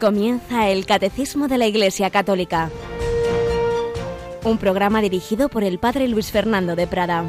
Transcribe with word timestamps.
Comienza 0.00 0.68
el 0.68 0.86
Catecismo 0.86 1.48
de 1.48 1.58
la 1.58 1.66
Iglesia 1.66 2.10
Católica, 2.10 2.70
un 4.44 4.56
programa 4.56 5.00
dirigido 5.00 5.48
por 5.48 5.64
el 5.64 5.80
Padre 5.80 6.06
Luis 6.06 6.30
Fernando 6.30 6.76
de 6.76 6.86
Prada. 6.86 7.24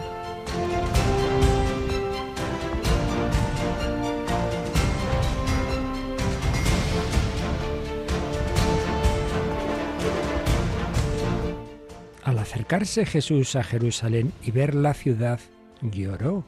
Al 12.24 12.38
acercarse 12.38 13.08
Jesús 13.08 13.56
a 13.56 13.64
Jerusalén 13.64 14.32
y 14.44 14.52
ver 14.52 14.76
la 14.76 14.94
ciudad, 14.94 15.40
lloró 15.82 16.46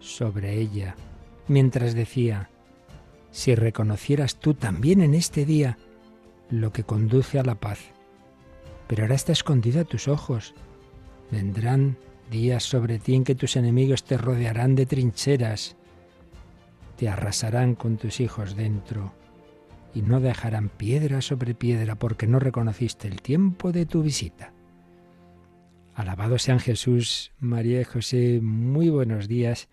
sobre 0.00 0.58
ella, 0.58 0.96
mientras 1.46 1.94
decía, 1.94 2.50
si 3.34 3.56
reconocieras 3.56 4.36
tú 4.36 4.54
también 4.54 5.00
en 5.00 5.12
este 5.12 5.44
día 5.44 5.76
lo 6.50 6.72
que 6.72 6.84
conduce 6.84 7.40
a 7.40 7.42
la 7.42 7.56
paz. 7.56 7.80
Pero 8.86 9.02
ahora 9.02 9.16
está 9.16 9.32
escondida 9.32 9.80
a 9.80 9.84
tus 9.84 10.06
ojos. 10.06 10.54
Vendrán 11.32 11.96
días 12.30 12.62
sobre 12.62 13.00
ti 13.00 13.16
en 13.16 13.24
que 13.24 13.34
tus 13.34 13.56
enemigos 13.56 14.04
te 14.04 14.18
rodearán 14.18 14.76
de 14.76 14.86
trincheras, 14.86 15.74
te 16.96 17.08
arrasarán 17.08 17.74
con 17.74 17.96
tus 17.96 18.20
hijos 18.20 18.54
dentro 18.54 19.12
y 19.92 20.02
no 20.02 20.20
dejarán 20.20 20.68
piedra 20.68 21.20
sobre 21.20 21.56
piedra 21.56 21.96
porque 21.96 22.28
no 22.28 22.38
reconociste 22.38 23.08
el 23.08 23.20
tiempo 23.20 23.72
de 23.72 23.84
tu 23.84 24.04
visita. 24.04 24.52
Alabado 25.96 26.38
sean 26.38 26.60
Jesús, 26.60 27.32
María 27.40 27.80
y 27.80 27.84
José, 27.84 28.38
muy 28.40 28.90
buenos 28.90 29.26
días 29.26 29.68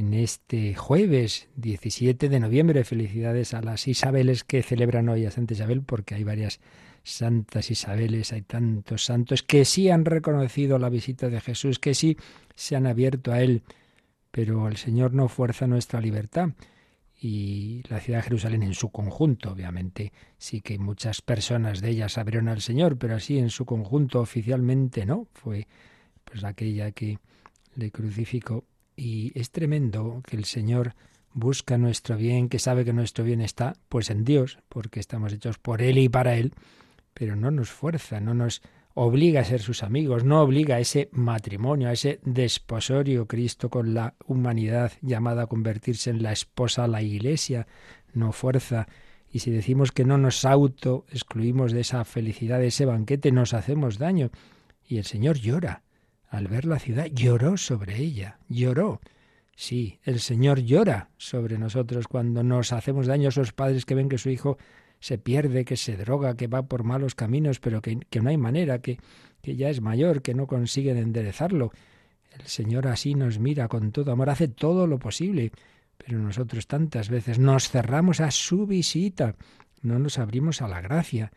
en 0.00 0.14
este 0.14 0.74
jueves 0.74 1.48
17 1.56 2.30
de 2.30 2.40
noviembre. 2.40 2.84
Felicidades 2.84 3.52
a 3.52 3.60
las 3.60 3.86
Isabeles 3.86 4.44
que 4.44 4.62
celebran 4.62 5.10
hoy 5.10 5.26
a 5.26 5.30
Santa 5.30 5.52
Isabel, 5.52 5.82
porque 5.82 6.14
hay 6.14 6.24
varias 6.24 6.58
santas 7.02 7.70
Isabeles, 7.70 8.32
hay 8.32 8.40
tantos 8.40 9.04
santos 9.04 9.42
que 9.42 9.66
sí 9.66 9.90
han 9.90 10.06
reconocido 10.06 10.78
la 10.78 10.88
visita 10.88 11.28
de 11.28 11.42
Jesús, 11.42 11.78
que 11.78 11.92
sí 11.92 12.16
se 12.54 12.76
han 12.76 12.86
abierto 12.86 13.30
a 13.30 13.42
Él, 13.42 13.62
pero 14.30 14.68
el 14.68 14.78
Señor 14.78 15.12
no 15.12 15.28
fuerza 15.28 15.66
nuestra 15.66 16.00
libertad. 16.00 16.48
Y 17.20 17.82
la 17.90 18.00
ciudad 18.00 18.20
de 18.20 18.24
Jerusalén 18.24 18.62
en 18.62 18.72
su 18.72 18.90
conjunto, 18.90 19.52
obviamente, 19.52 20.14
sí 20.38 20.62
que 20.62 20.78
muchas 20.78 21.20
personas 21.20 21.82
de 21.82 21.90
ellas 21.90 22.16
abrieron 22.16 22.48
al 22.48 22.62
Señor, 22.62 22.96
pero 22.96 23.16
así 23.16 23.38
en 23.38 23.50
su 23.50 23.66
conjunto 23.66 24.20
oficialmente 24.20 25.04
no, 25.04 25.26
fue 25.34 25.68
pues 26.24 26.42
aquella 26.42 26.90
que 26.92 27.18
le 27.74 27.90
crucificó 27.90 28.64
y 29.00 29.32
es 29.34 29.50
tremendo 29.50 30.22
que 30.26 30.36
el 30.36 30.44
Señor 30.44 30.94
busca 31.32 31.78
nuestro 31.78 32.18
bien, 32.18 32.50
que 32.50 32.58
sabe 32.58 32.84
que 32.84 32.92
nuestro 32.92 33.24
bien 33.24 33.40
está 33.40 33.74
pues 33.88 34.10
en 34.10 34.24
Dios, 34.24 34.58
porque 34.68 35.00
estamos 35.00 35.32
hechos 35.32 35.58
por 35.58 35.80
Él 35.80 35.96
y 35.96 36.10
para 36.10 36.34
Él, 36.34 36.52
pero 37.14 37.34
no 37.34 37.50
nos 37.50 37.70
fuerza, 37.70 38.20
no 38.20 38.34
nos 38.34 38.60
obliga 38.92 39.40
a 39.40 39.44
ser 39.44 39.62
sus 39.62 39.82
amigos, 39.82 40.24
no 40.24 40.42
obliga 40.42 40.76
a 40.76 40.80
ese 40.80 41.08
matrimonio, 41.12 41.88
a 41.88 41.92
ese 41.92 42.20
desposorio 42.24 43.26
Cristo 43.26 43.70
con 43.70 43.94
la 43.94 44.16
humanidad 44.26 44.92
llamada 45.00 45.44
a 45.44 45.46
convertirse 45.46 46.10
en 46.10 46.22
la 46.22 46.32
esposa, 46.32 46.86
la 46.86 47.00
iglesia, 47.00 47.66
no 48.12 48.32
fuerza. 48.32 48.86
Y 49.32 49.38
si 49.38 49.50
decimos 49.50 49.92
que 49.92 50.04
no 50.04 50.18
nos 50.18 50.44
auto 50.44 51.06
excluimos 51.10 51.72
de 51.72 51.80
esa 51.80 52.04
felicidad, 52.04 52.58
de 52.58 52.66
ese 52.66 52.84
banquete, 52.84 53.32
nos 53.32 53.54
hacemos 53.54 53.96
daño. 53.96 54.30
Y 54.86 54.98
el 54.98 55.04
Señor 55.04 55.38
llora 55.38 55.84
al 56.30 56.46
ver 56.46 56.64
la 56.64 56.78
ciudad, 56.78 57.06
lloró 57.06 57.56
sobre 57.56 57.98
ella, 57.98 58.38
lloró. 58.48 59.00
Sí, 59.56 59.98
el 60.04 60.20
Señor 60.20 60.60
llora 60.60 61.10
sobre 61.18 61.58
nosotros 61.58 62.08
cuando 62.08 62.42
nos 62.42 62.72
hacemos 62.72 63.06
daño 63.06 63.26
a 63.26 63.28
esos 63.28 63.52
padres 63.52 63.84
que 63.84 63.96
ven 63.96 64.08
que 64.08 64.16
su 64.16 64.30
hijo 64.30 64.56
se 65.00 65.18
pierde, 65.18 65.64
que 65.64 65.76
se 65.76 65.96
droga, 65.96 66.36
que 66.36 66.46
va 66.46 66.62
por 66.62 66.84
malos 66.84 67.14
caminos, 67.14 67.58
pero 67.58 67.82
que, 67.82 67.98
que 68.08 68.20
no 68.20 68.30
hay 68.30 68.36
manera, 68.36 68.80
que, 68.80 68.98
que 69.42 69.56
ya 69.56 69.68
es 69.70 69.80
mayor, 69.80 70.22
que 70.22 70.34
no 70.34 70.46
consiguen 70.46 70.96
enderezarlo. 70.96 71.72
El 72.38 72.46
Señor 72.46 72.86
así 72.86 73.14
nos 73.14 73.38
mira 73.38 73.66
con 73.68 73.90
todo 73.90 74.12
amor, 74.12 74.30
hace 74.30 74.46
todo 74.46 74.86
lo 74.86 74.98
posible, 74.98 75.50
pero 75.98 76.18
nosotros 76.18 76.66
tantas 76.66 77.08
veces 77.08 77.38
nos 77.38 77.68
cerramos 77.68 78.20
a 78.20 78.30
su 78.30 78.66
visita, 78.66 79.34
no 79.82 79.98
nos 79.98 80.18
abrimos 80.18 80.62
a 80.62 80.68
la 80.68 80.80
gracia. 80.80 81.32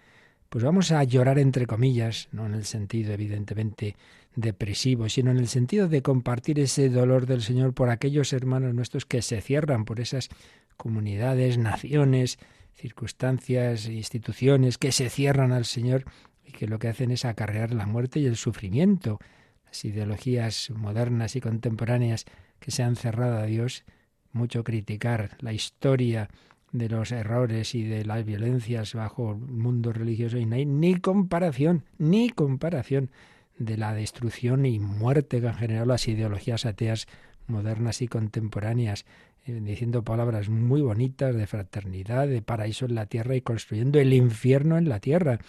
Pues 0.54 0.64
vamos 0.64 0.92
a 0.92 1.04
llorar 1.04 1.40
entre 1.40 1.66
comillas, 1.66 2.30
no 2.32 2.46
en 2.46 2.54
el 2.54 2.64
sentido 2.66 3.12
evidentemente 3.12 3.96
depresivo, 4.36 5.10
sino 5.10 5.32
en 5.32 5.38
el 5.38 5.48
sentido 5.48 5.88
de 5.88 6.04
compartir 6.04 6.60
ese 6.60 6.90
dolor 6.90 7.26
del 7.26 7.42
Señor 7.42 7.74
por 7.74 7.90
aquellos 7.90 8.34
hermanos 8.34 8.76
nuestros 8.76 9.08
que 9.08 9.24
se 9.24 9.42
cierran 9.42 9.84
por 9.84 10.00
esas 10.00 10.30
comunidades, 10.78 11.58
naciones, 11.58 12.38
circunstancias, 12.76 13.88
instituciones 13.88 14.78
que 14.78 14.92
se 14.92 15.10
cierran 15.10 15.54
al 15.54 15.66
Señor 15.66 16.06
y 16.46 16.52
que 16.52 16.68
lo 16.68 16.78
que 16.78 16.90
hacen 16.90 17.10
es 17.10 17.26
acarrear 17.26 17.74
la 17.74 17.88
muerte 17.88 18.20
y 18.20 18.28
el 18.28 18.36
sufrimiento. 18.36 19.18
Las 19.66 19.84
ideologías 19.86 20.70
modernas 20.70 21.36
y 21.36 21.42
contemporáneas 21.42 22.26
que 22.60 22.70
se 22.70 22.84
han 22.84 22.96
cerrado 22.96 23.40
a 23.40 23.48
Dios, 23.48 23.86
mucho 24.32 24.64
criticar 24.64 25.36
la 25.40 25.52
historia 25.52 26.30
de 26.74 26.90
los 26.90 27.12
errores 27.12 27.76
y 27.76 27.84
de 27.84 28.04
las 28.04 28.26
violencias 28.26 28.96
bajo 28.96 29.32
el 29.32 29.38
mundo 29.38 29.94
religioso 29.94 30.38
y 30.38 30.46
no 30.46 30.56
hay 30.56 30.66
ni 30.66 30.96
comparación, 30.96 31.86
ni 32.00 32.30
comparación 32.30 33.12
de 33.58 33.78
la 33.78 33.94
destrucción 33.94 34.66
y 34.66 34.80
muerte 34.80 35.40
que 35.40 35.48
han 35.48 35.54
generado 35.54 35.86
las 35.86 36.08
ideologías 36.08 36.66
ateas 36.66 37.08
modernas 37.46 38.02
y 38.02 38.08
contemporáneas, 38.08 39.06
eh, 39.46 39.60
diciendo 39.62 40.04
palabras 40.04 40.50
muy 40.50 40.82
bonitas 40.82 41.36
de 41.36 41.46
fraternidad, 41.46 42.28
de 42.28 42.42
paraíso 42.42 42.86
en 42.86 42.96
la 42.96 43.06
tierra 43.06 43.36
y 43.36 43.42
construyendo 43.42 44.00
el 44.00 44.12
infierno 44.12 44.78
en 44.78 44.90
la 44.90 45.00
tierra. 45.00 45.40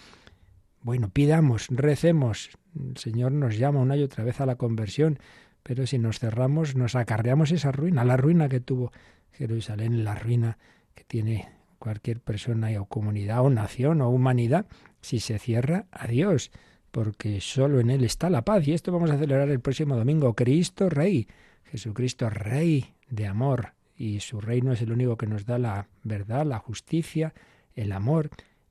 Bueno, 0.81 1.09
pidamos, 1.09 1.67
recemos. 1.69 2.51
El 2.79 2.97
Señor 2.97 3.31
nos 3.31 3.57
llama 3.57 3.79
una 3.79 3.97
y 3.97 4.03
otra 4.03 4.23
vez 4.23 4.39
a 4.41 4.45
la 4.45 4.57
conversión, 4.57 5.17
pero 5.63 5.87
si 5.87 5.97
nos 5.97 6.19
cerramos, 6.19 6.75
nos 6.75 6.93
acarreamos 6.93 7.51
esa 7.51 7.71
ruina, 7.71 8.05
la 8.05 8.17
ruina 8.17 8.47
que 8.47 8.59
tuvo 8.59 8.91
Jerusalén, 9.31 10.03
la 10.03 10.13
ruina 10.13 10.59
que 10.95 11.03
tiene 11.03 11.49
cualquier 11.77 12.19
persona 12.19 12.69
o 12.81 12.85
comunidad 12.85 13.41
o 13.41 13.49
nación 13.49 14.01
o 14.01 14.09
humanidad, 14.09 14.65
si 15.01 15.19
se 15.19 15.37
cierra 15.37 15.85
a 15.91 16.07
Dios 16.07 16.51
porque 16.95 17.41
solo 17.41 17.81
en 17.81 17.89
Él 17.89 18.05
está 18.05 18.29
la 18.29 18.45
paz. 18.45 18.65
Y 18.65 18.73
esto 18.73 18.89
vamos 18.89 19.11
a 19.11 19.17
celebrar 19.17 19.49
el 19.49 19.59
próximo 19.59 19.97
domingo. 19.97 20.33
Cristo 20.33 20.89
Rey, 20.89 21.27
Jesucristo 21.65 22.29
Rey 22.29 22.93
de 23.09 23.27
amor. 23.27 23.73
Y 23.97 24.21
su 24.21 24.39
reino 24.39 24.71
es 24.71 24.81
el 24.81 24.93
único 24.93 25.17
que 25.17 25.27
nos 25.27 25.45
da 25.45 25.59
la 25.59 25.89
verdad, 26.03 26.45
la 26.45 26.57
justicia, 26.59 27.33
el 27.73 27.91
amor 27.91 28.29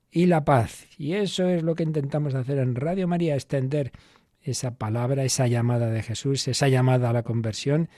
y 0.09 0.25
la 0.25 0.43
paz. 0.43 0.87
Y 0.97 1.13
eso 1.13 1.47
es 1.47 1.61
lo 1.61 1.75
que 1.75 1.83
intentamos 1.83 2.33
hacer 2.33 2.57
en 2.57 2.73
Radio 2.73 3.07
María, 3.07 3.35
extender 3.35 3.91
esa 4.41 4.75
palabra, 4.75 5.23
esa 5.23 5.45
llamada 5.45 5.91
de 5.91 6.01
Jesús, 6.01 6.47
esa 6.47 6.67
llamada 6.67 7.11
a 7.11 7.13
la 7.13 7.21
conversión, 7.21 7.89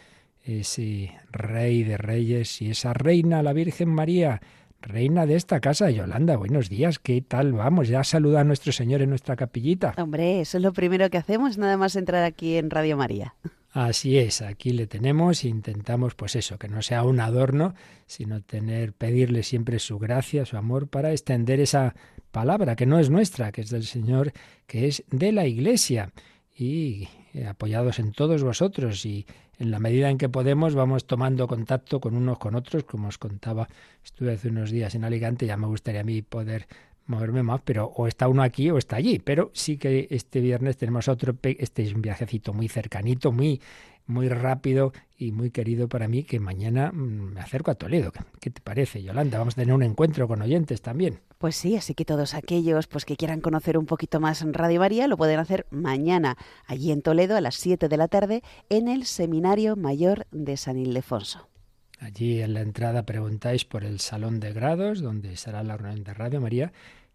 ese 0.48 1.12
Rey 1.32 1.84
de 1.84 1.98
Reyes 1.98 2.62
y 2.62 2.72
esa 2.72 2.94
Reina, 2.94 3.44
la 3.44 3.54
Virgen 3.54 3.90
María, 3.90 4.42
reina 4.82 5.26
de 5.26 5.36
esta 5.36 5.60
casa, 5.60 5.90
Yolanda. 5.90 6.38
Buenos 6.38 6.70
días, 6.70 7.00
¿qué 7.00 7.22
tal? 7.22 7.54
Vamos, 7.54 7.88
ya 7.88 8.04
saluda 8.04 8.42
a 8.42 8.44
nuestro 8.44 8.72
Señor 8.72 9.02
en 9.02 9.10
nuestra 9.10 9.36
capillita. 9.36 9.94
Hombre, 9.98 10.42
eso 10.42 10.58
es 10.58 10.64
lo 10.64 10.74
primero 10.74 11.10
que 11.10 11.18
hacemos, 11.18 11.58
nada 11.58 11.78
más 11.78 11.96
entrar 11.96 12.24
aquí 12.24 12.56
en 12.56 12.70
Radio 12.70 12.98
María. 12.98 13.36
Así 13.72 14.18
es, 14.18 14.42
aquí 14.42 14.72
le 14.72 14.88
tenemos 14.88 15.44
e 15.44 15.50
intentamos, 15.50 16.16
pues 16.16 16.36
eso, 16.36 16.58
que 16.58 16.70
no 16.70 16.82
sea 16.82 17.04
un 17.04 17.20
adorno, 17.20 17.76
sino 18.06 18.42
tener, 18.42 18.94
pedirle 18.94 19.44
siempre 19.44 19.78
su 19.80 20.00
gracia, 20.00 20.46
su 20.46 20.58
amor, 20.58 20.88
para 20.88 21.12
extender 21.12 21.60
esa 21.60 21.94
palabra 22.32 22.76
que 22.76 22.86
no 22.86 22.98
es 22.98 23.10
nuestra, 23.10 23.52
que 23.52 23.62
es 23.62 23.70
del 23.70 23.84
Señor, 23.84 24.32
que 24.66 24.88
es 24.88 25.04
de 25.12 25.32
la 25.32 25.46
Iglesia. 25.46 26.12
Y 26.56 27.08
eh, 27.34 27.46
apoyados 27.46 28.00
en 28.00 28.14
todos 28.14 28.42
vosotros 28.42 29.06
y 29.06 29.28
en 29.60 29.72
la 29.72 29.80
medida 29.80 30.10
en 30.10 30.18
que 30.18 30.30
podemos 30.30 30.76
vamos 30.76 31.06
tomando 31.06 31.48
contacto 31.48 32.00
con 32.00 32.16
unos 32.16 32.38
con 32.38 32.56
otros, 32.56 32.84
como 32.84 33.08
os 33.08 33.18
contaba, 33.18 33.68
estuve 34.04 34.34
hace 34.34 34.50
unos 34.50 34.72
días 34.72 34.94
en 34.96 35.04
Alicante, 35.04 35.46
ya 35.46 35.58
me 35.58 35.68
gustaría 35.68 36.02
a 36.02 36.04
mí 36.04 36.22
poder 36.22 36.68
moverme 37.08 37.42
más, 37.42 37.62
pero 37.64 37.86
o 37.86 38.08
está 38.08 38.28
uno 38.28 38.44
aquí 38.44 38.70
o 38.70 38.78
está 38.78 38.98
allí, 38.98 39.20
pero 39.20 39.50
sí 39.54 39.78
que 39.78 40.08
este 40.12 40.42
viernes 40.42 40.78
tenemos 40.78 41.08
otro, 41.08 41.36
este 41.42 41.84
es 41.84 41.94
un 41.94 42.02
viajecito 42.02 42.54
muy 42.54 42.68
cercanito, 42.68 43.32
muy 43.32 43.62
muy 44.08 44.30
rápido 44.30 44.94
y 45.18 45.32
muy 45.32 45.52
querido 45.52 45.88
para 45.88 46.08
mí 46.08 46.24
que 46.24 46.40
mañana 46.40 46.92
mm, 46.92 47.34
me 47.34 47.42
acerco 47.42 47.72
a 47.72 47.76
Toledo. 47.76 48.12
¿Qué 48.40 48.50
te 48.50 48.62
parece, 48.62 49.04
Yolanda? 49.04 49.38
Vamos 49.38 49.56
a 49.56 49.62
tener 49.62 49.74
un 49.74 49.84
encuentro 49.84 50.28
con 50.28 50.42
oyentes 50.42 50.82
también. 50.82 51.20
Pues 51.38 51.56
sí, 51.56 51.76
así 51.76 51.94
que 51.94 52.06
todos 52.06 52.34
aquellos 52.34 52.88
pues 52.88 53.06
que 53.06 53.16
quieran 53.16 53.42
conocer 53.42 53.78
un 53.78 53.86
poquito 53.86 54.20
más 54.20 54.42
en 54.42 54.54
Radio 54.54 54.80
María 54.80 55.08
lo 55.08 55.18
pueden 55.18 55.40
hacer 55.40 55.68
mañana 55.70 56.38
allí 56.66 56.92
en 56.92 57.02
Toledo 57.02 57.36
a 57.36 57.42
las 57.42 57.56
7 57.56 57.90
de 57.90 57.98
la 57.98 58.08
tarde 58.08 58.44
en 58.70 58.88
el 58.88 59.06
Seminario 59.06 59.76
Mayor 59.76 60.26
de 60.32 60.58
San 60.58 60.78
Ildefonso. 60.78 61.48
Allí 62.00 62.42
en 62.42 62.54
la 62.54 62.62
entrada 62.62 63.06
preguntáis 63.06 63.66
por 63.66 63.84
el 63.84 64.00
salón 64.00 64.40
de 64.40 64.54
grados 64.54 65.02
donde 65.02 65.34
estará 65.34 65.64
la 65.64 65.78
reunión 65.78 66.04
de 66.04 66.14
Radio 66.14 66.42
María 66.42 66.72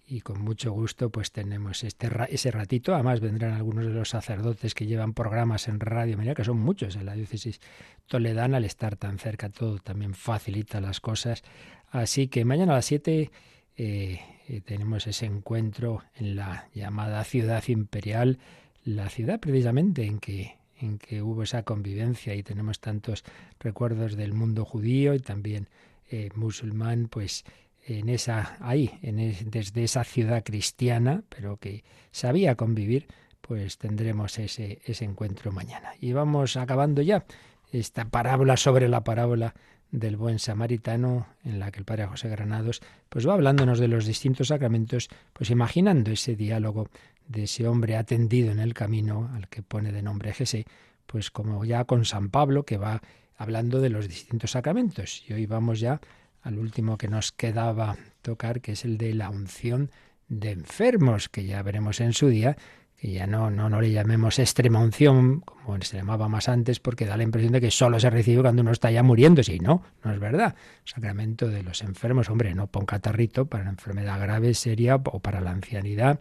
y 0.06 0.20
con 0.20 0.42
mucho 0.42 0.72
gusto 0.72 1.10
pues 1.10 1.32
tenemos 1.32 1.84
este 1.84 2.10
ese 2.28 2.50
ratito. 2.50 2.94
Además 2.94 3.20
vendrán 3.20 3.52
algunos 3.52 3.86
de 3.86 3.92
los 3.92 4.10
sacerdotes 4.10 4.74
que 4.74 4.86
llevan 4.86 5.14
programas 5.14 5.68
en 5.68 5.80
Radio 5.80 6.16
María, 6.16 6.34
que 6.34 6.44
son 6.44 6.58
muchos 6.58 6.96
en 6.96 7.06
la 7.06 7.14
diócesis 7.14 7.60
toledana, 8.06 8.58
al 8.58 8.64
estar 8.64 8.96
tan 8.96 9.18
cerca 9.18 9.48
todo 9.48 9.78
también 9.78 10.14
facilita 10.14 10.80
las 10.80 11.00
cosas. 11.00 11.42
Así 11.90 12.28
que 12.28 12.44
mañana 12.44 12.72
a 12.72 12.76
las 12.76 12.86
7 12.86 13.30
eh, 13.76 14.20
eh, 14.48 14.60
tenemos 14.60 15.06
ese 15.06 15.26
encuentro 15.26 16.02
en 16.16 16.36
la 16.36 16.68
llamada 16.74 17.24
ciudad 17.24 17.62
imperial, 17.68 18.38
la 18.84 19.08
ciudad 19.08 19.40
precisamente 19.40 20.04
en 20.04 20.18
que 20.18 20.56
en 20.82 20.98
que 20.98 21.22
hubo 21.22 21.44
esa 21.44 21.62
convivencia 21.62 22.34
y 22.34 22.42
tenemos 22.42 22.80
tantos 22.80 23.24
recuerdos 23.60 24.16
del 24.16 24.32
mundo 24.32 24.64
judío 24.64 25.14
y 25.14 25.20
también 25.20 25.68
eh, 26.10 26.30
musulmán, 26.34 27.08
pues 27.08 27.44
en 27.84 28.08
esa 28.08 28.56
ahí, 28.60 28.98
en 29.02 29.16
desde 29.50 29.84
esa 29.84 30.04
ciudad 30.04 30.42
cristiana, 30.44 31.22
pero 31.28 31.56
que 31.56 31.84
sabía 32.10 32.54
convivir, 32.54 33.06
pues 33.40 33.78
tendremos 33.78 34.38
ese, 34.38 34.80
ese 34.84 35.04
encuentro 35.04 35.52
mañana. 35.52 35.92
Y 36.00 36.12
vamos 36.12 36.56
acabando 36.56 37.02
ya 37.02 37.24
esta 37.72 38.04
parábola 38.04 38.56
sobre 38.56 38.88
la 38.88 39.02
parábola 39.02 39.54
del 39.90 40.16
buen 40.16 40.38
samaritano, 40.38 41.26
en 41.44 41.58
la 41.58 41.70
que 41.70 41.80
el 41.80 41.84
padre 41.84 42.06
José 42.06 42.28
Granados 42.28 42.80
pues 43.08 43.28
va 43.28 43.34
hablándonos 43.34 43.78
de 43.78 43.88
los 43.88 44.06
distintos 44.06 44.48
sacramentos, 44.48 45.08
pues 45.32 45.50
imaginando 45.50 46.10
ese 46.10 46.34
diálogo 46.34 46.88
de 47.28 47.44
ese 47.44 47.68
hombre 47.68 47.96
atendido 47.96 48.50
en 48.52 48.58
el 48.58 48.74
camino, 48.74 49.30
al 49.34 49.48
que 49.48 49.62
pone 49.62 49.92
de 49.92 50.02
nombre 50.02 50.32
Jesé, 50.32 50.64
pues 51.06 51.30
como 51.30 51.64
ya 51.64 51.84
con 51.84 52.04
San 52.04 52.30
Pablo, 52.30 52.64
que 52.64 52.78
va 52.78 53.02
hablando 53.36 53.80
de 53.80 53.90
los 53.90 54.08
distintos 54.08 54.52
sacramentos. 54.52 55.24
Y 55.28 55.34
hoy 55.34 55.46
vamos 55.46 55.80
ya 55.80 56.00
al 56.42 56.58
último 56.58 56.98
que 56.98 57.08
nos 57.08 57.32
quedaba 57.32 57.96
tocar, 58.20 58.60
que 58.60 58.72
es 58.72 58.84
el 58.84 58.98
de 58.98 59.14
la 59.14 59.30
unción 59.30 59.90
de 60.28 60.50
enfermos, 60.50 61.28
que 61.28 61.44
ya 61.44 61.62
veremos 61.62 62.00
en 62.00 62.12
su 62.12 62.28
día, 62.28 62.56
que 63.02 63.10
ya 63.10 63.26
no, 63.26 63.50
no, 63.50 63.68
no 63.68 63.80
le 63.80 63.90
llamemos 63.90 64.38
extrema 64.38 64.78
unción, 64.78 65.40
como 65.40 65.80
se 65.82 65.96
llamaba 65.96 66.28
más 66.28 66.48
antes, 66.48 66.78
porque 66.78 67.04
da 67.04 67.16
la 67.16 67.24
impresión 67.24 67.52
de 67.52 67.60
que 67.60 67.70
solo 67.70 67.98
se 67.98 68.10
recibe 68.10 68.42
cuando 68.42 68.62
uno 68.62 68.70
está 68.70 68.90
ya 68.90 69.02
muriendo. 69.02 69.42
Sí, 69.42 69.58
no, 69.58 69.82
no 70.04 70.12
es 70.12 70.20
verdad. 70.20 70.54
Sacramento 70.84 71.48
de 71.48 71.62
los 71.62 71.82
enfermos, 71.82 72.30
hombre, 72.30 72.54
no 72.54 72.68
pon 72.68 72.86
catarrito 72.86 73.46
para 73.46 73.64
una 73.64 73.72
enfermedad 73.72 74.20
grave, 74.20 74.54
seria 74.54 74.96
o 74.96 75.18
para 75.20 75.40
la 75.40 75.50
ancianidad, 75.50 76.20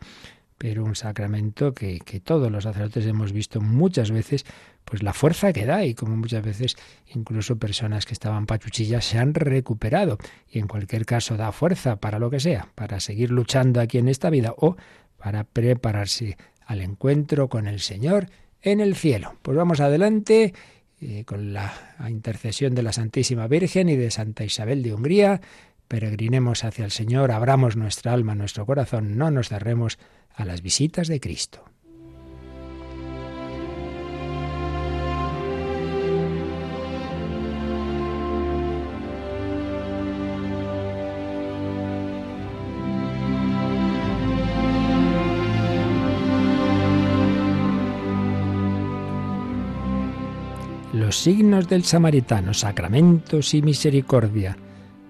pero 0.58 0.84
un 0.84 0.96
sacramento 0.96 1.74
que, 1.74 2.00
que 2.00 2.20
todos 2.20 2.52
los 2.52 2.64
sacerdotes 2.64 3.06
hemos 3.06 3.32
visto 3.32 3.62
muchas 3.62 4.12
veces, 4.12 4.46
pues 4.86 5.04
la 5.04 5.14
fuerza 5.14 5.54
que 5.54 5.66
da 5.66 5.86
y 5.86 5.94
como 5.94 6.18
muchas 6.18 6.44
veces 6.44 6.76
incluso 7.08 7.58
personas 7.58 8.06
que 8.06 8.14
estaban 8.14 8.46
pachuchillas 8.46 9.06
se 9.06 9.18
han 9.18 9.34
recuperado 9.34 10.18
y 10.50 10.60
en 10.60 10.68
cualquier 10.68 11.06
caso 11.06 11.38
da 11.38 11.52
fuerza 11.52 11.98
para 11.98 12.20
lo 12.20 12.30
que 12.30 12.40
sea, 12.40 12.70
para 12.76 13.00
seguir 13.00 13.32
luchando 13.32 13.80
aquí 13.80 13.98
en 13.98 14.08
esta 14.08 14.30
vida 14.30 14.54
o 14.58 14.76
para 15.18 15.44
prepararse 15.44 16.38
al 16.66 16.82
encuentro 16.82 17.48
con 17.48 17.68
el 17.68 17.80
Señor 17.80 18.30
en 18.62 18.80
el 18.80 18.96
cielo. 18.96 19.36
Pues 19.42 19.58
vamos 19.58 19.80
adelante 19.80 20.54
eh, 21.00 21.24
con 21.26 21.54
la 21.54 21.74
intercesión 22.10 22.76
de 22.76 22.84
la 22.84 22.94
Santísima 22.94 23.48
Virgen 23.48 23.90
y 23.90 23.96
de 23.96 24.12
Santa 24.12 24.44
Isabel 24.44 24.84
de 24.84 24.94
Hungría. 24.94 25.42
Peregrinemos 25.88 26.64
hacia 26.64 26.86
el 26.86 26.92
Señor, 26.92 27.32
abramos 27.32 27.76
nuestra 27.76 28.14
alma, 28.14 28.36
nuestro 28.36 28.66
corazón, 28.66 29.18
no 29.18 29.32
nos 29.32 29.50
cerremos 29.50 30.00
a 30.34 30.46
las 30.46 30.62
visitas 30.62 31.08
de 31.08 31.20
Cristo. 31.20 31.66
Signos 51.18 51.68
del 51.68 51.84
samaritano, 51.84 52.54
sacramentos 52.54 53.54
y 53.54 53.62
misericordia, 53.62 54.58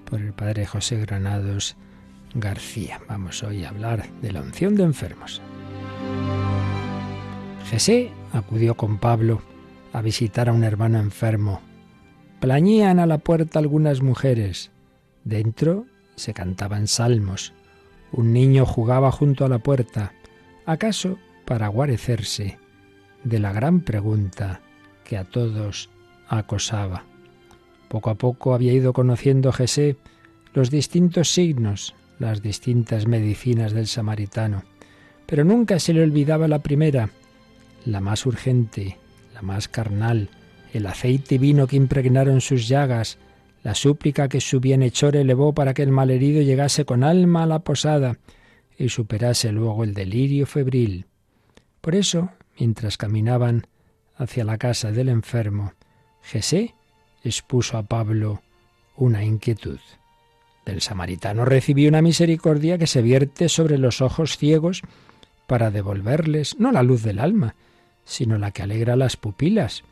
por 0.05 0.21
el 0.21 0.33
padre 0.33 0.65
José 0.65 0.97
Granados 0.99 1.75
García. 2.33 3.01
Vamos 3.07 3.43
hoy 3.43 3.63
a 3.63 3.69
hablar 3.69 4.09
de 4.21 4.31
la 4.31 4.41
unción 4.41 4.75
de 4.75 4.83
enfermos. 4.83 5.41
Jesé 7.69 8.11
acudió 8.33 8.75
con 8.75 8.97
Pablo 8.97 9.41
a 9.93 10.01
visitar 10.01 10.49
a 10.49 10.53
un 10.53 10.63
hermano 10.63 10.99
enfermo. 10.99 11.61
Plañían 12.39 12.99
a 12.99 13.05
la 13.05 13.17
puerta 13.17 13.59
algunas 13.59 14.01
mujeres. 14.01 14.71
Dentro 15.23 15.85
se 16.15 16.33
cantaban 16.33 16.87
salmos. 16.87 17.53
Un 18.11 18.33
niño 18.33 18.65
jugaba 18.65 19.11
junto 19.11 19.45
a 19.45 19.49
la 19.49 19.59
puerta, 19.59 20.13
acaso 20.65 21.17
para 21.45 21.67
guarecerse 21.67 22.57
de 23.23 23.39
la 23.39 23.53
gran 23.53 23.81
pregunta 23.81 24.61
que 25.11 25.17
a 25.17 25.25
todos 25.25 25.89
acosaba. 26.29 27.03
Poco 27.89 28.11
a 28.11 28.15
poco 28.15 28.53
había 28.53 28.71
ido 28.71 28.93
conociendo 28.93 29.51
Jesé 29.51 29.97
los 30.53 30.71
distintos 30.71 31.33
signos, 31.33 31.95
las 32.17 32.41
distintas 32.41 33.07
medicinas 33.07 33.73
del 33.73 33.87
samaritano, 33.87 34.63
pero 35.25 35.43
nunca 35.43 35.79
se 35.79 35.91
le 35.91 36.01
olvidaba 36.01 36.47
la 36.47 36.59
primera, 36.59 37.09
la 37.83 37.99
más 37.99 38.25
urgente, 38.25 38.99
la 39.33 39.41
más 39.41 39.67
carnal, 39.67 40.29
el 40.71 40.85
aceite 40.85 41.35
y 41.35 41.39
vino 41.39 41.67
que 41.67 41.75
impregnaron 41.75 42.39
sus 42.39 42.69
llagas, 42.69 43.17
la 43.63 43.75
súplica 43.75 44.29
que 44.29 44.39
su 44.39 44.61
bienhechor 44.61 45.17
elevó 45.17 45.51
para 45.51 45.73
que 45.73 45.83
el 45.83 45.91
malherido 45.91 46.41
llegase 46.41 46.85
con 46.85 47.03
alma 47.03 47.43
a 47.43 47.47
la 47.47 47.59
posada 47.59 48.17
y 48.77 48.87
superase 48.87 49.51
luego 49.51 49.83
el 49.83 49.93
delirio 49.93 50.45
febril. 50.45 51.05
Por 51.81 51.95
eso, 51.95 52.29
mientras 52.57 52.95
caminaban 52.95 53.67
hacia 54.21 54.43
la 54.43 54.57
casa 54.57 54.91
del 54.91 55.09
enfermo, 55.09 55.73
Jesé 56.21 56.75
expuso 57.23 57.77
a 57.77 57.83
Pablo 57.83 58.41
una 58.95 59.23
inquietud. 59.23 59.79
Del 60.65 60.81
samaritano 60.81 61.43
recibió 61.43 61.89
una 61.89 62.03
misericordia 62.03 62.77
que 62.77 62.87
se 62.87 63.01
vierte 63.01 63.49
sobre 63.49 63.79
los 63.79 64.01
ojos 64.01 64.37
ciegos 64.37 64.83
para 65.47 65.71
devolverles 65.71 66.59
no 66.59 66.71
la 66.71 66.83
luz 66.83 67.01
del 67.01 67.19
alma, 67.19 67.55
sino 68.05 68.37
la 68.37 68.51
que 68.51 68.61
alegra 68.61 68.95
las 68.95 69.17
pupilas, 69.17 69.83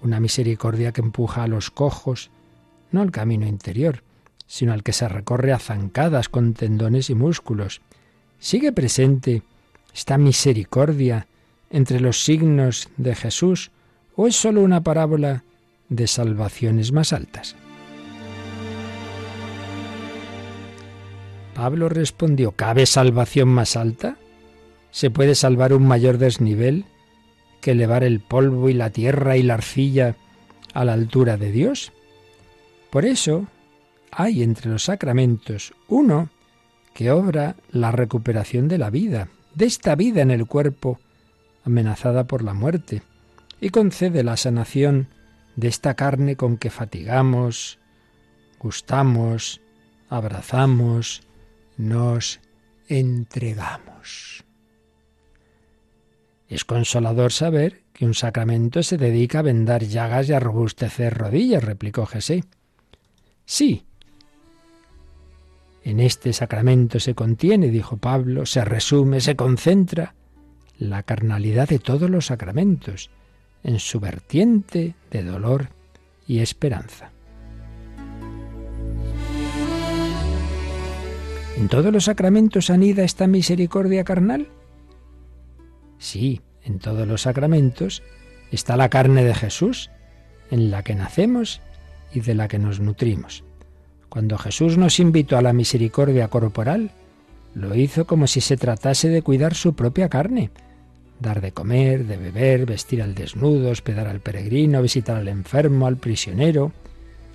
una 0.00 0.20
misericordia 0.20 0.92
que 0.92 1.00
empuja 1.00 1.42
a 1.42 1.48
los 1.48 1.70
cojos, 1.70 2.30
no 2.92 3.02
al 3.02 3.10
camino 3.10 3.46
interior, 3.46 4.04
sino 4.46 4.72
al 4.72 4.84
que 4.84 4.92
se 4.92 5.08
recorre 5.08 5.52
a 5.52 5.58
zancadas 5.58 6.28
con 6.28 6.54
tendones 6.54 7.10
y 7.10 7.16
músculos. 7.16 7.80
Sigue 8.38 8.70
presente 8.72 9.42
esta 9.92 10.18
misericordia 10.18 11.26
entre 11.76 12.00
los 12.00 12.24
signos 12.24 12.88
de 12.96 13.14
Jesús, 13.14 13.70
o 14.14 14.26
es 14.26 14.34
sólo 14.34 14.62
una 14.62 14.82
parábola 14.82 15.44
de 15.90 16.06
salvaciones 16.06 16.90
más 16.90 17.12
altas. 17.12 17.54
Pablo 21.54 21.90
respondió, 21.90 22.52
¿cabe 22.52 22.86
salvación 22.86 23.50
más 23.50 23.76
alta? 23.76 24.16
¿Se 24.90 25.10
puede 25.10 25.34
salvar 25.34 25.74
un 25.74 25.86
mayor 25.86 26.16
desnivel 26.16 26.86
que 27.60 27.72
elevar 27.72 28.04
el 28.04 28.20
polvo 28.20 28.70
y 28.70 28.72
la 28.72 28.88
tierra 28.88 29.36
y 29.36 29.42
la 29.42 29.54
arcilla 29.54 30.16
a 30.72 30.82
la 30.86 30.94
altura 30.94 31.36
de 31.36 31.52
Dios? 31.52 31.92
Por 32.88 33.04
eso 33.04 33.48
hay 34.10 34.42
entre 34.42 34.70
los 34.70 34.84
sacramentos 34.84 35.74
uno 35.88 36.30
que 36.94 37.10
obra 37.10 37.54
la 37.70 37.92
recuperación 37.92 38.66
de 38.66 38.78
la 38.78 38.88
vida, 38.88 39.28
de 39.54 39.66
esta 39.66 39.94
vida 39.94 40.22
en 40.22 40.30
el 40.30 40.46
cuerpo 40.46 41.00
amenazada 41.66 42.26
por 42.26 42.42
la 42.42 42.54
muerte, 42.54 43.02
y 43.60 43.70
concede 43.70 44.22
la 44.22 44.36
sanación 44.36 45.08
de 45.56 45.68
esta 45.68 45.94
carne 45.94 46.36
con 46.36 46.56
que 46.56 46.70
fatigamos, 46.70 47.78
gustamos, 48.58 49.60
abrazamos, 50.08 51.22
nos 51.76 52.40
entregamos. 52.88 54.44
Es 56.48 56.64
consolador 56.64 57.32
saber 57.32 57.82
que 57.92 58.06
un 58.06 58.14
sacramento 58.14 58.82
se 58.82 58.96
dedica 58.96 59.40
a 59.40 59.42
vendar 59.42 59.82
llagas 59.82 60.28
y 60.28 60.32
a 60.32 60.40
robustecer 60.40 61.14
rodillas, 61.14 61.64
replicó 61.64 62.06
Jesé. 62.06 62.44
Sí, 63.44 63.84
en 65.82 66.00
este 66.00 66.32
sacramento 66.32 67.00
se 67.00 67.14
contiene, 67.14 67.70
dijo 67.70 67.96
Pablo, 67.96 68.44
se 68.46 68.64
resume, 68.64 69.20
se 69.20 69.34
concentra 69.34 70.14
la 70.78 71.02
carnalidad 71.02 71.68
de 71.68 71.78
todos 71.78 72.10
los 72.10 72.26
sacramentos 72.26 73.10
en 73.62 73.78
su 73.78 74.00
vertiente 74.00 74.94
de 75.10 75.22
dolor 75.22 75.68
y 76.26 76.40
esperanza. 76.40 77.10
¿En 81.56 81.68
todos 81.68 81.92
los 81.92 82.04
sacramentos 82.04 82.68
anida 82.68 83.02
esta 83.02 83.26
misericordia 83.26 84.04
carnal? 84.04 84.48
Sí, 85.98 86.42
en 86.62 86.78
todos 86.78 87.08
los 87.08 87.22
sacramentos 87.22 88.02
está 88.52 88.76
la 88.76 88.90
carne 88.90 89.24
de 89.24 89.34
Jesús, 89.34 89.90
en 90.50 90.70
la 90.70 90.82
que 90.82 90.94
nacemos 90.94 91.62
y 92.12 92.20
de 92.20 92.34
la 92.34 92.48
que 92.48 92.58
nos 92.58 92.80
nutrimos. 92.80 93.42
Cuando 94.10 94.38
Jesús 94.38 94.76
nos 94.76 95.00
invitó 95.00 95.38
a 95.38 95.42
la 95.42 95.52
misericordia 95.52 96.28
corporal, 96.28 96.90
lo 97.54 97.74
hizo 97.74 98.06
como 98.06 98.26
si 98.26 98.40
se 98.40 98.56
tratase 98.56 99.08
de 99.08 99.22
cuidar 99.22 99.54
su 99.54 99.74
propia 99.74 100.08
carne, 100.08 100.50
dar 101.20 101.40
de 101.40 101.52
comer, 101.52 102.06
de 102.06 102.16
beber, 102.16 102.66
vestir 102.66 103.02
al 103.02 103.14
desnudo, 103.14 103.70
hospedar 103.70 104.06
al 104.06 104.20
peregrino, 104.20 104.82
visitar 104.82 105.16
al 105.16 105.28
enfermo, 105.28 105.86
al 105.86 105.96
prisionero. 105.96 106.72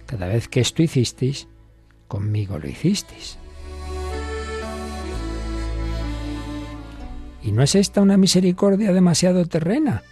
Cada 0.06 0.28
vez 0.28 0.48
que 0.48 0.62
esto 0.62 0.84
hicisteis, 0.84 1.48
conmigo 2.08 2.60
lo 2.60 2.68
hicisteis. 2.68 3.38
¿Y 7.44 7.52
no 7.52 7.64
es 7.64 7.76
esta 7.76 8.02
una 8.02 8.18
misericordia 8.18 8.94
demasiado 8.94 9.46
terrena? 9.46 10.04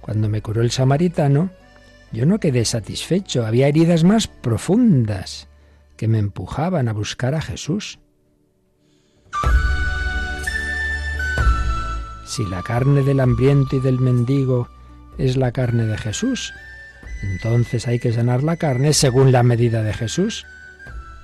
Cuando 0.00 0.28
me 0.28 0.40
curó 0.40 0.62
el 0.62 0.70
samaritano, 0.70 1.50
yo 2.12 2.26
no 2.26 2.40
quedé 2.40 2.64
satisfecho, 2.64 3.46
había 3.46 3.68
heridas 3.68 4.02
más 4.02 4.26
profundas 4.26 5.48
que 5.96 6.08
me 6.08 6.18
empujaban 6.18 6.88
a 6.88 6.92
buscar 6.92 7.34
a 7.34 7.42
Jesús. 7.42 7.98
Si 12.30 12.46
la 12.46 12.62
carne 12.62 13.02
del 13.02 13.18
hambriento 13.18 13.74
y 13.74 13.80
del 13.80 13.98
mendigo 13.98 14.68
es 15.18 15.36
la 15.36 15.50
carne 15.50 15.86
de 15.86 15.98
Jesús, 15.98 16.54
entonces 17.24 17.88
hay 17.88 17.98
que 17.98 18.12
sanar 18.12 18.44
la 18.44 18.56
carne 18.56 18.92
según 18.92 19.32
la 19.32 19.42
medida 19.42 19.82
de 19.82 19.92
Jesús. 19.92 20.46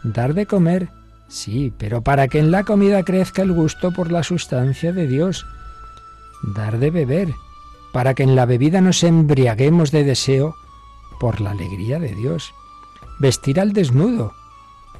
Dar 0.03 0.35
de 0.35 0.47
comer, 0.47 0.89
sí, 1.29 1.73
pero 1.79 2.03
para 2.03 2.27
que 2.27 2.41
en 2.41 2.51
la 2.51 2.65
comida 2.65 3.05
crezca 3.05 3.43
el 3.43 3.53
gusto 3.53 3.93
por 3.93 4.11
la 4.11 4.25
sustancia 4.25 4.93
de 4.93 5.07
Dios. 5.07 5.47
Dar 6.43 6.81
de 6.81 6.91
beber, 6.91 7.33
para 7.93 8.15
que 8.15 8.25
en 8.25 8.35
la 8.35 8.45
bebida 8.45 8.81
nos 8.81 9.05
embriaguemos 9.05 9.93
de 9.93 10.03
deseo 10.03 10.57
por 11.21 11.41
la 11.41 11.53
alegría 11.53 12.01
de 12.01 12.17
Dios. 12.17 12.53
Vestir 13.21 13.61
al 13.61 13.75
desnudo, 13.75 14.35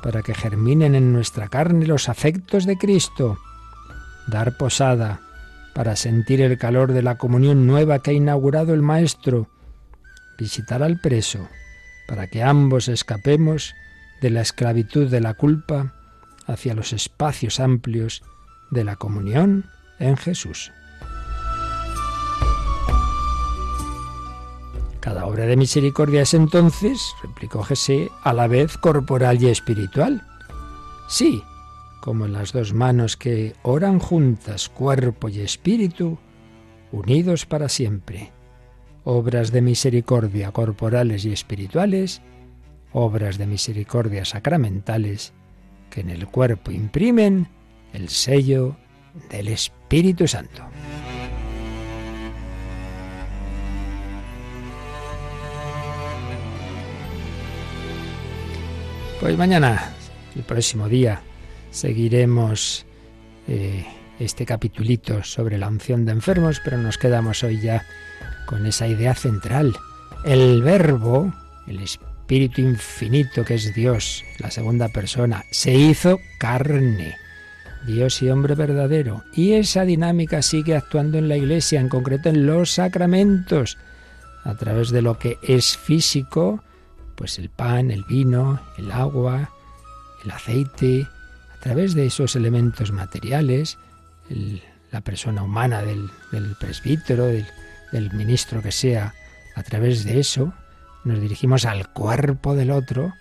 para 0.05 0.23
que 0.23 0.37
germinen 0.37 0.95
en 0.95 1.13
nuestra 1.13 1.49
carne 1.49 1.85
los 1.85 2.09
afectos 2.09 2.65
de 2.65 2.79
Cristo. 2.79 3.39
Dar 4.29 4.57
posada, 4.57 5.26
para 5.77 5.95
sentir 5.95 6.41
el 6.41 6.57
calor 6.57 6.95
de 6.95 7.03
la 7.03 7.19
comunión 7.19 7.67
nueva 7.67 7.99
que 7.99 8.11
ha 8.11 8.15
inaugurado 8.15 8.73
el 8.73 8.81
Maestro 8.81 9.51
visitar 10.39 10.83
al 10.83 10.99
preso, 11.03 11.51
para 12.09 12.29
que 12.29 12.43
ambos 12.43 12.89
escapemos 12.89 13.75
de 14.23 14.31
la 14.31 14.41
esclavitud 14.41 15.11
de 15.11 15.21
la 15.21 15.35
culpa 15.35 15.93
hacia 16.47 16.75
los 16.75 16.95
espacios 16.95 17.61
amplios 17.61 18.23
de 18.71 18.85
la 18.85 18.97
comunión 18.97 19.67
en 19.99 20.17
Jesús. 20.17 20.73
Cada 25.01 25.27
obra 25.27 25.45
de 25.45 25.59
misericordia 25.59 26.23
es 26.23 26.33
entonces, 26.33 27.03
replicó 27.23 27.63
Jesé, 27.63 28.11
a 28.23 28.33
la 28.33 28.47
vez 28.47 28.79
corporal 28.79 29.43
y 29.43 29.51
espiritual. 29.51 30.27
Sí, 31.07 31.45
como 32.01 32.27
las 32.29 32.53
dos 32.53 32.73
manos 32.73 33.17
que 33.17 33.55
oran 33.63 33.99
juntas, 33.99 34.69
cuerpo 34.69 35.29
y 35.29 35.41
espíritu, 35.41 36.19
unidos 36.93 37.47
para 37.47 37.69
siempre 37.69 38.33
obras 39.07 39.53
de 39.53 39.63
misericordia 39.63 40.51
corporales 40.51 41.25
y 41.25 41.33
espirituales, 41.33 42.23
obras 42.93 43.39
de 43.39 43.47
misericordia 43.47 44.25
sacramentales, 44.25 45.33
que 45.91 46.01
en 46.01 46.11
el 46.11 46.27
cuerpo 46.27 46.73
imprimen 46.73 47.47
el 47.93 48.09
sello 48.09 48.77
del 49.31 49.47
Espíritu 49.47 50.27
Santo. 50.27 50.65
Pues 59.21 59.39
mañana, 59.39 59.93
el 60.35 60.43
próximo 60.43 60.89
día, 60.89 61.23
seguiremos 61.71 62.87
eh, 63.49 63.85
este 64.19 64.47
capitulito 64.47 65.23
sobre 65.23 65.59
la 65.59 65.69
unción 65.69 66.05
de 66.05 66.13
enfermos, 66.13 66.61
pero 66.65 66.79
nos 66.79 66.99
quedamos 66.99 67.43
hoy 67.45 67.61
ya 67.61 67.85
con 68.47 68.67
esa 68.67 68.89
idea 68.89 69.15
central. 69.15 69.77
El 70.25 70.63
verbo, 70.63 71.33
el 71.67 71.81
Espíritu 71.81 72.61
Infinito 72.61 73.45
que 73.45 73.55
es 73.55 73.75
Dios, 73.75 74.25
la 74.39 74.51
segunda 74.51 74.89
persona, 74.89 75.45
se 75.51 75.75
hizo 75.75 76.19
carne. 76.39 77.15
Dios 77.87 78.21
y 78.21 78.31
hombre 78.31 78.55
verdadero. 78.55 79.23
Y 79.33 79.53
esa 79.53 79.85
dinámica 79.85 80.43
sigue 80.43 80.75
actuando 80.75 81.19
en 81.19 81.29
la 81.29 81.37
Iglesia, 81.37 81.81
en 81.81 81.89
concreto 81.89 82.29
en 82.29 82.47
los 82.47 82.73
sacramentos, 82.73 83.79
a 84.45 84.55
través 84.57 84.91
de 84.91 85.03
lo 85.03 85.19
que 85.19 85.39
es 85.43 85.77
físico, 85.77 86.63
pues 87.15 87.39
el 87.39 87.49
pan, 87.49 87.91
el 87.91 88.05
vino, 88.05 88.61
el 88.77 88.91
agua, 88.91 89.51
el 90.25 90.31
aceite, 90.31 91.07
través 91.67 91.97
de 91.97 92.07
esos 92.07 92.37
elementos 92.37 92.93
materiales, 92.93 93.77
la 94.93 95.01
persona 95.01 95.43
humana 95.43 95.83
del, 95.83 96.09
presbítero, 96.61 97.27
del, 97.27 97.45
del 97.91 98.13
ministro 98.13 98.63
que 98.63 98.71
sea, 98.71 99.15
a 99.57 99.65
través 99.65 100.05
de 100.05 100.21
eso 100.21 100.55
nos 101.03 101.21
dirigimos 101.21 101.65
al 101.65 101.93
cuerpo 101.93 102.55
del 102.55 102.71
otro, 102.71 103.15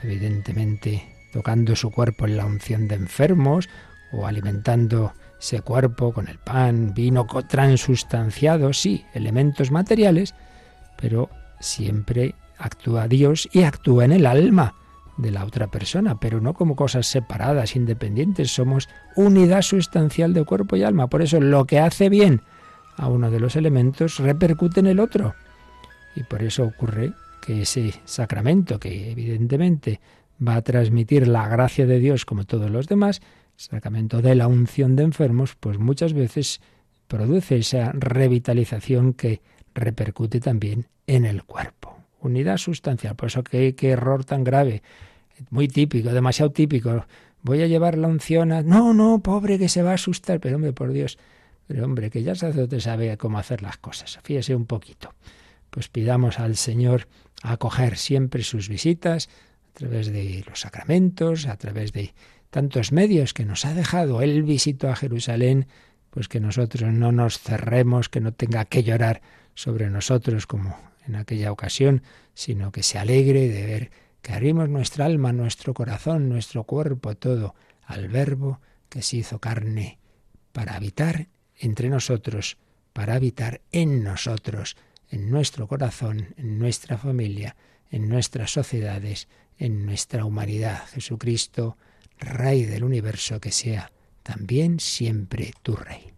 evidentemente 0.00 1.12
tocando 1.32 1.74
su 1.74 1.90
cuerpo 1.90 2.26
en 2.26 2.36
la 2.36 2.46
unción 2.46 2.86
de 2.86 2.94
enfermos 2.94 3.68
o 4.12 4.28
alimentando 4.28 5.12
ese 5.40 5.60
cuerpo 5.62 6.12
con 6.12 6.28
el 6.28 6.38
pan, 6.38 6.94
vino 6.94 7.26
transustanciado, 7.48 8.74
sí, 8.74 9.04
elementos 9.12 9.72
materiales, 9.72 10.36
pero 10.96 11.30
siempre 11.58 12.36
actúa 12.58 13.08
Dios 13.08 13.48
y 13.52 13.64
actúa 13.64 14.04
en 14.04 14.12
el 14.12 14.24
alma 14.24 14.76
de 15.18 15.30
la 15.30 15.44
otra 15.44 15.66
persona, 15.66 16.18
pero 16.18 16.40
no 16.40 16.54
como 16.54 16.76
cosas 16.76 17.06
separadas, 17.06 17.76
independientes, 17.76 18.50
somos 18.50 18.88
unidad 19.16 19.62
sustancial 19.62 20.32
de 20.32 20.44
cuerpo 20.44 20.76
y 20.76 20.84
alma. 20.84 21.08
Por 21.08 21.22
eso 21.22 21.40
lo 21.40 21.66
que 21.66 21.80
hace 21.80 22.08
bien 22.08 22.40
a 22.96 23.08
uno 23.08 23.30
de 23.30 23.40
los 23.40 23.56
elementos 23.56 24.18
repercute 24.18 24.80
en 24.80 24.86
el 24.86 25.00
otro. 25.00 25.34
Y 26.14 26.22
por 26.22 26.42
eso 26.42 26.64
ocurre 26.64 27.12
que 27.44 27.62
ese 27.62 27.92
sacramento, 28.04 28.78
que 28.78 29.10
evidentemente 29.10 30.00
va 30.46 30.56
a 30.56 30.62
transmitir 30.62 31.28
la 31.28 31.48
gracia 31.48 31.86
de 31.86 31.98
Dios 31.98 32.24
como 32.24 32.44
todos 32.44 32.70
los 32.70 32.86
demás, 32.86 33.20
sacramento 33.56 34.22
de 34.22 34.36
la 34.36 34.46
unción 34.46 34.94
de 34.94 35.02
enfermos, 35.02 35.56
pues 35.58 35.78
muchas 35.78 36.12
veces 36.12 36.60
produce 37.08 37.58
esa 37.58 37.90
revitalización 37.92 39.14
que 39.14 39.40
repercute 39.74 40.40
también 40.40 40.86
en 41.06 41.24
el 41.24 41.42
cuerpo. 41.42 41.96
Unidad 42.20 42.58
sustancial, 42.58 43.16
por 43.16 43.28
eso 43.28 43.42
qué, 43.42 43.74
qué 43.74 43.90
error 43.90 44.24
tan 44.24 44.44
grave, 44.44 44.82
muy 45.50 45.68
típico, 45.68 46.10
demasiado 46.10 46.50
típico. 46.52 47.06
Voy 47.42 47.62
a 47.62 47.66
llevar 47.66 47.96
la 47.96 48.08
unción 48.08 48.52
a... 48.52 48.62
No, 48.62 48.94
no, 48.94 49.20
pobre 49.22 49.58
que 49.58 49.68
se 49.68 49.82
va 49.82 49.92
a 49.92 49.94
asustar, 49.94 50.40
pero 50.40 50.56
hombre, 50.56 50.72
por 50.72 50.92
Dios, 50.92 51.18
pero 51.66 51.84
hombre, 51.84 52.10
que 52.10 52.22
ya 52.22 52.32
el 52.32 52.38
sacerdote 52.38 52.80
sabe 52.80 53.16
cómo 53.16 53.38
hacer 53.38 53.62
las 53.62 53.76
cosas. 53.78 54.18
Fíjese 54.22 54.54
un 54.54 54.66
poquito. 54.66 55.14
Pues 55.70 55.88
pidamos 55.88 56.40
al 56.40 56.56
Señor 56.56 57.06
acoger 57.42 57.96
siempre 57.96 58.42
sus 58.42 58.68
visitas 58.68 59.28
a 59.70 59.78
través 59.78 60.12
de 60.12 60.44
los 60.48 60.60
sacramentos, 60.60 61.46
a 61.46 61.56
través 61.56 61.92
de 61.92 62.14
tantos 62.50 62.92
medios 62.92 63.34
que 63.34 63.44
nos 63.44 63.64
ha 63.64 63.74
dejado. 63.74 64.22
Él 64.22 64.42
visitó 64.42 64.88
a 64.88 64.96
Jerusalén, 64.96 65.66
pues 66.10 66.28
que 66.28 66.40
nosotros 66.40 66.92
no 66.92 67.12
nos 67.12 67.38
cerremos, 67.38 68.08
que 68.08 68.20
no 68.20 68.32
tenga 68.32 68.64
que 68.64 68.82
llorar 68.82 69.20
sobre 69.54 69.90
nosotros 69.90 70.46
como 70.46 70.76
en 71.06 71.16
aquella 71.16 71.52
ocasión, 71.52 72.02
sino 72.34 72.72
que 72.72 72.82
se 72.82 72.98
alegre 72.98 73.48
de 73.48 73.66
ver 73.66 73.90
que 74.22 74.32
abrimos 74.32 74.68
nuestra 74.68 75.06
alma, 75.06 75.32
nuestro 75.32 75.74
corazón, 75.74 76.28
nuestro 76.28 76.64
cuerpo, 76.64 77.16
todo 77.16 77.54
al 77.84 78.08
Verbo 78.08 78.60
que 78.88 79.02
se 79.02 79.18
hizo 79.18 79.38
carne 79.38 79.98
para 80.52 80.74
habitar 80.74 81.28
entre 81.56 81.88
nosotros 81.88 82.58
para 82.98 83.14
habitar 83.14 83.60
en 83.70 84.02
nosotros, 84.02 84.76
en 85.08 85.30
nuestro 85.30 85.68
corazón, 85.68 86.34
en 86.36 86.58
nuestra 86.58 86.98
familia, 86.98 87.54
en 87.92 88.08
nuestras 88.08 88.50
sociedades, 88.50 89.28
en 89.56 89.86
nuestra 89.86 90.24
humanidad. 90.24 90.84
Jesucristo, 90.88 91.76
Rey 92.18 92.64
del 92.64 92.82
universo, 92.82 93.40
que 93.40 93.52
sea 93.52 93.92
también 94.24 94.80
siempre 94.80 95.52
tu 95.62 95.76
Rey. 95.76 96.12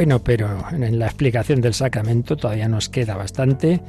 Bueno, 0.00 0.24
pero 0.24 0.48
en 0.72 0.98
la 0.98 1.04
explicación 1.04 1.60
del 1.60 1.74
sacramento 1.74 2.34
todavía 2.34 2.70
nos 2.70 2.88
queda 2.88 3.16
bastante 3.16 3.82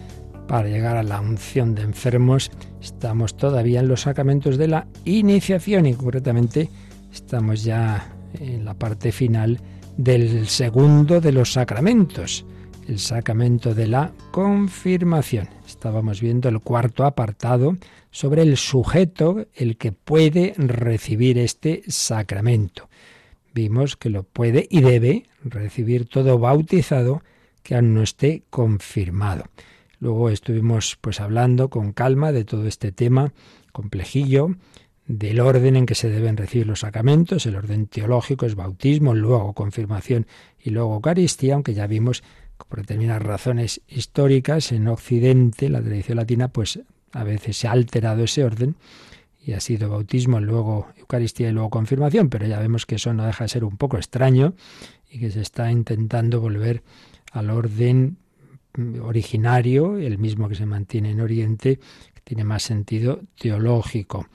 para 0.46 0.68
llegar 0.68 0.98
a 0.98 1.04
la 1.04 1.22
unción 1.22 1.74
de 1.74 1.84
enfermos. 1.84 2.52
Estamos 2.82 3.38
todavía 3.38 3.80
en 3.80 3.88
los 3.88 4.02
sacramentos 4.02 4.58
de 4.58 4.68
la 4.68 4.88
iniciación 5.06 5.86
y 5.86 5.94
concretamente 5.94 6.70
estamos 7.14 7.64
ya 7.64 8.14
en 8.34 8.66
la 8.66 8.74
parte 8.74 9.14
final 9.14 9.62
del 9.96 10.50
segundo 10.50 11.22
de 11.22 11.32
los 11.32 11.54
sacramentos, 11.54 12.46
el 12.90 13.00
sacramento 13.00 13.74
de 13.74 13.88
la 13.88 14.12
confirmación. 14.32 15.48
Estábamos 15.66 16.20
viendo 16.20 16.50
el 16.50 16.60
cuarto 16.60 17.06
apartado 17.06 17.78
sobre 18.10 18.42
el 18.42 18.58
sujeto, 18.58 19.46
el 19.56 19.78
que 19.78 19.94
puede 19.94 20.56
recibir 20.58 21.38
este 21.38 21.84
sacramento 21.88 22.91
vimos 23.54 23.98
que 23.98 24.10
lo 24.10 24.24
puede 24.24 24.68
y 24.70 24.82
debe 24.82 25.26
recibir 25.44 26.08
todo 26.08 26.40
bautizado 26.40 27.22
que 27.64 27.76
aún 27.76 27.94
no 27.94 28.02
esté 28.02 28.44
confirmado. 28.50 29.46
Luego 30.00 30.30
estuvimos 30.30 30.98
pues 31.00 31.20
hablando 31.20 31.70
con 31.70 31.94
calma 31.94 32.32
de 32.32 32.44
todo 32.44 32.68
este 32.68 32.92
tema 32.92 33.34
complejillo, 33.72 34.56
del 35.08 35.40
orden 35.40 35.76
en 35.76 35.86
que 35.86 35.96
se 35.96 36.10
deben 36.10 36.38
recibir 36.38 36.68
los 36.68 36.82
sacramentos, 36.82 37.46
el 37.46 37.56
orden 37.56 37.88
teológico 37.88 38.46
es 38.46 38.56
bautismo, 38.56 39.14
luego 39.14 39.54
confirmación 39.54 40.26
y 40.60 40.70
luego 40.70 40.96
Eucaristía, 40.96 41.56
aunque 41.56 41.74
ya 41.74 41.86
vimos 41.88 42.24
por 42.70 42.80
determinadas 42.80 43.24
razones 43.24 43.82
históricas 43.88 44.72
en 44.72 44.88
Occidente, 44.88 45.70
la 45.70 45.82
tradición 45.82 46.18
latina, 46.18 46.48
pues 46.48 46.80
a 47.12 47.24
veces 47.24 47.58
se 47.58 47.68
ha 47.68 47.72
alterado 47.72 48.24
ese 48.24 48.44
orden 48.44 48.76
y 49.44 49.54
ha 49.54 49.60
sido 49.60 49.90
bautismo, 49.90 50.40
luego 50.40 50.88
Eucaristía 50.98 51.50
y 51.50 51.52
luego 51.52 51.70
confirmación, 51.70 52.30
pero 52.30 52.46
ya 52.46 52.60
vemos 52.60 52.86
que 52.86 52.96
eso 52.96 53.14
no 53.14 53.26
deja 53.26 53.44
de 53.46 53.50
ser 53.50 53.64
un 53.64 53.78
poco 53.78 53.98
extraño 53.98 54.54
y 55.10 55.20
que 55.20 55.32
se 55.32 55.42
está 55.42 55.72
intentando 55.72 56.40
volver 56.40 56.84
al 57.32 57.50
orden 57.50 58.18
originario, 59.02 59.98
el 59.98 60.18
mismo 60.18 60.48
que 60.48 60.56
se 60.56 60.66
mantiene 60.66 61.12
en 61.12 61.22
Oriente, 61.22 61.80
que 62.14 62.22
tiene 62.24 62.44
más 62.44 62.64
sentido 62.64 63.22
teológico. 63.40 64.28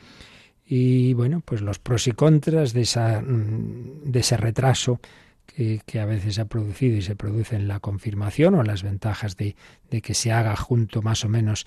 Y 0.66 1.14
bueno, 1.14 1.42
pues 1.44 1.62
los 1.62 1.78
pros 1.78 2.06
y 2.08 2.12
contras 2.12 2.72
de, 2.72 2.82
esa, 2.82 3.20
mm, 3.20 4.10
de 4.10 4.20
ese 4.20 4.36
retraso 4.36 5.00
que, 5.46 5.80
que, 5.86 6.00
a 6.00 6.06
veces 6.06 6.34
se 6.34 6.40
ha 6.40 6.46
producido 6.46 6.96
y 6.96 7.02
se 7.02 7.14
produce 7.14 7.54
en 7.54 7.68
la 7.68 7.78
confirmación 7.78 8.56
o 8.56 8.64
las 8.64 8.82
ventajas 8.82 9.36
de, 9.36 9.54
de 9.90 10.02
que 10.02 10.12
se 10.12 10.32
haga 10.32 10.56
junto 10.56 11.02
más 11.02 11.24
o 11.24 11.28
menos 11.28 11.64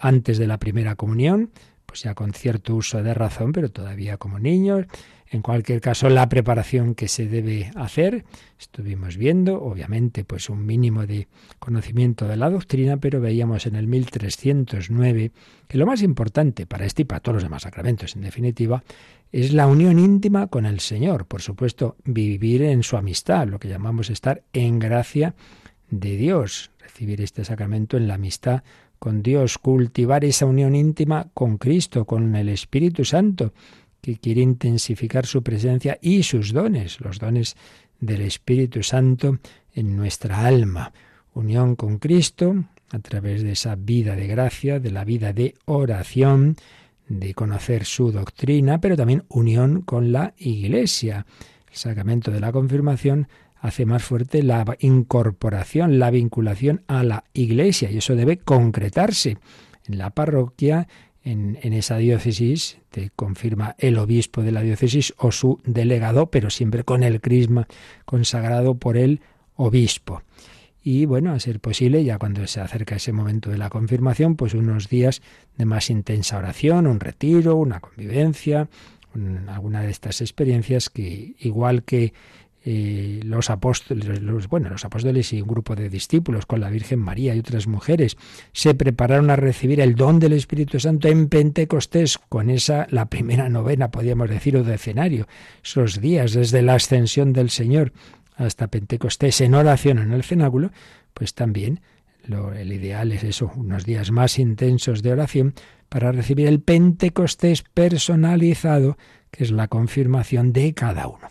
antes 0.00 0.38
de 0.38 0.46
la 0.46 0.58
primera 0.58 0.96
comunión, 0.96 1.50
pues 1.90 2.02
ya 2.02 2.14
con 2.14 2.32
cierto 2.32 2.76
uso 2.76 3.02
de 3.02 3.12
razón, 3.14 3.50
pero 3.50 3.68
todavía 3.68 4.16
como 4.16 4.38
niños. 4.38 4.86
En 5.28 5.42
cualquier 5.42 5.80
caso, 5.80 6.08
la 6.08 6.28
preparación 6.28 6.94
que 6.94 7.08
se 7.08 7.26
debe 7.26 7.72
hacer, 7.74 8.24
estuvimos 8.60 9.16
viendo, 9.16 9.60
obviamente, 9.60 10.22
pues 10.22 10.48
un 10.50 10.64
mínimo 10.64 11.04
de 11.04 11.26
conocimiento 11.58 12.28
de 12.28 12.36
la 12.36 12.48
doctrina, 12.48 12.98
pero 12.98 13.20
veíamos 13.20 13.66
en 13.66 13.74
el 13.74 13.88
1309 13.88 15.32
que 15.66 15.78
lo 15.78 15.86
más 15.86 16.02
importante 16.02 16.64
para 16.64 16.86
este 16.86 17.02
y 17.02 17.06
para 17.06 17.18
todos 17.18 17.34
los 17.34 17.42
demás 17.42 17.62
sacramentos, 17.62 18.14
en 18.14 18.22
definitiva, 18.22 18.84
es 19.32 19.52
la 19.52 19.66
unión 19.66 19.98
íntima 19.98 20.46
con 20.46 20.66
el 20.66 20.78
Señor. 20.78 21.26
Por 21.26 21.42
supuesto, 21.42 21.96
vivir 22.04 22.62
en 22.62 22.84
su 22.84 22.96
amistad, 22.96 23.48
lo 23.48 23.58
que 23.58 23.66
llamamos 23.66 24.10
estar 24.10 24.44
en 24.52 24.78
gracia 24.78 25.34
de 25.90 26.16
Dios, 26.16 26.70
recibir 26.78 27.20
este 27.20 27.44
sacramento 27.44 27.96
en 27.96 28.06
la 28.06 28.14
amistad 28.14 28.62
con 29.00 29.22
Dios, 29.22 29.58
cultivar 29.58 30.24
esa 30.24 30.44
unión 30.44 30.76
íntima 30.76 31.28
con 31.32 31.56
Cristo, 31.56 32.04
con 32.04 32.36
el 32.36 32.50
Espíritu 32.50 33.04
Santo, 33.04 33.54
que 34.02 34.18
quiere 34.18 34.42
intensificar 34.42 35.26
su 35.26 35.42
presencia 35.42 35.98
y 36.00 36.22
sus 36.22 36.52
dones, 36.52 37.00
los 37.00 37.18
dones 37.18 37.56
del 37.98 38.20
Espíritu 38.20 38.82
Santo 38.82 39.38
en 39.72 39.96
nuestra 39.96 40.46
alma. 40.46 40.92
Unión 41.32 41.76
con 41.76 41.98
Cristo 41.98 42.66
a 42.90 42.98
través 42.98 43.42
de 43.42 43.52
esa 43.52 43.74
vida 43.74 44.14
de 44.14 44.26
gracia, 44.26 44.80
de 44.80 44.90
la 44.90 45.04
vida 45.04 45.32
de 45.32 45.54
oración, 45.64 46.56
de 47.08 47.32
conocer 47.32 47.86
su 47.86 48.12
doctrina, 48.12 48.80
pero 48.82 48.96
también 48.96 49.24
unión 49.28 49.80
con 49.80 50.12
la 50.12 50.34
Iglesia. 50.36 51.24
El 51.70 51.76
sacramento 51.76 52.30
de 52.30 52.40
la 52.40 52.52
confirmación 52.52 53.28
hace 53.60 53.86
más 53.86 54.02
fuerte 54.02 54.42
la 54.42 54.64
incorporación, 54.80 55.98
la 55.98 56.10
vinculación 56.10 56.82
a 56.86 57.02
la 57.02 57.24
Iglesia 57.32 57.90
y 57.90 57.98
eso 57.98 58.16
debe 58.16 58.38
concretarse 58.38 59.38
en 59.86 59.98
la 59.98 60.10
parroquia, 60.10 60.88
en, 61.22 61.58
en, 61.62 61.74
esa 61.74 61.98
diócesis, 61.98 62.78
te 62.90 63.10
confirma 63.14 63.74
el 63.78 63.98
obispo 63.98 64.42
de 64.42 64.52
la 64.52 64.62
diócesis 64.62 65.12
o 65.18 65.32
su 65.32 65.60
delegado, 65.64 66.30
pero 66.30 66.48
siempre 66.48 66.82
con 66.84 67.02
el 67.02 67.20
crisma 67.20 67.66
consagrado 68.06 68.76
por 68.76 68.96
el 68.96 69.20
obispo. 69.56 70.22
Y 70.82 71.04
bueno, 71.04 71.32
a 71.32 71.40
ser 71.40 71.60
posible, 71.60 72.02
ya 72.04 72.18
cuando 72.18 72.46
se 72.46 72.60
acerca 72.60 72.96
ese 72.96 73.12
momento 73.12 73.50
de 73.50 73.58
la 73.58 73.68
confirmación, 73.68 74.36
pues 74.36 74.54
unos 74.54 74.88
días 74.88 75.20
de 75.58 75.66
más 75.66 75.90
intensa 75.90 76.38
oración, 76.38 76.86
un 76.86 77.00
retiro, 77.00 77.56
una 77.56 77.80
convivencia, 77.80 78.68
alguna 79.48 79.82
de 79.82 79.90
estas 79.90 80.20
experiencias 80.20 80.88
que 80.88 81.34
igual 81.40 81.82
que 81.82 82.14
eh, 82.62 83.20
los 83.24 83.48
apóstoles, 83.48 84.20
los, 84.20 84.48
bueno, 84.48 84.68
los 84.68 84.84
apóstoles 84.84 85.32
y 85.32 85.40
un 85.40 85.48
grupo 85.48 85.74
de 85.74 85.88
discípulos 85.88 86.44
con 86.44 86.60
la 86.60 86.68
Virgen 86.68 86.98
María 86.98 87.34
y 87.34 87.38
otras 87.38 87.66
mujeres 87.66 88.18
se 88.52 88.74
prepararon 88.74 89.30
a 89.30 89.36
recibir 89.36 89.80
el 89.80 89.94
don 89.94 90.18
del 90.18 90.34
Espíritu 90.34 90.78
Santo 90.78 91.08
en 91.08 91.28
Pentecostés, 91.28 92.18
con 92.18 92.50
esa, 92.50 92.86
la 92.90 93.06
primera 93.06 93.48
novena, 93.48 93.90
podríamos 93.90 94.28
decir, 94.28 94.56
o 94.58 94.62
decenario, 94.62 95.26
esos 95.64 96.02
días 96.02 96.34
desde 96.34 96.60
la 96.60 96.74
ascensión 96.74 97.32
del 97.32 97.48
Señor 97.48 97.92
hasta 98.36 98.68
Pentecostés 98.68 99.40
en 99.40 99.54
oración 99.54 99.98
en 99.98 100.12
el 100.12 100.22
cenáculo, 100.22 100.70
pues 101.14 101.34
también 101.34 101.80
lo, 102.26 102.52
el 102.52 102.72
ideal 102.72 103.12
es 103.12 103.24
eso, 103.24 103.52
unos 103.56 103.86
días 103.86 104.10
más 104.10 104.38
intensos 104.38 105.02
de 105.02 105.12
oración 105.12 105.54
para 105.88 106.12
recibir 106.12 106.46
el 106.46 106.60
Pentecostés 106.60 107.62
personalizado, 107.62 108.98
que 109.30 109.44
es 109.44 109.50
la 109.50 109.68
confirmación 109.68 110.52
de 110.52 110.74
cada 110.74 111.06
uno. 111.06 111.30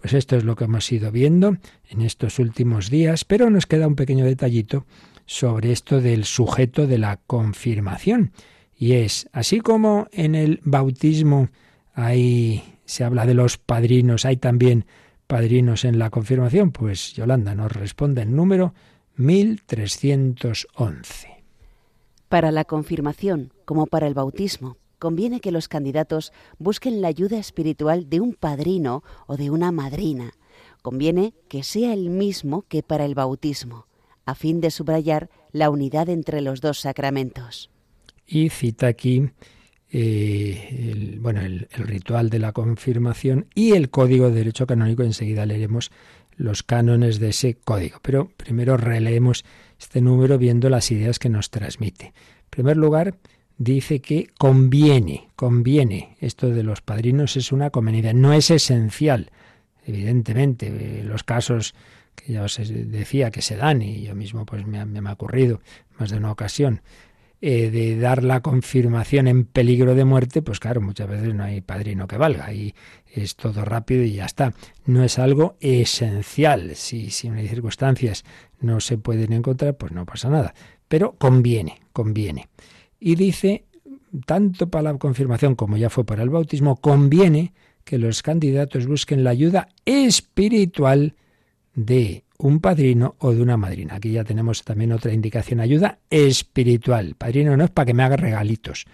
Pues 0.00 0.12
esto 0.12 0.36
es 0.36 0.44
lo 0.44 0.54
que 0.54 0.62
hemos 0.64 0.92
ido 0.92 1.10
viendo 1.10 1.56
en 1.88 2.02
estos 2.02 2.38
últimos 2.38 2.88
días, 2.88 3.24
pero 3.24 3.50
nos 3.50 3.66
queda 3.66 3.88
un 3.88 3.96
pequeño 3.96 4.24
detallito 4.24 4.86
sobre 5.26 5.72
esto 5.72 6.00
del 6.00 6.24
sujeto 6.24 6.86
de 6.86 6.98
la 6.98 7.16
confirmación. 7.16 8.30
Y 8.76 8.92
es, 8.92 9.28
así 9.32 9.58
como 9.60 10.06
en 10.12 10.36
el 10.36 10.60
bautismo 10.62 11.48
hay, 11.94 12.62
se 12.84 13.02
habla 13.02 13.26
de 13.26 13.34
los 13.34 13.58
padrinos, 13.58 14.24
hay 14.24 14.36
también 14.36 14.86
padrinos 15.26 15.84
en 15.84 15.98
la 15.98 16.10
confirmación, 16.10 16.70
pues 16.70 17.14
Yolanda 17.14 17.56
nos 17.56 17.72
responde 17.72 18.22
el 18.22 18.36
número 18.36 18.74
1311. 19.16 21.28
Para 22.28 22.52
la 22.52 22.64
confirmación, 22.64 23.52
como 23.64 23.86
para 23.86 24.06
el 24.06 24.14
bautismo, 24.14 24.76
conviene 24.98 25.40
que 25.40 25.52
los 25.52 25.68
candidatos 25.68 26.32
busquen 26.58 27.00
la 27.00 27.08
ayuda 27.08 27.38
espiritual 27.38 28.08
de 28.08 28.20
un 28.20 28.34
padrino 28.34 29.02
o 29.26 29.36
de 29.36 29.50
una 29.50 29.72
madrina. 29.72 30.32
Conviene 30.82 31.34
que 31.48 31.62
sea 31.62 31.92
el 31.92 32.10
mismo 32.10 32.62
que 32.68 32.82
para 32.82 33.04
el 33.04 33.14
bautismo, 33.14 33.86
a 34.24 34.34
fin 34.34 34.60
de 34.60 34.70
subrayar 34.70 35.30
la 35.52 35.70
unidad 35.70 36.08
entre 36.08 36.40
los 36.40 36.60
dos 36.60 36.80
sacramentos. 36.80 37.70
Y 38.26 38.50
cita 38.50 38.88
aquí 38.88 39.30
eh, 39.90 40.90
el, 40.92 41.20
bueno, 41.20 41.40
el, 41.40 41.68
el, 41.70 41.86
ritual 41.86 42.28
de 42.28 42.38
la 42.38 42.52
confirmación 42.52 43.46
y 43.54 43.72
el 43.72 43.88
código 43.88 44.28
de 44.28 44.36
derecho 44.36 44.66
canónico. 44.66 45.02
Enseguida 45.02 45.46
leeremos 45.46 45.90
los 46.36 46.62
cánones 46.62 47.18
de 47.18 47.30
ese 47.30 47.54
código. 47.54 47.98
Pero 48.02 48.30
primero 48.36 48.76
releemos 48.76 49.44
este 49.78 50.00
número 50.00 50.38
viendo 50.38 50.68
las 50.70 50.90
ideas 50.90 51.18
que 51.18 51.28
nos 51.28 51.50
transmite. 51.50 52.06
En 52.06 52.50
primer 52.50 52.76
lugar, 52.76 53.16
dice 53.58 54.00
que 54.00 54.30
conviene, 54.38 55.28
conviene. 55.36 56.16
Esto 56.20 56.48
de 56.48 56.62
los 56.62 56.80
padrinos 56.80 57.36
es 57.36 57.52
una 57.52 57.70
conveniencia, 57.70 58.14
no 58.14 58.32
es 58.32 58.50
esencial. 58.50 59.30
Evidentemente, 59.84 61.02
los 61.04 61.24
casos 61.24 61.74
que 62.14 62.32
ya 62.32 62.42
os 62.42 62.58
decía 62.58 63.30
que 63.30 63.42
se 63.42 63.56
dan, 63.56 63.82
y 63.82 64.02
yo 64.02 64.14
mismo 64.14 64.46
pues 64.46 64.66
me 64.66 64.84
me 64.84 65.08
ha 65.08 65.12
ocurrido 65.12 65.60
más 65.98 66.10
de 66.10 66.16
una 66.16 66.32
ocasión, 66.32 66.82
eh, 67.40 67.70
de 67.70 67.96
dar 67.96 68.24
la 68.24 68.40
confirmación 68.40 69.28
en 69.28 69.44
peligro 69.44 69.94
de 69.94 70.04
muerte, 70.04 70.42
pues 70.42 70.58
claro, 70.58 70.80
muchas 70.80 71.08
veces 71.08 71.34
no 71.34 71.44
hay 71.44 71.60
padrino 71.60 72.08
que 72.08 72.16
valga 72.16 72.52
y 72.52 72.74
es 73.06 73.36
todo 73.36 73.64
rápido 73.64 74.02
y 74.02 74.14
ya 74.14 74.24
está. 74.24 74.54
No 74.86 75.04
es 75.04 75.20
algo 75.20 75.56
esencial. 75.60 76.74
Si, 76.74 77.10
si 77.10 77.28
en 77.28 77.48
circunstancias 77.48 78.24
no 78.60 78.80
se 78.80 78.98
pueden 78.98 79.32
encontrar, 79.32 79.76
pues 79.76 79.92
no 79.92 80.04
pasa 80.04 80.28
nada. 80.28 80.52
Pero 80.88 81.12
conviene, 81.12 81.80
conviene. 81.92 82.48
Y 83.00 83.14
dice, 83.14 83.64
tanto 84.26 84.68
para 84.68 84.92
la 84.92 84.98
confirmación 84.98 85.54
como 85.54 85.76
ya 85.76 85.90
fue 85.90 86.04
para 86.04 86.22
el 86.22 86.30
bautismo, 86.30 86.76
conviene 86.76 87.52
que 87.84 87.98
los 87.98 88.22
candidatos 88.22 88.86
busquen 88.86 89.24
la 89.24 89.30
ayuda 89.30 89.68
espiritual 89.84 91.14
de 91.74 92.24
un 92.38 92.60
padrino 92.60 93.16
o 93.18 93.32
de 93.32 93.42
una 93.42 93.56
madrina. 93.56 93.96
Aquí 93.96 94.12
ya 94.12 94.24
tenemos 94.24 94.62
también 94.62 94.92
otra 94.92 95.12
indicación, 95.12 95.60
ayuda 95.60 95.98
espiritual. 96.10 97.14
Padrino 97.16 97.56
no 97.56 97.64
es 97.64 97.70
para 97.70 97.86
que 97.86 97.94
me 97.94 98.02
haga 98.02 98.16
regalitos, 98.16 98.86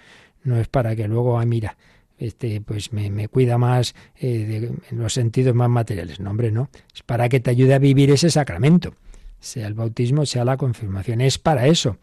no 0.45 0.59
es 0.59 0.69
para 0.69 0.95
que 0.97 1.09
luego, 1.09 1.39
ah, 1.39 1.45
mira, 1.45 1.77
este, 2.19 2.61
pues 2.61 2.93
me, 2.93 3.29
cuida 3.29 3.59
más 3.59 3.95
eh, 4.17 4.71
en 4.91 4.99
los 4.99 5.13
sentidos 5.13 5.55
más 5.55 5.69
materiales. 5.69 6.21
No, 6.21 6.31
hombre, 6.31 6.51
no. 6.51 6.71
Es 6.95 7.03
para 7.03 7.29
que 7.29 7.41
te 7.41 7.51
ayude 7.51 7.75
a 7.75 7.79
vivir 7.79 8.11
ese 8.11 8.31
sacramento, 8.31 8.95
sea 9.41 9.67
el 9.67 9.75
bautismo, 9.75 10.25
sea 10.25 10.45
la 10.45 10.57
confirmación. 10.57 11.21
Es 11.21 11.39
para 11.39 11.67
eso. 11.67 11.99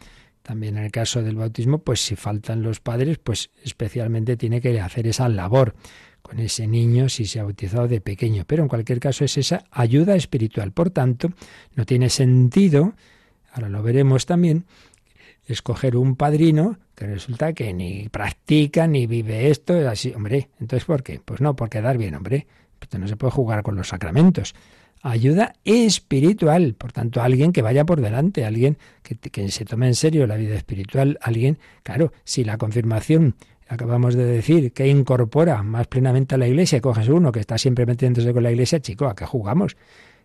También 0.52 0.78
en 0.78 0.84
el 0.84 0.92
caso 0.92 1.22
del 1.22 1.38
bautismo, 1.38 1.78
pues 1.78 2.02
si 2.02 2.18
faltan 2.18 2.62
los 2.62 2.82
padres, 2.82 3.20
pues 3.20 3.52
especialmente 3.64 4.36
tiene 4.36 4.60
que 4.60 4.82
hacer 4.82 5.08
esa 5.08 5.30
labor 5.30 5.76
con 6.22 6.40
ese 6.40 6.68
niño 6.68 7.08
si 7.08 7.26
se 7.26 7.40
ha 7.40 7.44
bautizado 7.44 7.88
de 7.88 8.02
pequeño. 8.02 8.44
Pero 8.46 8.64
en 8.64 8.68
cualquier 8.68 9.00
caso 9.00 9.24
es 9.24 9.38
esa 9.38 9.64
ayuda 9.72 10.14
espiritual. 10.18 10.74
Por 10.74 10.90
tanto, 10.90 11.30
no 11.76 11.86
tiene 11.86 12.10
sentido, 12.10 12.96
ahora 13.54 13.70
lo 13.70 13.82
veremos 13.82 14.26
también, 14.26 14.66
escoger 15.46 15.96
un 15.96 16.18
padrino 16.18 16.78
que 16.96 17.08
resulta 17.08 17.54
que 17.54 17.72
ni 17.72 18.10
practica 18.10 18.88
ni 18.88 19.08
vive 19.08 19.52
esto, 19.52 19.88
así, 19.88 20.12
hombre, 20.14 20.50
entonces 20.60 20.84
¿por 20.84 21.02
qué? 21.02 21.22
Pues 21.24 21.40
no, 21.40 21.56
por 21.56 21.70
quedar 21.70 21.98
bien, 21.98 22.14
hombre, 22.14 22.46
pues 22.78 23.00
no 23.00 23.08
se 23.08 23.16
puede 23.16 23.32
jugar 23.32 23.64
con 23.64 23.78
los 23.78 23.88
sacramentos. 23.88 24.54
Ayuda 25.02 25.54
espiritual, 25.64 26.76
por 26.76 26.92
tanto, 26.92 27.22
alguien 27.22 27.52
que 27.52 27.62
vaya 27.62 27.86
por 27.86 28.02
delante, 28.02 28.46
alguien 28.46 28.78
que, 29.04 29.16
que, 29.16 29.50
se 29.50 29.66
tome 29.66 29.88
en 29.88 29.96
serio 29.96 30.28
la 30.28 30.38
vida 30.38 30.56
espiritual, 30.56 31.18
alguien, 31.22 31.58
claro, 31.84 32.14
si 32.24 32.44
la 32.44 32.58
confirmación, 32.58 33.36
acabamos 33.68 34.16
de 34.16 34.26
decir, 34.26 34.74
que 34.74 34.88
incorpora 34.88 35.64
más 35.64 35.88
plenamente 35.88 36.36
a 36.36 36.38
la 36.38 36.48
iglesia, 36.48 36.82
coges 36.82 37.08
uno 37.08 37.32
que 37.32 37.40
está 37.40 37.58
siempre 37.58 37.86
metiéndose 37.86 38.34
con 38.34 38.44
la 38.44 38.52
iglesia, 38.52 38.80
chico, 38.80 39.06
¿a 39.08 39.16
qué 39.16 39.26
jugamos? 39.26 39.76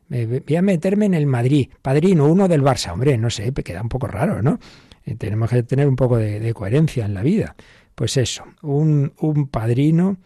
voy 0.09 0.57
a 0.57 0.62
meterme 0.62 1.07
en 1.07 1.15
el 1.15 1.27
Madrid, 1.27 1.69
padrino, 1.83 2.27
uno 2.27 2.47
del 2.47 2.62
Barça, 2.62 2.93
hombre, 2.93 3.19
no 3.19 3.29
sé, 3.31 3.53
queda 3.53 3.83
un 3.83 3.89
poco 3.89 4.07
raro, 4.07 4.41
¿no? 4.41 4.59
Eh, 5.05 5.17
tenemos 5.17 5.51
que 5.51 5.62
tener 5.62 5.89
un 5.89 5.97
poco 5.97 6.17
de, 6.17 6.53
coherencia 6.55 7.05
en 7.05 7.15
la 7.15 7.23
vida. 7.23 7.57
Pues 7.95 8.17
eso, 8.17 8.45
un, 8.62 9.12
un 9.21 9.49
padrino 9.49 10.19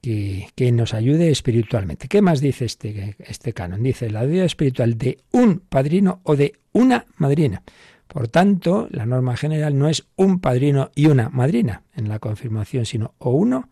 que, 0.00 0.72
nos 0.72 0.94
ayude 0.94 1.30
espiritualmente. 1.30 2.08
¿Qué 2.08 2.22
más 2.22 2.40
dice 2.40 2.64
este, 2.64 3.16
este 3.18 3.52
canon? 3.52 3.82
Dice 3.82 4.10
la 4.10 4.20
ayuda 4.20 4.44
espiritual 4.44 4.96
de 4.96 5.18
un 5.32 5.60
padrino 5.60 6.20
o 6.24 6.36
de 6.36 6.54
una 6.72 7.06
madrina. 7.16 7.62
Por 8.06 8.28
tanto, 8.28 8.88
la 8.90 9.04
norma 9.04 9.36
general 9.36 9.78
no 9.78 9.88
es 9.88 10.06
un 10.16 10.40
padrino 10.40 10.90
y 10.94 11.06
una 11.06 11.28
madrina 11.28 11.82
en 11.94 12.08
la 12.08 12.18
confirmación, 12.18 12.86
sino 12.86 13.14
o 13.18 13.30
uno 13.30 13.68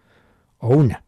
o 0.59 0.69
una. 0.69 1.05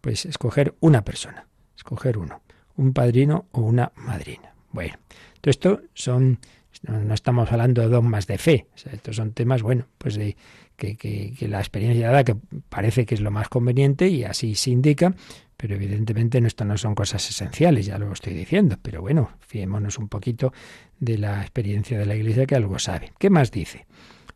Pues 0.00 0.26
escoger 0.26 0.74
una 0.80 1.02
persona, 1.02 1.46
escoger 1.76 2.18
uno, 2.18 2.42
un 2.76 2.92
padrino 2.92 3.46
o 3.52 3.62
una 3.62 3.92
madrina. 3.96 4.54
Bueno, 4.70 4.96
todo 5.40 5.50
esto 5.50 5.82
son, 5.94 6.40
no, 6.82 7.14
estamos 7.14 7.50
hablando 7.50 7.80
de 7.80 7.88
dogmas 7.88 8.26
de 8.26 8.36
fe, 8.36 8.66
estos 8.92 9.16
son 9.16 9.32
temas, 9.32 9.62
bueno, 9.62 9.86
pues 9.96 10.16
de 10.16 10.36
que, 10.78 11.34
la 11.48 11.58
experiencia 11.58 12.10
da 12.10 12.24
que 12.24 12.36
parece 12.68 13.04
que 13.04 13.14
es 13.14 13.20
lo 13.20 13.30
más 13.30 13.48
conveniente 13.48 14.08
y 14.08 14.24
así 14.24 14.54
se 14.54 14.70
indica, 14.70 15.14
pero 15.56 15.74
evidentemente 15.74 16.38
esto 16.38 16.64
no 16.64 16.78
son 16.78 16.94
cosas 16.94 17.28
esenciales, 17.28 17.86
ya 17.86 17.98
lo 17.98 18.12
estoy 18.12 18.32
diciendo, 18.32 18.76
pero 18.80 19.02
bueno, 19.02 19.32
fiémonos 19.40 19.98
un 19.98 20.08
poquito 20.08 20.52
de 21.00 21.18
la 21.18 21.40
experiencia 21.42 21.98
de 21.98 22.06
la 22.06 22.14
Iglesia 22.14 22.46
que 22.46 22.54
algo 22.54 22.78
sabe. 22.78 23.12
¿Qué 23.18 23.28
más 23.28 23.50
dice? 23.50 23.86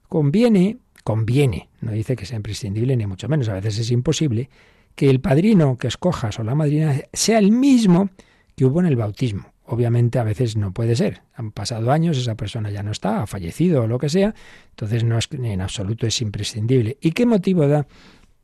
Conviene, 0.09 0.79
conviene, 1.05 1.69
no 1.81 1.93
dice 1.93 2.17
que 2.17 2.27
sea 2.27 2.37
imprescindible 2.37 2.97
ni 2.97 3.07
mucho 3.07 3.29
menos, 3.29 3.49
a 3.49 3.55
veces 3.55 3.79
es 3.79 3.91
imposible, 3.93 4.51
que 4.97 5.09
el 5.09 5.21
padrino 5.21 5.79
que 5.79 5.87
escojas 5.87 6.39
o 6.41 6.45
la 6.45 6.55
madrina 6.55 7.01
sea 7.13 7.39
el 7.39 7.53
mismo 7.53 8.11
que 8.57 8.65
hubo 8.65 8.81
en 8.81 8.87
el 8.87 8.97
bautismo. 8.97 9.52
Obviamente 9.73 10.19
a 10.19 10.23
veces 10.23 10.55
no 10.55 10.73
puede 10.73 10.95
ser. 10.97 11.23
Han 11.33 11.51
pasado 11.51 11.93
años, 11.93 12.19
esa 12.19 12.35
persona 12.35 12.71
ya 12.71 12.83
no 12.83 12.91
está, 12.91 13.23
ha 13.23 13.27
fallecido 13.27 13.85
o 13.85 13.87
lo 13.87 13.99
que 13.99 14.11
sea, 14.11 14.35
entonces 14.69 15.03
no 15.03 15.17
es 15.17 15.31
en 15.33 15.63
absoluto 15.63 16.07
es 16.07 16.21
imprescindible. 16.21 16.99
¿Y 17.01 17.13
qué 17.13 17.25
motivo 17.25 17.67
da 17.67 17.87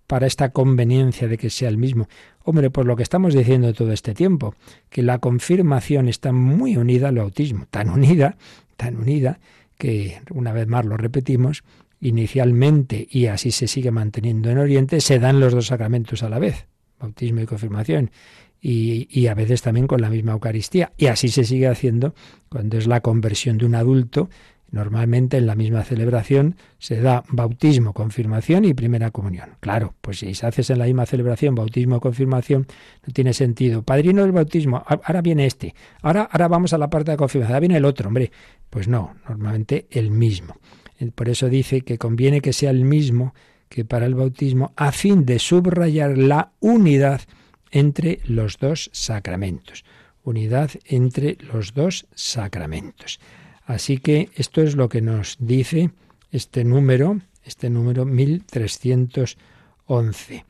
para 0.06 0.26
esta 0.26 0.52
conveniencia 0.52 1.28
de 1.28 1.36
que 1.36 1.50
sea 1.50 1.68
el 1.68 1.76
mismo? 1.76 2.08
Hombre, 2.44 2.70
por 2.70 2.86
lo 2.86 2.96
que 2.96 3.02
estamos 3.02 3.34
diciendo 3.34 3.74
todo 3.74 3.92
este 3.92 4.14
tiempo, 4.14 4.54
que 4.88 5.02
la 5.02 5.18
confirmación 5.18 6.08
está 6.08 6.32
muy 6.32 6.78
unida 6.78 7.08
al 7.08 7.18
autismo, 7.18 7.66
tan 7.70 7.90
unida, 7.90 8.38
tan 8.78 8.96
unida, 8.96 9.38
que 9.76 10.22
una 10.30 10.54
vez 10.54 10.66
más 10.66 10.86
lo 10.86 10.96
repetimos, 10.96 11.62
inicialmente, 12.00 13.06
y 13.10 13.26
así 13.26 13.50
se 13.50 13.68
sigue 13.68 13.90
manteniendo 13.90 14.48
en 14.48 14.56
Oriente, 14.56 15.02
se 15.02 15.18
dan 15.18 15.40
los 15.40 15.52
dos 15.52 15.66
sacramentos 15.66 16.22
a 16.22 16.30
la 16.30 16.38
vez, 16.38 16.68
bautismo 16.98 17.42
y 17.42 17.44
confirmación 17.44 18.12
y, 18.60 19.26
a 19.28 19.34
veces 19.34 19.62
también 19.62 19.86
con 19.86 20.00
la 20.00 20.10
misma 20.10 20.32
Eucaristía. 20.32 20.92
Y 20.96 21.06
así 21.06 21.28
se 21.28 21.44
sigue 21.44 21.68
haciendo 21.68 22.14
cuando 22.48 22.78
es 22.78 22.86
la 22.86 23.00
conversión 23.00 23.58
de 23.58 23.66
un 23.66 23.74
adulto. 23.74 24.28
Normalmente 24.70 25.38
en 25.38 25.46
la 25.46 25.54
misma 25.54 25.82
celebración 25.82 26.56
se 26.78 27.00
da 27.00 27.24
bautismo, 27.30 27.94
confirmación 27.94 28.66
y 28.66 28.74
primera 28.74 29.10
comunión. 29.10 29.56
Claro, 29.60 29.94
pues 30.02 30.18
si 30.18 30.34
se 30.34 30.46
hace 30.46 30.70
en 30.72 30.78
la 30.78 30.84
misma 30.84 31.06
celebración 31.06 31.54
bautismo, 31.54 32.00
confirmación, 32.00 32.66
no 33.06 33.12
tiene 33.14 33.32
sentido. 33.32 33.82
Padrino 33.82 34.22
del 34.22 34.32
bautismo, 34.32 34.82
ahora 34.86 35.22
viene 35.22 35.46
este, 35.46 35.74
ahora, 36.02 36.28
ahora 36.30 36.48
vamos 36.48 36.74
a 36.74 36.78
la 36.78 36.90
parte 36.90 37.12
de 37.12 37.16
confirmación, 37.16 37.52
ahora 37.52 37.60
viene 37.60 37.76
el 37.78 37.86
otro, 37.86 38.08
hombre. 38.08 38.30
Pues 38.68 38.88
no, 38.88 39.14
normalmente 39.26 39.86
el 39.90 40.10
mismo. 40.10 40.58
Por 41.14 41.30
eso 41.30 41.48
dice 41.48 41.80
que 41.80 41.96
conviene 41.96 42.42
que 42.42 42.52
sea 42.52 42.70
el 42.70 42.84
mismo 42.84 43.34
que 43.70 43.84
para 43.84 44.06
el 44.06 44.14
bautismo, 44.14 44.72
a 44.76 44.92
fin 44.92 45.24
de 45.24 45.38
subrayar 45.38 46.18
la 46.18 46.52
unidad 46.60 47.20
entre 47.70 48.20
los 48.24 48.58
dos 48.58 48.90
sacramentos. 48.92 49.84
Unidad 50.24 50.72
entre 50.84 51.38
los 51.52 51.74
dos 51.74 52.06
sacramentos. 52.14 53.20
Así 53.64 53.98
que 53.98 54.30
esto 54.34 54.62
es 54.62 54.74
lo 54.76 54.88
que 54.88 55.02
nos 55.02 55.36
dice 55.38 55.90
este 56.30 56.64
número, 56.64 57.20
este 57.44 57.70
número 57.70 58.04
1311. 58.04 60.44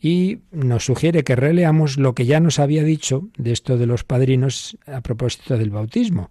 Y 0.00 0.38
nos 0.52 0.84
sugiere 0.84 1.24
que 1.24 1.36
releamos 1.36 1.98
lo 1.98 2.14
que 2.14 2.26
ya 2.26 2.40
nos 2.40 2.58
había 2.58 2.82
dicho 2.82 3.28
de 3.38 3.52
esto 3.52 3.78
de 3.78 3.86
los 3.86 4.04
padrinos 4.04 4.76
a 4.86 5.00
propósito 5.00 5.56
del 5.56 5.70
bautismo. 5.70 6.28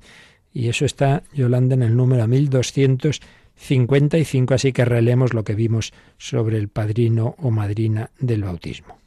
Y 0.54 0.70
eso 0.70 0.86
está, 0.86 1.24
Yolanda, 1.34 1.74
en 1.76 1.84
el 1.84 1.96
número 1.96 2.28
1255, 2.28 4.54
así 4.54 4.72
que 4.72 4.86
releemos 4.86 5.34
lo 5.34 5.44
que 5.44 5.56
vimos 5.56 5.94
sobre 6.18 6.58
el 6.58 6.68
padrino 6.68 7.36
o 7.40 7.50
madrina 7.50 8.12
del 8.20 8.44
bautismo. 8.44 9.00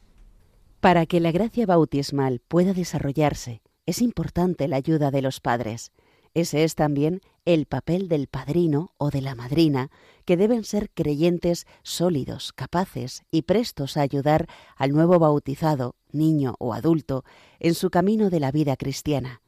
Para 0.79 1.05
que 1.07 1.19
la 1.19 1.31
gracia 1.31 1.65
bautismal 1.65 2.39
pueda 2.47 2.73
desarrollarse, 2.73 3.61
es 3.85 4.01
importante 4.01 4.67
la 4.67 4.75
ayuda 4.75 5.09
de 5.09 5.21
los 5.21 5.39
padres. 5.39 5.91
Ese 6.33 6.63
es 6.63 6.75
también 6.75 7.21
el 7.45 7.65
papel 7.65 8.09
del 8.09 8.27
padrino 8.27 8.91
o 8.97 9.09
de 9.09 9.21
la 9.21 9.33
madrina, 9.33 9.89
que 10.25 10.37
deben 10.37 10.63
ser 10.63 10.91
creyentes 10.91 11.65
sólidos, 11.81 12.53
capaces 12.53 13.23
y 13.31 13.43
prestos 13.43 13.97
a 13.97 14.01
ayudar 14.01 14.47
al 14.75 14.91
nuevo 14.91 15.17
bautizado, 15.17 15.95
niño 16.11 16.55
o 16.59 16.73
adulto, 16.73 17.23
en 17.59 17.73
su 17.73 17.89
camino 17.89 18.29
de 18.29 18.39
la 18.39 18.51
vida 18.51 18.75
cristiana. 18.75 19.41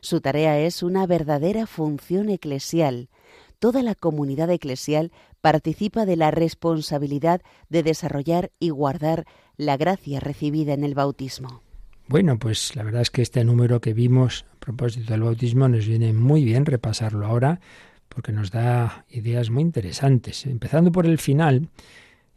Su 0.00 0.20
tarea 0.20 0.58
es 0.58 0.82
una 0.82 1.06
verdadera 1.06 1.66
función 1.66 2.28
eclesial. 2.28 3.08
Toda 3.64 3.82
la 3.82 3.94
comunidad 3.94 4.50
eclesial 4.50 5.10
participa 5.40 6.04
de 6.04 6.16
la 6.16 6.30
responsabilidad 6.30 7.40
de 7.70 7.82
desarrollar 7.82 8.50
y 8.60 8.68
guardar 8.68 9.24
la 9.56 9.78
gracia 9.78 10.20
recibida 10.20 10.74
en 10.74 10.84
el 10.84 10.94
bautismo. 10.94 11.62
Bueno, 12.06 12.38
pues 12.38 12.76
la 12.76 12.82
verdad 12.82 13.00
es 13.00 13.10
que 13.10 13.22
este 13.22 13.42
número 13.42 13.80
que 13.80 13.94
vimos 13.94 14.44
a 14.52 14.60
propósito 14.60 15.10
del 15.12 15.22
bautismo 15.22 15.66
nos 15.66 15.86
viene 15.86 16.12
muy 16.12 16.44
bien 16.44 16.66
repasarlo 16.66 17.24
ahora 17.24 17.58
porque 18.10 18.32
nos 18.32 18.50
da 18.50 19.06
ideas 19.08 19.48
muy 19.48 19.62
interesantes. 19.62 20.44
Empezando 20.44 20.92
por 20.92 21.06
el 21.06 21.16
final, 21.16 21.70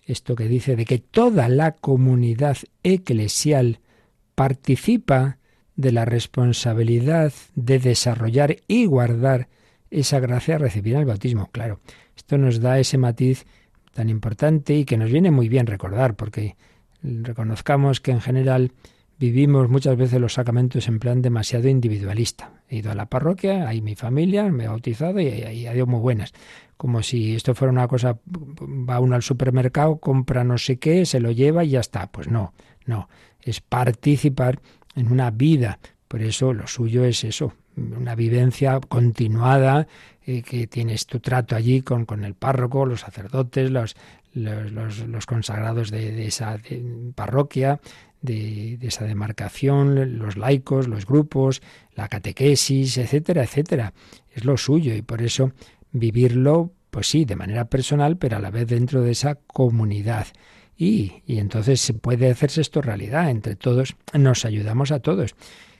esto 0.06 0.34
que 0.34 0.48
dice 0.48 0.78
de 0.78 0.86
que 0.86 1.00
toda 1.00 1.50
la 1.50 1.74
comunidad 1.74 2.56
eclesial 2.84 3.82
participa 4.34 5.40
de 5.76 5.92
la 5.92 6.06
responsabilidad 6.06 7.34
de 7.56 7.80
desarrollar 7.80 8.56
y 8.70 8.86
guardar 8.86 9.50
esa 9.91 10.19
gracia 10.19 10.58
recibida 10.58 10.97
en 10.97 11.02
el 11.02 11.08
bautismo. 11.08 11.50
Claro, 11.52 11.80
esto 12.15 12.38
nos 12.38 12.60
da 12.60 12.80
ese 12.80 12.97
matiz 12.97 13.45
tan 13.93 14.10
importante 14.10 14.76
y 14.76 14.86
que 14.86 14.97
nos 14.97 15.12
viene 15.12 15.32
muy 15.32 15.50
bien 15.50 15.65
recordar, 15.65 16.15
porque 16.15 16.56
reconozcamos 17.02 18.00
que 18.02 18.12
en 18.12 18.21
general 18.21 18.71
vivimos 19.19 19.69
muchas 19.69 19.97
veces 19.97 20.21
los 20.21 20.34
sacramentos 20.34 20.88
en 20.88 21.00
plan 21.00 21.21
demasiado 21.21 21.67
individualista. 21.67 22.52
He 22.69 22.78
ido 22.78 22.91
a 22.91 22.95
la 22.95 23.08
parroquia, 23.08 23.67
hay 23.67 23.82
mi 23.82 23.95
familia, 23.95 24.43
me 24.50 24.65
he 24.65 24.67
bautizado 24.67 25.19
y, 25.19 25.28
y, 25.28 25.67
y 25.67 25.84
muy 25.84 26.00
buenas. 26.00 26.34
Como 26.76 27.02
si 27.02 27.36
esto 27.36 27.56
fuera 27.56 27.71
una 27.71 27.88
cosa, 27.88 28.19
va 28.28 29.00
uno 29.00 29.15
al 29.15 29.23
supermercado, 29.23 29.97
compra 29.97 30.43
no 30.43 30.58
sé 30.58 30.78
qué, 30.78 31.06
se 31.06 31.19
lo 31.19 31.32
lleva 31.32 31.63
y 31.63 31.69
ya 31.69 31.80
está. 31.80 32.12
Pues 32.12 32.28
no, 32.28 32.54
no, 32.86 33.10
es 33.41 33.62
participar 33.62 34.62
en 34.95 35.12
una 35.12 35.32
vida. 35.32 35.80
Por 36.08 36.21
eso 36.21 36.54
lo 36.54 36.67
suyo 36.67 37.04
es 37.04 37.23
eso, 37.23 37.54
una 37.78 38.16
vivencia 38.16 38.80
continuada, 38.80 39.88
eh, 40.26 40.42
que 40.42 40.68
tienes 40.68 41.06
tu 41.06 41.20
trato 41.20 41.56
allí 41.56 41.82
con, 41.82 42.06
con 42.06 42.26
el 42.26 42.34
párroco, 42.34 42.86
los 42.86 43.02
sacerdotes, 43.02 43.72
los, 43.72 43.96
los, 44.34 45.26
consagrados 45.26 45.90
de, 45.90 46.26
esa 46.26 46.60
parroquia, 47.16 47.80
de, 48.22 48.78
esa 48.82 49.06
demarcación, 49.06 50.18
los 50.18 50.38
laicos, 50.38 50.88
los 50.88 51.06
grupos, 51.06 51.62
la 51.96 52.08
catequesis, 52.08 52.98
etcétera, 52.98 53.44
etcétera. 53.44 53.94
Es 54.32 54.44
lo 54.44 54.58
suyo 54.58 54.94
y 54.94 55.02
por 55.02 55.22
eso 55.22 55.52
vivirlo, 55.92 56.72
pues 56.92 57.08
sí, 57.08 57.26
de 57.26 57.36
manera 57.36 57.66
personal, 57.66 58.18
pero 58.18 58.38
a 58.38 58.40
la 58.40 58.52
vez 58.52 58.68
dentro 58.68 59.02
de 59.02 59.12
esa 59.12 59.36
comunidad. 59.36 60.28
Y, 60.78 61.24
y 61.26 61.40
entonces 61.40 61.82
se 61.82 61.94
puede 61.94 62.30
hacerse 62.30 62.62
esto 62.62 62.82
realidad, 62.82 63.30
entre 63.32 63.56
todos 63.56 63.96
nos 64.13 64.46
ayudamos 64.46 64.92
a 64.92 65.00
todos. 65.00 65.36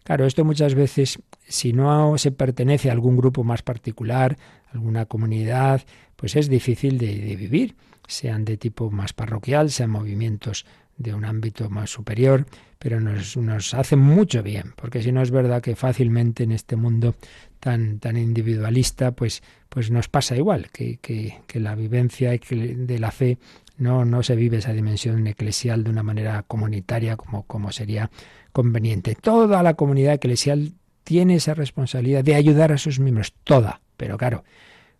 Claro, 0.08 0.26
esto 0.26 0.46
muchas 0.46 0.74
veces, 0.74 1.20
si 1.50 1.74
no 1.74 2.18
se 2.18 2.32
pertenece 2.32 2.90
a 2.90 2.94
algún 2.94 3.18
grupo 3.18 3.44
más 3.44 3.62
particular, 3.62 4.38
alguna 4.72 5.06
comunidad, 5.06 5.82
pues 6.16 6.38
es 6.38 6.48
difícil 6.48 6.98
de, 6.98 7.36
vivir 7.36 7.76
sean 8.08 8.46
de 8.46 8.56
tipo 8.56 8.90
más 8.90 9.12
parroquial, 9.12 9.70
sean 9.70 9.90
movimientos 9.90 10.66
de 10.96 11.14
un 11.14 11.26
ámbito 11.26 11.70
más 11.70 11.90
superior, 11.90 12.46
pero 12.80 13.02
nos, 13.02 13.36
nos 13.36 13.74
hacen 13.74 14.00
mucho 14.00 14.42
bien, 14.44 14.72
porque 14.78 15.02
si 15.02 15.12
no 15.12 15.22
es 15.22 15.30
verdad 15.30 15.62
que 15.62 15.76
fácilmente 15.76 16.44
en 16.44 16.54
este 16.54 16.78
mundo 16.78 17.16
tan, 17.60 18.00
tan 18.00 18.16
individualista, 18.16 19.12
pues, 19.12 19.44
pues 19.68 19.92
nos 19.92 20.08
pasa 20.08 20.38
igual, 20.38 20.70
que, 20.72 21.00
que, 21.02 21.42
que 21.48 21.60
la 21.60 21.76
vivencia 21.76 22.32
de 22.32 22.98
la 23.00 23.12
fe 23.12 23.40
no, 23.78 24.06
no 24.06 24.24
se 24.24 24.38
vive 24.38 24.58
esa 24.58 24.72
dimensión 24.72 25.28
eclesial 25.28 25.84
de 25.84 25.90
una 25.90 26.02
manera 26.02 26.44
comunitaria 26.44 27.18
como, 27.18 27.44
como 27.44 27.74
sería 27.74 28.10
conveniente. 28.52 29.16
Toda 29.16 29.64
la 29.64 29.76
comunidad 29.76 30.16
eclesial 30.16 30.74
tiene 31.04 31.36
esa 31.36 31.54
responsabilidad 31.54 32.24
de 32.24 32.36
ayudar 32.36 32.72
a 32.72 32.78
sus 32.78 33.00
miembros, 33.00 33.34
toda, 33.44 33.82
pero 33.96 34.18
claro, 34.18 34.44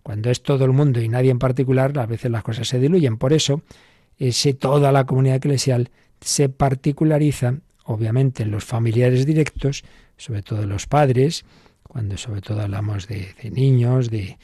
cuando 0.04 0.30
es 0.30 0.42
todo 0.42 0.64
el 0.64 0.72
mundo 0.72 1.02
y 1.02 1.10
nadie 1.10 1.32
en 1.32 1.40
particular, 1.40 1.98
a 2.00 2.06
veces 2.06 2.32
las 2.32 2.44
cosas 2.44 2.68
se 2.68 2.80
diluyen. 2.80 3.18
Por 3.18 3.34
eso, 3.34 3.62
ese 4.18 4.54
toda 4.54 4.94
la 4.94 5.06
comunidad 5.06 5.36
eclesial 5.36 5.90
se 6.22 6.48
particulariza, 6.48 7.56
obviamente, 7.84 8.44
en 8.44 8.52
los 8.52 8.64
familiares 8.64 9.26
directos, 9.26 9.84
sobre 10.16 10.44
todo 10.44 10.66
los 10.66 10.88
padres, 10.88 11.44
cuando 11.84 12.18
sobre 12.18 12.40
todo 12.40 12.62
hablamos 12.62 13.08
de, 13.10 13.34
niños, 13.52 14.10
de, 14.10 14.38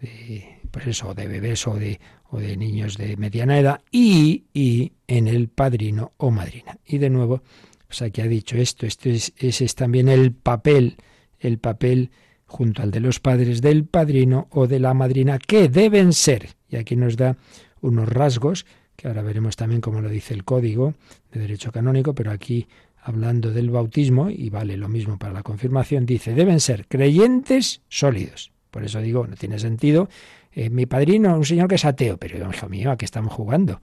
de, 0.00 0.58
pues 0.70 0.86
eso, 0.86 1.12
de 1.12 1.28
bebés 1.28 1.66
o 1.66 1.74
de, 1.74 2.00
o 2.30 2.38
de 2.38 2.56
niños 2.56 2.96
de 2.96 3.16
mediana 3.16 3.58
edad, 3.58 3.82
y, 3.90 4.44
y 4.54 4.92
en 5.06 5.28
el 5.28 5.48
padrino 5.48 6.12
o 6.16 6.30
madrina. 6.30 6.78
Y 6.86 6.96
de 6.96 7.10
nuevo, 7.10 7.42
pues 7.90 8.02
aquí 8.02 8.20
ha 8.20 8.28
dicho 8.28 8.56
esto, 8.56 8.86
esto 8.86 9.08
es, 9.08 9.32
ese 9.36 9.64
es 9.64 9.74
también 9.74 10.08
el 10.08 10.30
papel, 10.30 10.96
el 11.40 11.58
papel 11.58 12.12
junto 12.46 12.82
al 12.82 12.92
de 12.92 13.00
los 13.00 13.18
padres 13.18 13.60
del 13.62 13.84
padrino 13.84 14.46
o 14.52 14.68
de 14.68 14.78
la 14.78 14.94
madrina, 14.94 15.40
que 15.40 15.68
deben 15.68 16.12
ser. 16.12 16.50
Y 16.68 16.76
aquí 16.76 16.94
nos 16.94 17.16
da 17.16 17.36
unos 17.80 18.08
rasgos, 18.08 18.64
que 18.94 19.08
ahora 19.08 19.22
veremos 19.22 19.56
también 19.56 19.80
cómo 19.80 20.00
lo 20.00 20.08
dice 20.08 20.34
el 20.34 20.44
código 20.44 20.94
de 21.32 21.40
derecho 21.40 21.72
canónico, 21.72 22.14
pero 22.14 22.30
aquí 22.30 22.68
hablando 23.02 23.50
del 23.50 23.70
bautismo, 23.70 24.30
y 24.30 24.50
vale 24.50 24.76
lo 24.76 24.88
mismo 24.88 25.18
para 25.18 25.32
la 25.32 25.42
confirmación, 25.42 26.06
dice, 26.06 26.32
deben 26.32 26.60
ser 26.60 26.86
creyentes 26.86 27.82
sólidos. 27.88 28.52
Por 28.70 28.84
eso 28.84 29.00
digo, 29.00 29.26
no 29.26 29.34
tiene 29.34 29.58
sentido. 29.58 30.08
Eh, 30.52 30.70
mi 30.70 30.86
padrino, 30.86 31.36
un 31.36 31.44
señor 31.44 31.66
que 31.66 31.74
es 31.74 31.84
ateo, 31.84 32.18
pero 32.18 32.48
hijo 32.48 32.68
mío, 32.68 32.92
¿a 32.92 32.96
qué 32.96 33.04
estamos 33.04 33.32
jugando? 33.32 33.80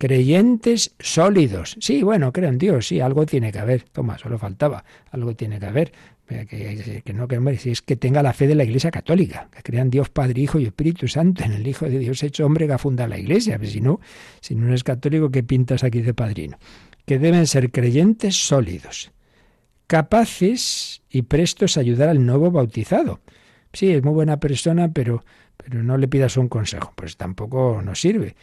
Creyentes 0.00 0.94
sólidos. 0.98 1.76
Sí, 1.78 2.02
bueno, 2.02 2.32
creo 2.32 2.48
en 2.48 2.56
Dios, 2.56 2.86
sí, 2.86 3.00
algo 3.00 3.26
tiene 3.26 3.52
que 3.52 3.58
haber. 3.58 3.82
Toma, 3.82 4.16
solo 4.16 4.38
faltaba, 4.38 4.82
algo 5.10 5.36
tiene 5.36 5.60
que 5.60 5.66
haber. 5.66 5.92
Que, 6.26 7.02
que, 7.04 7.12
no, 7.12 7.28
que 7.28 7.58
si 7.58 7.72
es 7.72 7.82
que 7.82 7.96
tenga 7.96 8.22
la 8.22 8.32
fe 8.32 8.46
de 8.46 8.54
la 8.54 8.64
Iglesia 8.64 8.90
Católica, 8.90 9.50
que 9.54 9.62
crean 9.62 9.90
Dios 9.90 10.08
Padre, 10.08 10.40
Hijo 10.40 10.58
y 10.58 10.64
Espíritu 10.64 11.06
Santo, 11.06 11.44
en 11.44 11.52
el 11.52 11.66
Hijo 11.66 11.84
de 11.84 11.98
Dios 11.98 12.22
hecho 12.22 12.46
hombre 12.46 12.66
que 12.66 12.72
ha 12.72 12.78
fundado 12.78 13.10
la 13.10 13.18
Iglesia. 13.18 13.58
Pero 13.58 13.70
si 13.70 13.82
no, 13.82 14.00
si 14.40 14.54
no 14.54 14.68
eres 14.68 14.84
católico, 14.84 15.30
¿qué 15.30 15.42
pintas 15.42 15.84
aquí 15.84 16.00
de 16.00 16.14
padrino? 16.14 16.56
Que 17.04 17.18
deben 17.18 17.46
ser 17.46 17.70
creyentes 17.70 18.36
sólidos, 18.36 19.10
capaces 19.86 21.02
y 21.10 21.22
prestos 21.22 21.76
a 21.76 21.80
ayudar 21.80 22.08
al 22.08 22.24
nuevo 22.24 22.50
bautizado. 22.50 23.20
Sí, 23.74 23.90
es 23.90 24.02
muy 24.02 24.14
buena 24.14 24.40
persona, 24.40 24.90
pero, 24.90 25.26
pero 25.58 25.82
no 25.82 25.98
le 25.98 26.08
pidas 26.08 26.38
un 26.38 26.48
consejo, 26.48 26.94
pues 26.96 27.18
tampoco 27.18 27.82
nos 27.84 28.00
sirve. 28.00 28.34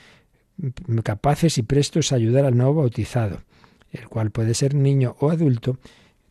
Capaces 1.03 1.57
y 1.57 1.63
prestos 1.63 2.11
a 2.11 2.15
ayudar 2.15 2.45
al 2.45 2.57
nuevo 2.57 2.75
bautizado, 2.75 3.41
el 3.91 4.07
cual 4.07 4.31
puede 4.31 4.53
ser 4.53 4.73
niño 4.73 5.15
o 5.19 5.29
adulto, 5.29 5.77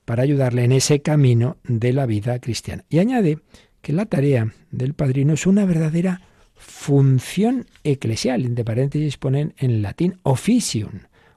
para 0.04 0.22
ayudarle 0.22 0.64
en 0.64 0.72
ese 0.72 1.02
camino 1.02 1.56
de 1.64 1.92
la 1.92 2.06
vida 2.06 2.38
cristiana. 2.38 2.84
Y 2.88 2.98
añade 2.98 3.40
que 3.82 3.92
la 3.92 4.06
tarea 4.06 4.52
del 4.70 4.94
padrino 4.94 5.34
es 5.34 5.46
una 5.46 5.64
verdadera 5.64 6.22
función 6.54 7.66
eclesial. 7.84 8.44
Entre 8.44 8.64
paréntesis 8.64 9.16
ponen 9.16 9.54
en 9.58 9.82
latín 9.82 10.18
officium, 10.22 10.92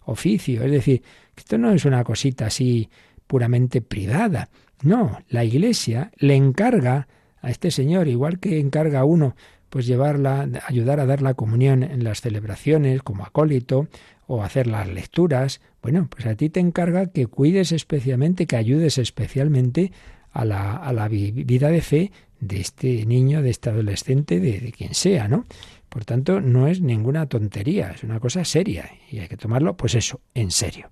oficio. 0.05 0.63
Es 0.63 0.71
decir, 0.71 1.03
esto 1.35 1.57
no 1.57 1.71
es 1.71 1.85
una 1.85 2.03
cosita 2.03 2.47
así 2.47 2.89
puramente 3.27 3.81
privada. 3.81 4.49
No, 4.81 5.19
la 5.29 5.43
Iglesia 5.43 6.11
le 6.17 6.35
encarga 6.35 7.07
a 7.41 7.49
este 7.49 7.71
señor, 7.71 8.07
igual 8.07 8.39
que 8.39 8.59
encarga 8.59 8.99
a 8.99 9.05
uno 9.05 9.35
pues 9.69 9.85
llevarla, 9.85 10.47
ayudar 10.67 10.99
a 10.99 11.05
dar 11.05 11.21
la 11.21 11.33
comunión 11.33 11.83
en 11.83 12.03
las 12.03 12.21
celebraciones 12.21 13.01
como 13.01 13.23
acólito 13.23 13.87
o 14.27 14.43
hacer 14.43 14.67
las 14.67 14.87
lecturas, 14.87 15.61
bueno, 15.81 16.07
pues 16.09 16.25
a 16.25 16.35
ti 16.35 16.49
te 16.49 16.59
encarga 16.59 17.07
que 17.07 17.27
cuides 17.27 17.71
especialmente, 17.71 18.45
que 18.45 18.57
ayudes 18.57 18.97
especialmente 18.97 19.91
a 20.31 20.45
la, 20.45 20.75
a 20.75 20.93
la 20.93 21.07
vida 21.07 21.69
de 21.69 21.81
fe 21.81 22.11
de 22.39 22.59
este 22.59 23.05
niño, 23.05 23.41
de 23.41 23.49
este 23.49 23.69
adolescente, 23.69 24.39
de, 24.39 24.71
quien 24.71 24.93
sea, 24.93 25.27
¿no? 25.27 25.45
Por 25.89 26.05
tanto, 26.05 26.39
no 26.41 26.67
es 26.67 26.81
ninguna 26.81 27.25
tontería, 27.25 27.91
es 27.91 28.03
una 28.03 28.19
cosa 28.19 28.45
seria 28.45 28.89
y 29.09 29.19
hay 29.19 29.27
que 29.27 29.37
tomarlo, 29.37 29.75
pues 29.75 29.95
eso, 29.95 30.21
en 30.33 30.51
serio. 30.51 30.91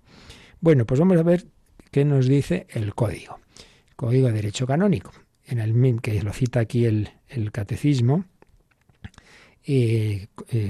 Bueno, 0.60 0.86
pues 0.86 1.00
vamos 1.00 1.18
a 1.18 1.24
ver 1.24 1.46
qué 1.92 2.04
nos 2.04 2.28
dice 2.28 2.66
el 2.70 2.96
código, 2.96 3.40
código 3.96 4.28
de 4.28 4.34
derecho 4.34 4.66
canónico, 4.66 5.12
en 5.46 5.60
el 5.60 6.02
que 6.02 6.22
lo 6.24 6.34
cita 6.34 6.60
aquí 6.60 6.86
el, 6.86 7.10
el 7.30 7.52
catecismo, 7.52 8.26
eh, 9.70 10.28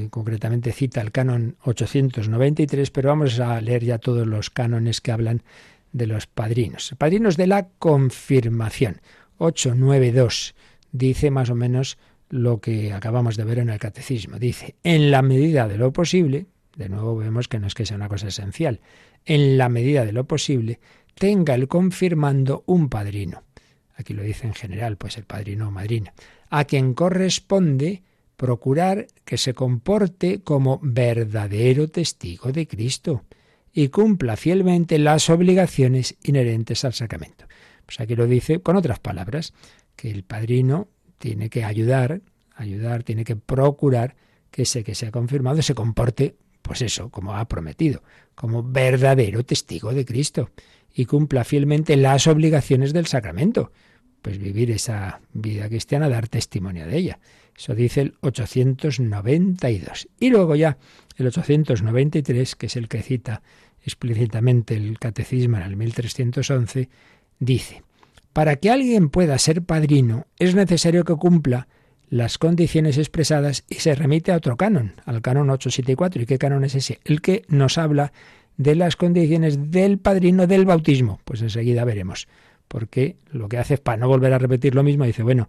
concretamente 0.10 0.72
cita 0.72 1.02
el 1.02 1.12
canon 1.12 1.56
893, 1.64 2.90
pero 2.90 3.10
vamos 3.10 3.40
a 3.40 3.62
leer 3.62 3.84
ya 3.84 4.00
todos 4.00 4.26
los 4.26 4.50
cánones 4.50 5.02
que 5.02 5.12
hablan 5.12 5.44
de 5.92 6.08
los 6.08 6.26
padrinos. 6.26 6.96
Padrinos 6.98 7.38
de 7.38 7.46
la 7.46 7.68
confirmación. 7.78 9.02
892 9.38 10.56
dice 10.92 11.30
más 11.30 11.52
o 11.52 11.56
menos 11.56 12.00
lo 12.30 12.60
que 12.60 12.92
acabamos 12.92 13.38
de 13.38 13.44
ver 13.44 13.60
en 13.60 13.70
el 13.70 13.78
catecismo. 13.78 14.40
Dice, 14.40 14.76
en 14.84 15.12
la 15.12 15.22
medida 15.22 15.68
de 15.68 15.78
lo 15.78 15.94
posible, 15.94 16.48
de 16.76 16.90
nuevo 16.90 17.16
vemos 17.16 17.48
que 17.48 17.60
no 17.60 17.68
es 17.68 17.76
que 17.76 17.86
sea 17.86 17.98
una 17.98 18.10
cosa 18.10 18.30
esencial, 18.30 18.82
en 19.26 19.60
la 19.60 19.70
medida 19.70 20.06
de 20.06 20.12
lo 20.12 20.26
posible, 20.26 20.80
tenga 21.14 21.54
el 21.54 21.68
confirmando 21.68 22.64
un 22.66 22.90
padrino. 22.90 23.44
Aquí 23.96 24.14
lo 24.14 24.24
dice 24.24 24.48
en 24.48 24.56
general, 24.56 24.98
pues 24.98 25.18
el 25.18 25.26
padrino 25.26 25.68
o 25.68 25.72
madrina, 25.72 26.14
a 26.50 26.66
quien 26.66 26.96
corresponde 26.96 28.02
procurar 28.38 29.08
que 29.26 29.38
se 29.38 29.54
comporte 29.54 30.42
como 30.42 30.80
verdadero 30.82 31.90
testigo 31.90 32.52
de 32.52 32.68
Cristo 32.68 33.26
y 33.74 33.90
cumpla 33.90 34.38
fielmente 34.38 35.00
las 35.00 35.30
obligaciones 35.30 36.16
inherentes 36.24 36.86
al 36.86 36.94
sacramento. 36.94 37.46
Pues 37.86 38.00
aquí 38.00 38.16
lo 38.16 38.28
dice 38.28 38.60
con 38.60 38.76
otras 38.76 39.00
palabras, 39.00 39.54
que 39.96 40.12
el 40.12 40.24
padrino 40.24 40.88
tiene 41.18 41.50
que 41.50 41.64
ayudar, 41.64 42.22
ayudar, 42.56 43.04
tiene 43.04 43.24
que 43.24 43.36
procurar 43.36 44.16
que 44.52 44.64
ese 44.64 44.84
que 44.84 44.96
se 44.96 45.08
ha 45.08 45.12
confirmado 45.12 45.62
se 45.62 45.74
comporte, 45.74 46.36
pues 46.62 46.82
eso, 46.82 47.10
como 47.10 47.36
ha 47.36 47.48
prometido, 47.48 48.04
como 48.36 48.64
verdadero 48.64 49.44
testigo 49.44 49.94
de 49.94 50.06
Cristo 50.06 50.52
y 50.94 51.06
cumpla 51.06 51.44
fielmente 51.44 51.98
las 51.98 52.28
obligaciones 52.28 52.94
del 52.94 53.08
sacramento, 53.08 53.72
pues 54.22 54.38
vivir 54.38 54.72
esa 54.72 55.22
vida 55.34 55.68
cristiana, 55.68 56.10
dar 56.10 56.28
testimonio 56.28 56.88
de 56.88 56.98
ella. 56.98 57.20
Eso 57.58 57.74
dice 57.74 58.02
el 58.02 58.16
892. 58.22 60.08
Y 60.20 60.30
luego 60.30 60.56
ya 60.56 60.78
el 61.16 61.28
893, 61.28 62.56
que 62.56 62.66
es 62.68 62.76
el 62.76 62.88
que 62.88 63.02
cita 63.02 63.42
explícitamente 63.84 64.76
el 64.76 65.00
catecismo 65.00 65.58
en 65.58 65.64
el 65.64 65.76
1311, 65.76 66.90
dice, 67.40 67.84
para 68.34 68.58
que 68.58 68.70
alguien 68.70 69.10
pueda 69.10 69.38
ser 69.40 69.64
padrino 69.64 70.28
es 70.38 70.54
necesario 70.54 71.04
que 71.04 71.16
cumpla 71.16 71.68
las 72.10 72.38
condiciones 72.38 72.98
expresadas 72.98 73.64
y 73.70 73.76
se 73.76 73.96
remite 73.96 74.32
a 74.32 74.38
otro 74.38 74.56
canon, 74.56 74.94
al 75.06 75.22
canon 75.22 75.50
874. 75.50 76.22
¿Y 76.22 76.26
qué 76.26 76.38
canon 76.38 76.64
es 76.64 76.76
ese? 76.76 77.00
El 77.04 77.22
que 77.22 77.44
nos 77.48 77.78
habla 77.78 78.14
de 78.58 78.76
las 78.76 78.96
condiciones 78.96 79.72
del 79.72 79.98
padrino 79.98 80.48
del 80.48 80.66
bautismo. 80.66 81.20
Pues 81.26 81.42
enseguida 81.42 81.84
veremos. 81.84 82.28
Porque 82.68 83.16
lo 83.32 83.48
que 83.50 83.58
hace 83.58 83.76
es, 83.76 83.80
para 83.80 83.98
no 83.98 84.08
volver 84.08 84.34
a 84.34 84.38
repetir 84.38 84.76
lo 84.76 84.84
mismo, 84.84 85.06
dice, 85.06 85.24
bueno, 85.24 85.48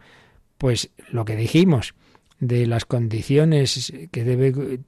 pues 0.57 0.90
lo 1.11 1.24
que 1.24 1.37
dijimos 1.37 1.94
de 2.40 2.66
las 2.66 2.85
condiciones 2.85 3.92
que 4.11 4.24
debe 4.24 4.78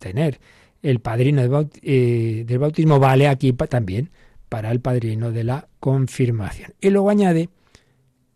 tener 0.00 0.40
el 0.82 1.00
padrino 1.00 1.68
eh, 1.82 2.44
del 2.46 2.58
bautismo 2.58 2.98
vale 2.98 3.28
aquí 3.28 3.52
también 3.52 4.10
para 4.48 4.70
el 4.70 4.80
padrino 4.80 5.32
de 5.32 5.44
la 5.44 5.68
confirmación. 5.80 6.72
Y 6.80 6.90
luego 6.90 7.10
añade, 7.10 7.48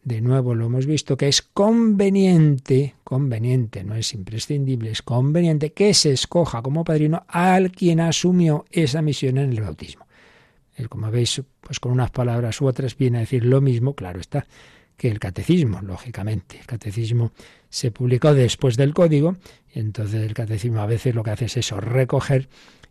de 0.02 0.20
nuevo 0.20 0.54
lo 0.54 0.66
hemos 0.66 0.86
visto, 0.86 1.16
que 1.16 1.28
es 1.28 1.42
conveniente, 1.42 2.96
conveniente, 3.04 3.84
no 3.84 3.94
es 3.94 4.12
imprescindible, 4.14 4.90
es 4.90 5.02
conveniente 5.02 5.72
que 5.72 5.94
se 5.94 6.12
escoja 6.12 6.62
como 6.62 6.84
padrino 6.84 7.24
al 7.28 7.70
quien 7.70 8.00
asumió 8.00 8.64
esa 8.70 9.02
misión 9.02 9.38
en 9.38 9.52
el 9.52 9.60
bautismo. 9.60 10.06
Como 10.88 11.10
veis, 11.10 11.42
pues 11.60 11.80
con 11.80 11.92
unas 11.92 12.10
palabras 12.10 12.60
u 12.60 12.66
otras 12.66 12.96
viene 12.96 13.18
a 13.18 13.20
decir 13.20 13.44
lo 13.44 13.60
mismo, 13.60 13.94
claro 13.94 14.20
está, 14.20 14.46
que 14.96 15.08
el 15.08 15.18
catecismo, 15.18 15.80
lógicamente. 15.82 16.58
El 16.58 16.66
catecismo 16.66 17.32
se 17.68 17.90
publicó 17.90 18.34
después 18.34 18.76
del 18.76 18.92
código, 18.92 19.36
y 19.74 19.80
entonces 19.80 20.22
el 20.22 20.34
catecismo 20.34 20.80
a 20.80 20.86
veces 20.86 21.14
lo 21.14 21.22
que 21.22 21.30
hace 21.30 21.46
es 21.46 21.56
eso, 21.56 21.80
recoger 21.80 22.48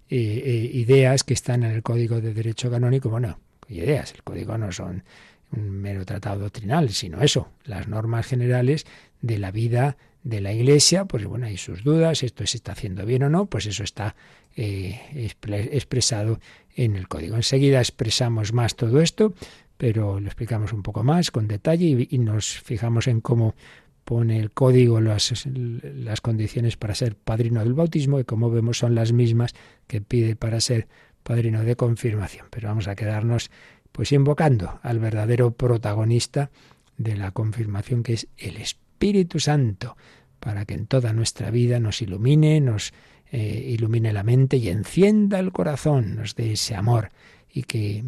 eh, 0.10 0.42
eh, 0.44 0.72
ideas 0.74 1.24
que 1.24 1.36
están 1.36 1.64
en 1.64 1.72
el 1.72 1.84
código 1.84 2.20
de 2.20 2.34
derecho 2.34 2.72
canónico. 2.72 3.10
Bueno, 3.10 3.38
ideas, 3.68 4.14
el 4.14 4.24
código 4.24 4.58
no 4.58 4.72
son 4.72 5.04
un 5.52 5.70
mero 5.70 6.06
tratado 6.06 6.40
doctrinal, 6.42 6.90
sino 6.90 7.22
eso, 7.22 7.50
las 7.66 7.88
normas 7.88 8.26
generales 8.26 8.86
de 9.22 9.38
la 9.38 9.52
vida 9.52 9.98
de 10.24 10.42
la 10.42 10.54
Iglesia, 10.54 11.06
pues 11.06 11.26
bueno, 11.26 11.46
hay 11.46 11.58
sus 11.58 11.84
dudas, 11.84 12.24
esto 12.24 12.46
se 12.46 12.58
está 12.58 12.74
haciendo 12.74 13.06
bien 13.06 13.24
o 13.24 13.30
no, 13.30 13.46
pues 13.46 13.66
eso 13.66 13.84
está 13.84 14.16
eh, 14.56 15.00
expresado 15.72 16.40
en 16.76 16.96
el 16.96 17.08
código. 17.08 17.36
Enseguida 17.36 17.80
expresamos 17.80 18.54
más 18.54 18.76
todo 18.76 19.02
esto, 19.02 19.34
pero 19.78 20.20
lo 20.20 20.26
explicamos 20.28 20.74
un 20.74 20.84
poco 20.84 21.04
más 21.04 21.32
con 21.32 21.48
detalle 21.48 22.08
y, 22.10 22.18
nos 22.18 22.60
fijamos 22.60 23.08
en 23.08 23.22
cómo 23.22 23.56
pone 24.04 24.40
el 24.40 24.52
código 24.52 25.00
las, 25.00 25.46
las 25.46 26.20
condiciones 26.20 26.76
para 26.78 26.96
ser 26.96 27.16
padrino 27.16 27.62
del 27.64 27.74
bautismo 27.74 28.20
y 28.20 28.26
como 28.26 28.50
vemos 28.50 28.80
son 28.80 28.96
las 28.96 29.14
mismas 29.14 29.54
que 29.88 30.02
pide 30.02 30.36
para 30.36 30.60
ser 30.60 30.88
padrino 31.24 31.64
de 31.64 31.76
confirmación. 31.76 32.48
Pero 32.50 32.70
vamos 32.70 32.88
a 32.88 32.96
quedarnos 32.96 33.52
Pues 33.92 34.12
invocando 34.12 34.80
al 34.84 35.00
verdadero 35.00 35.52
protagonista 35.52 36.52
de 36.98 37.16
la 37.16 37.32
confirmación 37.32 38.04
que 38.04 38.14
es 38.14 38.28
el 38.38 38.58
Espíritu 38.58 38.89
Santo, 39.40 39.98
para 40.40 40.66
que 40.66 40.74
en 40.74 40.86
toda 40.86 41.14
nuestra 41.14 41.52
vida 41.52 41.80
nos 41.80 42.02
ilumine, 42.02 42.62
nos 42.62 42.94
eh, 43.32 43.66
ilumine 43.70 44.14
la 44.14 44.24
mente 44.24 44.58
y 44.58 44.70
encienda 44.70 45.40
el 45.40 45.52
corazón, 45.52 46.16
nos 46.16 46.36
dé 46.36 46.54
ese 46.54 46.76
amor 46.76 47.12
y 47.52 47.64
que 47.64 48.04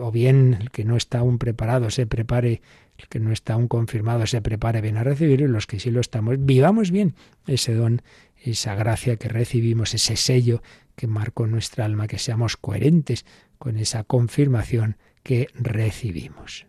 o 0.00 0.10
bien 0.10 0.56
el 0.60 0.70
que 0.70 0.84
no 0.84 0.96
está 0.96 1.18
aún 1.18 1.38
preparado 1.38 1.90
se 1.90 2.06
prepare, 2.06 2.62
el 2.98 3.08
que 3.08 3.20
no 3.20 3.32
está 3.32 3.54
aún 3.54 3.68
confirmado 3.68 4.26
se 4.26 4.40
prepare 4.40 4.80
bien 4.80 4.96
a 4.96 5.04
recibirlo 5.04 5.46
y 5.46 5.50
los 5.50 5.66
que 5.66 5.80
sí 5.80 5.90
lo 5.90 6.00
estamos, 6.00 6.36
vivamos 6.38 6.90
bien 6.90 7.14
ese 7.46 7.74
don, 7.74 8.02
esa 8.42 8.74
gracia 8.74 9.16
que 9.16 9.28
recibimos, 9.28 9.94
ese 9.94 10.16
sello 10.16 10.62
que 10.94 11.06
marcó 11.06 11.46
nuestra 11.46 11.84
alma, 11.84 12.06
que 12.06 12.18
seamos 12.18 12.56
coherentes 12.56 13.26
con 13.58 13.76
esa 13.76 14.04
confirmación 14.04 14.96
que 15.22 15.48
recibimos. 15.54 16.66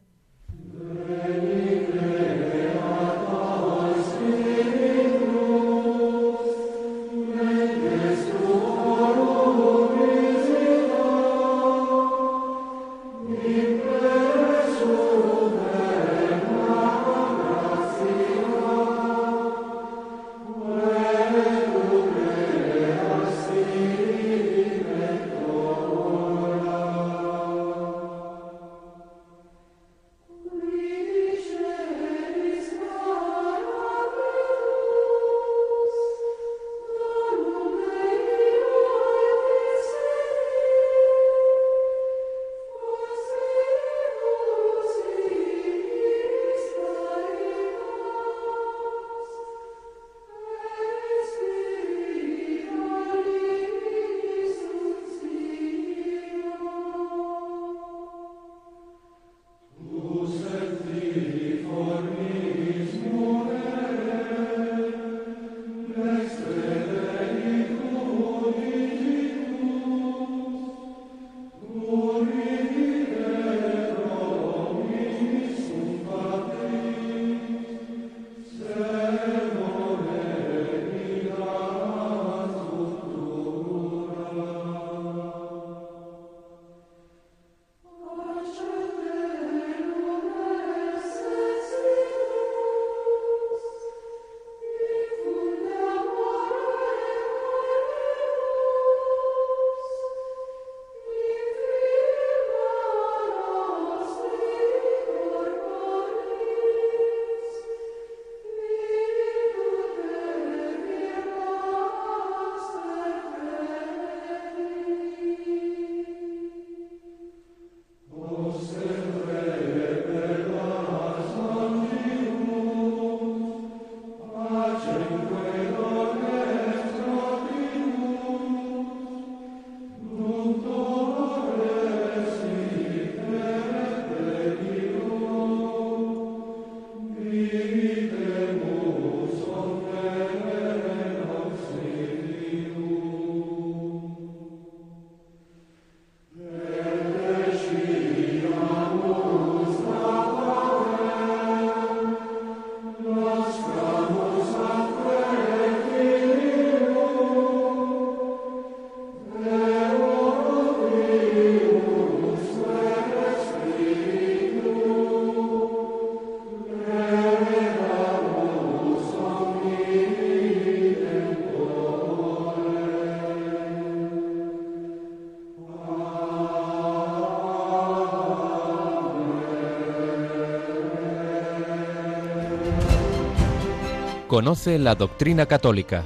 Conoce 184.37 184.77
la 184.77 184.93
doctrina 184.93 185.47
católica. 185.47 186.03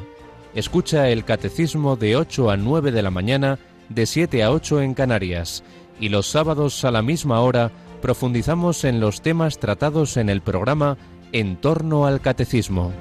Escucha 0.55 1.09
el 1.09 1.25
catecismo 1.25 1.97
de 1.97 2.15
8 2.15 2.49
a 2.49 2.55
9 2.55 2.93
de 2.93 3.01
la 3.01 3.11
mañana, 3.11 3.59
de 3.89 4.05
7 4.05 4.41
a 4.41 4.51
8 4.51 4.83
en 4.83 4.93
Canarias. 4.93 5.65
Y 5.99 6.07
los 6.07 6.27
sábados 6.27 6.85
a 6.85 6.91
la 6.91 7.01
misma 7.01 7.41
hora 7.41 7.73
profundizamos 8.01 8.85
en 8.85 9.01
los 9.01 9.21
temas 9.21 9.59
tratados 9.59 10.15
en 10.15 10.29
el 10.29 10.39
programa 10.39 10.97
En 11.33 11.57
torno 11.57 12.05
al 12.05 12.21
catecismo. 12.21 12.93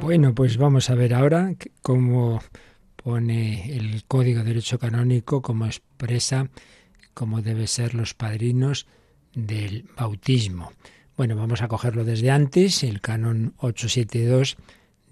Bueno, 0.00 0.34
pues 0.34 0.56
vamos 0.56 0.90
a 0.90 0.96
ver 0.96 1.14
ahora 1.14 1.54
cómo 1.82 2.42
pone 2.96 3.76
el 3.76 4.02
Código 4.08 4.40
de 4.40 4.46
Derecho 4.46 4.80
Canónico, 4.80 5.40
cómo 5.40 5.66
expresa 5.66 6.48
cómo 7.14 7.42
deben 7.42 7.68
ser 7.68 7.94
los 7.94 8.12
padrinos 8.12 8.88
del 9.34 9.88
bautismo. 9.96 10.72
Bueno, 11.16 11.36
vamos 11.36 11.62
a 11.62 11.68
cogerlo 11.68 12.04
desde 12.04 12.32
antes. 12.32 12.82
El 12.82 13.00
canon 13.00 13.54
872 13.58 14.56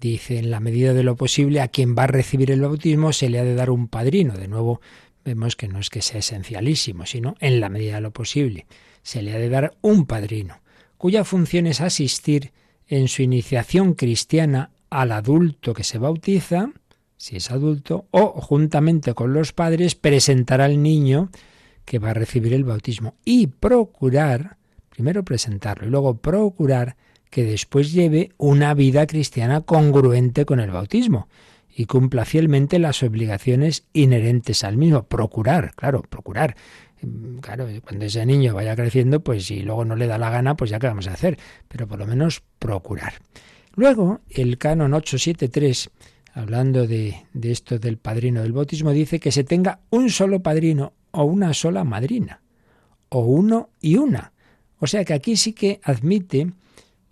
dice, 0.01 0.37
en 0.37 0.51
la 0.51 0.59
medida 0.59 0.93
de 0.93 1.01
lo 1.01 1.15
posible, 1.15 1.61
a 1.61 1.69
quien 1.69 1.95
va 1.97 2.03
a 2.03 2.07
recibir 2.07 2.51
el 2.51 2.59
bautismo 2.59 3.13
se 3.13 3.29
le 3.29 3.39
ha 3.39 3.45
de 3.45 3.55
dar 3.55 3.69
un 3.69 3.87
padrino. 3.87 4.33
De 4.33 4.49
nuevo, 4.49 4.81
vemos 5.23 5.55
que 5.55 5.69
no 5.69 5.79
es 5.79 5.89
que 5.89 6.01
sea 6.01 6.19
esencialísimo, 6.19 7.05
sino 7.05 7.35
en 7.39 7.61
la 7.61 7.69
medida 7.69 7.95
de 7.95 8.01
lo 8.01 8.11
posible. 8.11 8.65
Se 9.01 9.21
le 9.21 9.33
ha 9.33 9.37
de 9.37 9.47
dar 9.47 9.77
un 9.79 10.05
padrino, 10.05 10.59
cuya 10.97 11.23
función 11.23 11.67
es 11.67 11.79
asistir 11.79 12.51
en 12.85 13.07
su 13.07 13.21
iniciación 13.21 13.93
cristiana 13.93 14.71
al 14.89 15.13
adulto 15.13 15.73
que 15.73 15.85
se 15.85 15.99
bautiza, 15.99 16.69
si 17.15 17.37
es 17.37 17.49
adulto, 17.49 18.07
o 18.11 18.41
juntamente 18.41 19.13
con 19.13 19.31
los 19.31 19.53
padres 19.53 19.95
presentar 19.95 20.59
al 20.59 20.83
niño 20.83 21.29
que 21.85 21.99
va 21.99 22.09
a 22.09 22.13
recibir 22.13 22.53
el 22.53 22.65
bautismo 22.65 23.15
y 23.23 23.47
procurar 23.47 24.57
Primero 24.93 25.23
presentarlo 25.23 25.87
y 25.87 25.89
luego 25.89 26.17
procurar 26.17 26.95
que 27.31 27.43
después 27.43 27.91
lleve 27.91 28.29
una 28.37 28.75
vida 28.75 29.07
cristiana 29.07 29.61
congruente 29.61 30.45
con 30.45 30.59
el 30.59 30.69
bautismo 30.69 31.27
y 31.75 31.85
cumpla 31.85 32.25
fielmente 32.25 32.77
las 32.77 33.01
obligaciones 33.01 33.87
inherentes 33.93 34.63
al 34.63 34.77
mismo. 34.77 35.07
Procurar, 35.07 35.73
claro, 35.73 36.03
procurar. 36.03 36.55
Claro, 37.41 37.67
cuando 37.83 38.05
ese 38.05 38.23
niño 38.27 38.53
vaya 38.53 38.75
creciendo, 38.75 39.21
pues 39.23 39.47
si 39.47 39.63
luego 39.63 39.83
no 39.83 39.95
le 39.95 40.05
da 40.05 40.19
la 40.19 40.29
gana, 40.29 40.55
pues 40.55 40.69
ya 40.69 40.77
qué 40.77 40.85
vamos 40.85 41.07
a 41.07 41.13
hacer, 41.13 41.39
pero 41.67 41.87
por 41.87 41.97
lo 41.97 42.05
menos 42.05 42.43
procurar. 42.59 43.13
Luego, 43.73 44.21
el 44.29 44.59
canon 44.59 44.93
873, 44.93 45.89
hablando 46.35 46.85
de 46.85 47.25
esto 47.41 47.79
del 47.79 47.97
padrino 47.97 48.43
del 48.43 48.53
bautismo, 48.53 48.91
dice 48.91 49.19
que 49.19 49.31
se 49.31 49.43
tenga 49.43 49.79
un 49.89 50.11
solo 50.11 50.43
padrino 50.43 50.93
o 51.09 51.23
una 51.23 51.55
sola 51.55 51.83
madrina, 51.83 52.43
o 53.09 53.21
uno 53.21 53.71
y 53.81 53.97
una. 53.97 54.32
O 54.79 54.87
sea 54.87 55.05
que 55.05 55.13
aquí 55.13 55.35
sí 55.37 55.53
que 55.53 55.79
admite, 55.83 56.51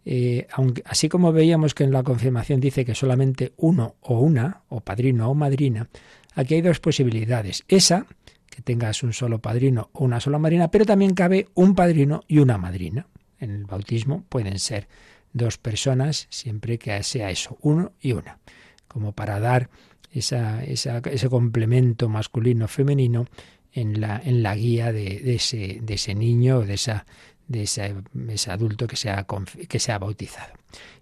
eh, 0.06 0.48
aunque, 0.54 0.84
así 0.86 1.10
como 1.10 1.32
veíamos 1.32 1.74
que 1.74 1.84
en 1.84 1.92
la 1.92 2.04
confirmación 2.04 2.60
dice 2.60 2.86
que 2.86 2.96
solamente 2.96 3.54
uno 3.58 3.96
o 4.02 4.20
una, 4.20 4.64
o 4.70 4.82
padrino 4.82 5.30
o 5.30 5.36
madrina, 5.36 5.90
aquí 6.36 6.56
hay 6.56 6.62
dos 6.62 6.80
posibilidades. 6.80 7.64
Esa, 7.68 8.06
que 8.50 8.62
tengas 8.62 9.04
un 9.04 9.14
solo 9.14 9.40
padrino 9.40 9.90
o 9.94 10.04
una 10.04 10.20
sola 10.20 10.38
madrina, 10.38 10.70
pero 10.70 10.86
también 10.86 11.14
cabe 11.14 11.48
un 11.54 11.76
padrino 11.76 12.24
y 12.28 12.40
una 12.40 12.58
madrina. 12.58 13.08
En 13.40 13.52
el 13.52 13.66
bautismo 13.66 14.24
pueden 14.30 14.60
ser 14.60 14.88
dos 15.34 15.58
personas, 15.58 16.28
siempre 16.30 16.78
que 16.78 17.02
sea 17.04 17.32
eso, 17.32 17.58
uno 17.62 17.94
y 18.02 18.12
una, 18.12 18.40
como 18.88 19.14
para 19.14 19.40
dar 19.40 19.70
ese 20.12 21.30
complemento 21.30 22.10
masculino-femenino 22.10 23.26
en 23.72 24.02
la, 24.02 24.22
en 24.24 24.44
la 24.44 24.56
guía 24.56 24.92
de, 24.92 25.36
ese, 25.36 25.80
de 25.82 25.94
ese 25.94 26.14
niño 26.14 26.58
o 26.60 26.66
de, 26.66 26.74
esa, 26.74 27.06
de 27.52 27.64
ese, 27.64 28.52
adulto 28.52 28.88
que 28.88 28.96
sea, 28.96 29.26
que 29.68 29.80
sea 29.80 30.00
bautizado. 30.00 30.54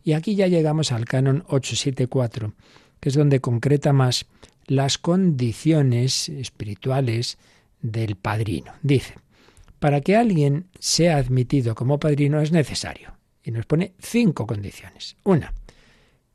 Y 0.04 0.14
aquí 0.14 0.36
ya 0.36 0.48
llegamos 0.48 0.92
al 0.92 1.06
canon 1.06 1.44
874, 1.48 2.54
que 3.00 3.10
es 3.10 3.16
donde 3.16 3.40
concreta 3.40 3.94
más 3.94 4.26
las 4.66 4.98
condiciones 4.98 6.30
espirituales 6.30 7.38
del 7.82 8.16
padrino. 8.16 8.74
Dice, 8.82 9.16
para 9.80 10.02
que 10.02 10.16
alguien 10.16 10.68
sea 10.80 11.18
admitido 11.18 11.76
como 11.76 12.00
padrino 12.00 12.42
es 12.42 12.52
necesario, 12.52 13.14
y 13.44 13.52
nos 13.52 13.66
pone 13.66 13.94
cinco 14.00 14.46
condiciones. 14.46 15.16
Una, 15.24 15.54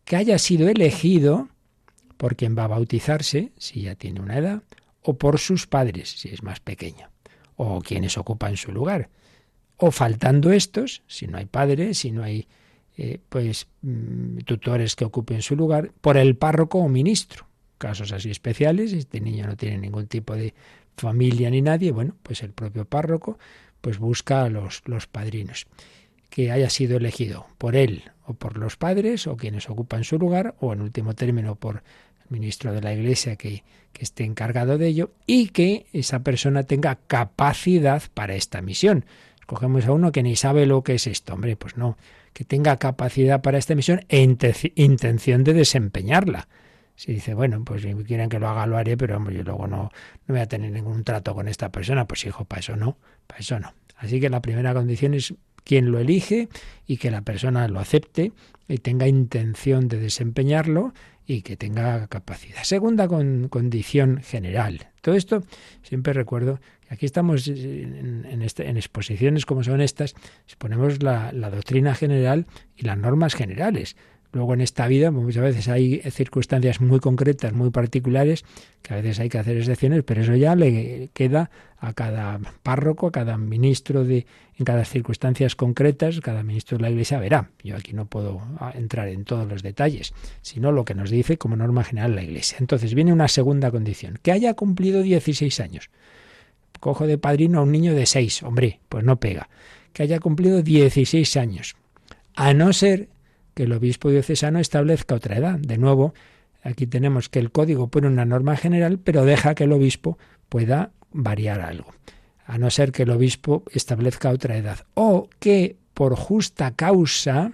que 0.05 0.17
haya 0.17 0.39
sido 0.39 0.69
elegido 0.69 1.49
por 2.17 2.37
quien 2.37 2.57
va 2.57 2.65
a 2.65 2.69
bautizarse, 2.69 3.53
si 3.59 3.83
ya 3.83 3.95
tiene 3.95 4.21
una 4.21 4.39
edad, 4.39 4.63
o 5.03 5.15
por 5.15 5.39
sus 5.39 5.67
padres, 5.67 6.11
si 6.11 6.29
es 6.29 6.43
más 6.43 6.61
pequeño, 6.61 7.11
o 7.57 7.81
quienes 7.83 8.17
ocupan 8.17 8.57
su 8.57 8.73
lugar. 8.73 9.11
O 9.77 9.91
faltando 9.91 10.53
estos, 10.53 11.03
si 11.07 11.27
no 11.27 11.39
hay 11.39 11.47
padres, 11.47 11.99
si 11.99 12.13
no 12.13 12.23
hay 12.23 12.47
eh, 12.97 13.19
pues 13.29 13.67
mm, 13.83 14.39
tutores 14.45 14.95
que 14.95 15.05
ocupen 15.05 15.43
su 15.43 15.57
lugar, 15.57 15.91
por 16.01 16.17
el 16.17 16.37
párroco 16.37 16.79
o 16.79 16.89
ministro. 16.89 17.47
Casos 17.79 18.13
así 18.13 18.31
especiales, 18.31 18.93
este 18.93 19.21
niño 19.21 19.47
no 19.47 19.57
tiene 19.57 19.79
ningún 19.79 20.07
tipo 20.07 20.35
de 20.37 20.55
familia 20.97 21.51
ni 21.51 21.61
nadie, 21.61 21.91
bueno, 21.91 22.17
pues 22.23 22.43
el 22.43 22.53
propio 22.53 22.85
párroco 22.85 23.39
pues 23.81 23.99
busca 23.99 24.45
a 24.45 24.49
los, 24.49 24.83
los 24.87 25.07
padrinos 25.07 25.67
que 26.31 26.51
haya 26.51 26.71
sido 26.71 26.97
elegido 26.97 27.47
por 27.59 27.77
él 27.77 28.11
o 28.27 28.35
por 28.35 28.57
los 28.57 28.77
padres 28.77 29.27
o 29.27 29.37
quienes 29.37 29.69
ocupan 29.69 30.05
su 30.05 30.19
lugar 30.19 30.55
o 30.59 30.73
en 30.73 30.81
último 30.81 31.15
término 31.15 31.57
por 31.57 31.83
el 32.23 32.31
ministro 32.31 32.73
de 32.73 32.81
la 32.81 32.95
Iglesia 32.95 33.37
que, 33.37 33.63
que 33.93 34.03
esté 34.03 34.25
encargado 34.25 34.79
de 34.79 34.89
ello 34.89 35.11
y 35.27 35.49
que 35.49 35.87
esa 35.93 36.21
persona 36.21 36.63
tenga 36.63 36.99
capacidad 37.07 38.03
para 38.15 38.35
esta 38.35 38.63
misión. 38.63 39.05
Cogemos 39.47 39.87
a 39.87 39.93
uno 39.93 40.13
que 40.13 40.23
ni 40.23 40.37
sabe 40.37 40.67
lo 40.67 40.83
que 40.83 40.95
es 40.95 41.07
esto, 41.07 41.35
hombre, 41.35 41.57
pues 41.57 41.77
no, 41.77 41.97
que 42.33 42.45
tenga 42.45 42.77
capacidad 42.79 43.43
para 43.43 43.59
esta 43.59 43.75
misión 43.75 44.05
e 44.09 44.21
intención 44.21 45.45
de 45.45 45.53
desempeñarla. 45.53 46.49
Si 46.97 47.13
dice, 47.13 47.35
bueno, 47.35 47.65
pues 47.65 47.83
si 47.83 47.93
quieren 48.05 48.29
que 48.29 48.39
lo 48.39 48.49
haga, 48.49 48.67
lo 48.67 48.77
haré, 48.77 48.97
pero 48.97 49.17
hombre, 49.17 49.37
yo 49.37 49.43
luego 49.43 49.67
no, 49.67 49.91
no 50.27 50.35
voy 50.35 50.41
a 50.41 50.47
tener 50.47 50.71
ningún 50.71 51.03
trato 51.03 51.35
con 51.35 51.49
esta 51.49 51.71
persona, 51.71 52.07
pues 52.07 52.25
hijo, 52.25 52.45
para 52.45 52.61
eso 52.61 52.77
no, 52.77 52.99
para 53.27 53.41
eso 53.41 53.59
no. 53.59 53.75
Así 53.97 54.21
que 54.21 54.29
la 54.29 54.41
primera 54.41 54.75
condición 54.75 55.15
es 55.15 55.35
quien 55.65 55.91
lo 55.91 55.99
elige 55.99 56.49
y 56.87 56.99
que 56.99 57.11
la 57.11 57.23
persona 57.23 57.67
lo 57.69 57.81
acepte 57.81 58.33
y 58.69 58.79
tenga 58.79 59.09
intención 59.09 59.89
de 59.89 59.99
desempeñarlo 59.99 60.93
y 61.27 61.43
que 61.43 61.57
tenga 61.57 62.07
capacidad. 62.07 62.63
Segunda 62.65 63.09
condición 63.09 64.21
general. 64.23 64.91
Todo 65.01 65.15
esto 65.15 65.43
siempre 65.83 66.13
recuerdo 66.13 66.61
aquí 66.95 67.07
estamos 67.07 67.47
en, 67.49 68.41
este, 68.43 68.69
en 68.69 68.77
exposiciones 68.77 69.47
como 69.47 69.63
son 69.63 69.81
estas, 69.81 70.15
ponemos 70.59 71.03
la, 71.03 71.33
la 71.33 71.51
doctrina 71.51 71.95
general 71.95 72.47
y 72.77 72.85
las 72.85 72.99
normas 72.99 73.35
generales. 73.35 73.97
Luego 74.35 74.53
en 74.55 74.63
esta 74.63 74.89
vida 74.89 75.13
muchas 75.13 75.45
veces 75.45 75.69
hay 75.69 76.01
circunstancias 76.11 76.81
muy 76.81 76.99
concretas, 76.99 77.53
muy 77.53 77.71
particulares, 77.71 78.45
que 78.83 78.93
a 78.93 78.97
veces 78.97 79.21
hay 79.21 79.29
que 79.29 79.39
hacer 79.39 79.57
excepciones, 79.57 80.03
pero 80.03 80.23
eso 80.23 80.35
ya 80.35 80.57
le 80.57 81.11
queda 81.13 81.51
a 81.79 81.93
cada 81.93 82.41
párroco, 82.65 83.07
a 83.07 83.13
cada 83.13 83.39
ministro 83.39 84.03
de, 84.03 84.27
en 84.59 84.65
cada 84.65 84.85
circunstancias 84.85 85.55
concretas, 85.55 86.21
cada 86.21 86.43
ministro 86.43 86.79
de 86.79 86.83
la 86.83 86.91
Iglesia 86.91 87.21
verá. 87.21 87.51
Yo 87.63 87.77
aquí 87.77 87.93
no 87.93 88.07
puedo 88.07 88.43
ah, 88.59 88.73
entrar 88.75 89.07
en 89.07 89.25
todos 89.25 89.47
los 89.47 89.63
detalles, 89.63 90.13
sino 90.43 90.73
lo 90.73 90.85
que 90.85 90.97
nos 90.97 91.11
dice 91.11 91.39
como 91.39 91.55
norma 91.55 91.85
general 91.85 92.17
la 92.17 92.25
Iglesia. 92.25 92.59
Entonces 92.59 92.93
viene 92.95 93.13
una 93.13 93.29
segunda 93.29 93.71
condición, 93.71 94.19
que 94.21 94.33
haya 94.33 94.55
cumplido 94.55 95.03
16 95.03 95.61
años. 95.61 95.91
Cojo 96.85 97.07
de 97.07 97.17
padrino 97.17 97.61
a 97.61 97.63
un 97.63 97.73
niño 97.73 97.95
de 97.95 98.05
6, 98.05 98.43
hombre, 98.43 98.79
pues 98.91 99.05
no 99.05 99.19
pega. 99.19 99.49
Que 99.95 100.03
haya 100.03 100.21
cumplido 100.21 100.61
16 100.61 101.35
años. 101.39 101.77
A 102.37 102.53
no 102.53 102.75
ser 102.75 103.09
que 103.55 103.63
el 103.63 103.73
obispo 103.73 104.11
diocesano 104.11 104.59
establezca 104.59 105.15
otra 105.15 105.39
edad. 105.39 105.59
De 105.59 105.79
nuevo, 105.79 106.13
aquí 106.63 106.87
tenemos 106.87 107.31
que 107.31 107.39
el 107.39 107.51
código 107.51 107.89
pone 107.89 108.09
una 108.09 108.27
norma 108.27 108.55
general, 108.59 108.99
pero 108.99 109.25
deja 109.25 109.55
que 109.55 109.65
el 109.65 109.73
obispo 109.73 110.19
pueda 110.51 110.91
variar 111.11 111.63
algo, 111.63 111.95
a 112.45 112.59
no 112.59 112.69
ser 112.69 112.93
que 112.93 113.05
el 113.05 113.13
obispo 113.13 113.63
establezca 113.73 114.29
otra 114.29 114.59
edad. 114.59 114.81
O 114.93 115.31
que 115.39 115.77
por 115.95 116.17
justa 116.17 116.73
causa 116.73 117.53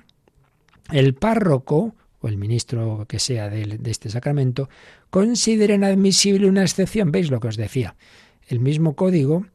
el 0.90 1.14
párroco 1.14 1.94
o 2.20 2.26
el 2.26 2.36
ministro 2.36 3.06
que 3.08 3.20
sea 3.20 3.48
de, 3.48 3.78
de 3.78 3.90
este 3.92 4.10
sacramento 4.10 4.68
consideren 5.08 5.84
admisible 5.84 6.48
una 6.48 6.62
excepción. 6.62 7.12
¿Veis 7.12 7.30
lo 7.30 7.38
que 7.38 7.46
os 7.46 7.56
decía? 7.56 7.94
El 8.50 8.58
mismo 8.58 8.96
código 8.96 9.46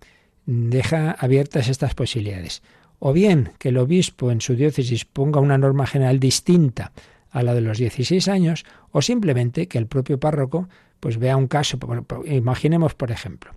deja 0.45 1.11
abiertas 1.11 1.67
estas 1.67 1.95
posibilidades. 1.95 2.63
O 2.99 3.11
bien 3.11 3.51
que 3.59 3.69
el 3.69 3.77
obispo 3.77 4.31
en 4.31 4.39
su 4.39 4.55
diócesis 4.55 5.03
ponga 5.03 5.41
una 5.41 5.57
norma 5.57 5.85
general 5.85 6.17
distinta 6.17 6.93
a 7.29 7.43
la 7.43 7.53
de 7.53 7.59
los 7.59 7.77
16 7.77 8.29
años, 8.29 8.63
o 8.91 9.01
simplemente 9.01 9.67
que 9.67 9.77
el 9.77 9.87
propio 9.87 10.17
párroco 10.17 10.69
pues 11.01 11.17
vea 11.17 11.35
un 11.35 11.47
caso, 11.47 11.77
imaginemos 12.25 12.95
por 12.95 13.11
ejemplo, 13.11 13.51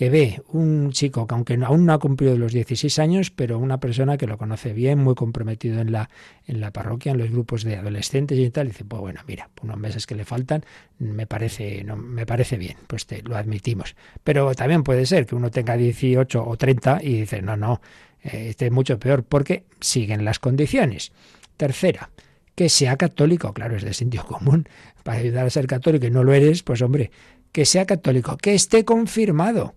que 0.00 0.08
ve 0.08 0.40
un 0.48 0.92
chico 0.92 1.26
que 1.26 1.34
aunque 1.34 1.58
aún 1.62 1.84
no 1.84 1.92
ha 1.92 1.98
cumplido 1.98 2.34
los 2.38 2.54
16 2.54 2.98
años, 3.00 3.30
pero 3.30 3.58
una 3.58 3.80
persona 3.80 4.16
que 4.16 4.26
lo 4.26 4.38
conoce 4.38 4.72
bien, 4.72 4.98
muy 4.98 5.14
comprometido 5.14 5.78
en 5.82 5.92
la, 5.92 6.08
en 6.46 6.58
la 6.62 6.70
parroquia, 6.70 7.12
en 7.12 7.18
los 7.18 7.30
grupos 7.30 7.64
de 7.64 7.76
adolescentes 7.76 8.38
y 8.38 8.48
tal, 8.48 8.68
y 8.68 8.70
dice, 8.70 8.86
pues 8.86 8.98
bueno, 8.98 9.20
mira, 9.28 9.50
unos 9.60 9.76
meses 9.76 10.06
que 10.06 10.14
le 10.14 10.24
faltan, 10.24 10.64
me 10.98 11.26
parece, 11.26 11.84
no, 11.84 11.98
me 11.98 12.24
parece 12.24 12.56
bien, 12.56 12.78
pues 12.86 13.04
te, 13.04 13.20
lo 13.20 13.36
admitimos. 13.36 13.94
Pero 14.24 14.54
también 14.54 14.84
puede 14.84 15.04
ser 15.04 15.26
que 15.26 15.34
uno 15.34 15.50
tenga 15.50 15.76
18 15.76 16.48
o 16.48 16.56
30 16.56 17.00
y 17.02 17.20
dice, 17.20 17.42
no, 17.42 17.58
no, 17.58 17.82
eh, 18.22 18.46
este 18.48 18.68
es 18.68 18.72
mucho 18.72 18.98
peor 18.98 19.22
porque 19.22 19.64
siguen 19.82 20.24
las 20.24 20.38
condiciones. 20.38 21.12
Tercera, 21.58 22.08
que 22.54 22.70
sea 22.70 22.96
católico, 22.96 23.52
claro, 23.52 23.76
es 23.76 23.82
de 23.82 23.92
sentido 23.92 24.24
común. 24.24 24.66
Para 25.02 25.18
ayudar 25.18 25.44
a 25.44 25.50
ser 25.50 25.66
católico 25.66 26.06
y 26.06 26.10
no 26.10 26.24
lo 26.24 26.32
eres, 26.32 26.62
pues 26.62 26.80
hombre, 26.80 27.10
que 27.52 27.66
sea 27.66 27.84
católico, 27.84 28.38
que 28.38 28.54
esté 28.54 28.86
confirmado. 28.86 29.74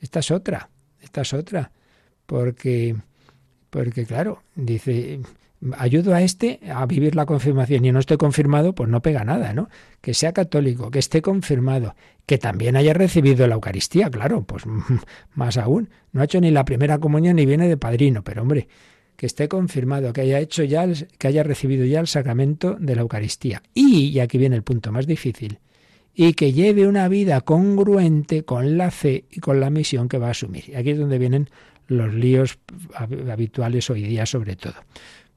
Esta 0.00 0.20
es 0.20 0.30
otra, 0.30 0.70
esta 1.00 1.22
es 1.22 1.32
otra. 1.32 1.72
Porque, 2.26 2.96
porque 3.70 4.06
claro, 4.06 4.42
dice, 4.54 5.20
ayudo 5.76 6.14
a 6.14 6.22
este 6.22 6.60
a 6.72 6.86
vivir 6.86 7.14
la 7.14 7.26
confirmación 7.26 7.84
y 7.84 7.92
no 7.92 7.98
esté 7.98 8.16
confirmado, 8.16 8.74
pues 8.74 8.88
no 8.88 9.02
pega 9.02 9.24
nada, 9.24 9.52
¿no? 9.52 9.68
Que 10.00 10.14
sea 10.14 10.32
católico, 10.32 10.90
que 10.90 10.98
esté 10.98 11.22
confirmado, 11.22 11.94
que 12.26 12.38
también 12.38 12.76
haya 12.76 12.94
recibido 12.94 13.46
la 13.46 13.54
Eucaristía, 13.54 14.10
claro, 14.10 14.42
pues 14.42 14.64
más 15.34 15.56
aún. 15.56 15.90
No 16.12 16.22
ha 16.22 16.24
hecho 16.24 16.40
ni 16.40 16.50
la 16.50 16.64
primera 16.64 16.98
comunión 16.98 17.36
ni 17.36 17.46
viene 17.46 17.68
de 17.68 17.76
padrino, 17.76 18.24
pero 18.24 18.42
hombre, 18.42 18.68
que 19.16 19.26
esté 19.26 19.48
confirmado, 19.48 20.12
que 20.12 20.22
haya 20.22 20.40
hecho 20.40 20.64
ya, 20.64 20.86
que 21.18 21.28
haya 21.28 21.42
recibido 21.42 21.84
ya 21.84 22.00
el 22.00 22.06
sacramento 22.06 22.76
de 22.80 22.94
la 22.94 23.02
Eucaristía. 23.02 23.62
Y, 23.74 24.06
y 24.08 24.20
aquí 24.20 24.38
viene 24.38 24.56
el 24.56 24.62
punto 24.62 24.92
más 24.92 25.06
difícil, 25.06 25.58
y 26.14 26.34
que 26.34 26.52
lleve 26.52 26.86
una 26.86 27.08
vida 27.08 27.40
congruente 27.40 28.44
con 28.44 28.76
la 28.76 28.90
fe 28.90 29.24
y 29.30 29.40
con 29.40 29.60
la 29.60 29.70
misión 29.70 30.08
que 30.08 30.18
va 30.18 30.28
a 30.28 30.32
asumir. 30.32 30.68
Y 30.68 30.74
aquí 30.74 30.90
es 30.90 30.98
donde 30.98 31.18
vienen 31.18 31.48
los 31.86 32.14
líos 32.14 32.58
habituales 32.94 33.90
hoy 33.90 34.02
día 34.02 34.26
sobre 34.26 34.56
todo. 34.56 34.74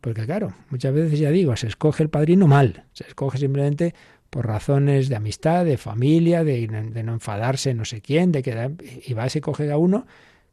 Porque 0.01 0.26
claro, 0.26 0.53
muchas 0.69 0.93
veces 0.93 1.19
ya 1.19 1.32
digo, 1.32 1.55
se 1.55 1.67
escoge 1.67 2.03
el 2.03 2.09
padrino 2.09 2.47
mal, 2.47 2.84
se 2.93 3.05
escoge 3.05 3.38
simplemente 3.38 3.93
por 4.30 4.47
razones 4.47 5.09
de 5.09 5.15
amistad, 5.15 5.63
de 5.63 5.78
familia, 5.78 6.43
de, 6.43 6.67
no 6.67 7.13
enfadarse 7.13 7.74
no 7.74 7.86
sé 7.86 8.01
quién, 8.01 8.32
de 8.32 8.41
que 8.41 8.71
y 9.05 9.13
va 9.13 9.28
y 9.34 9.39
coge 9.41 9.71
a 9.71 9.78
uno 9.78 10.05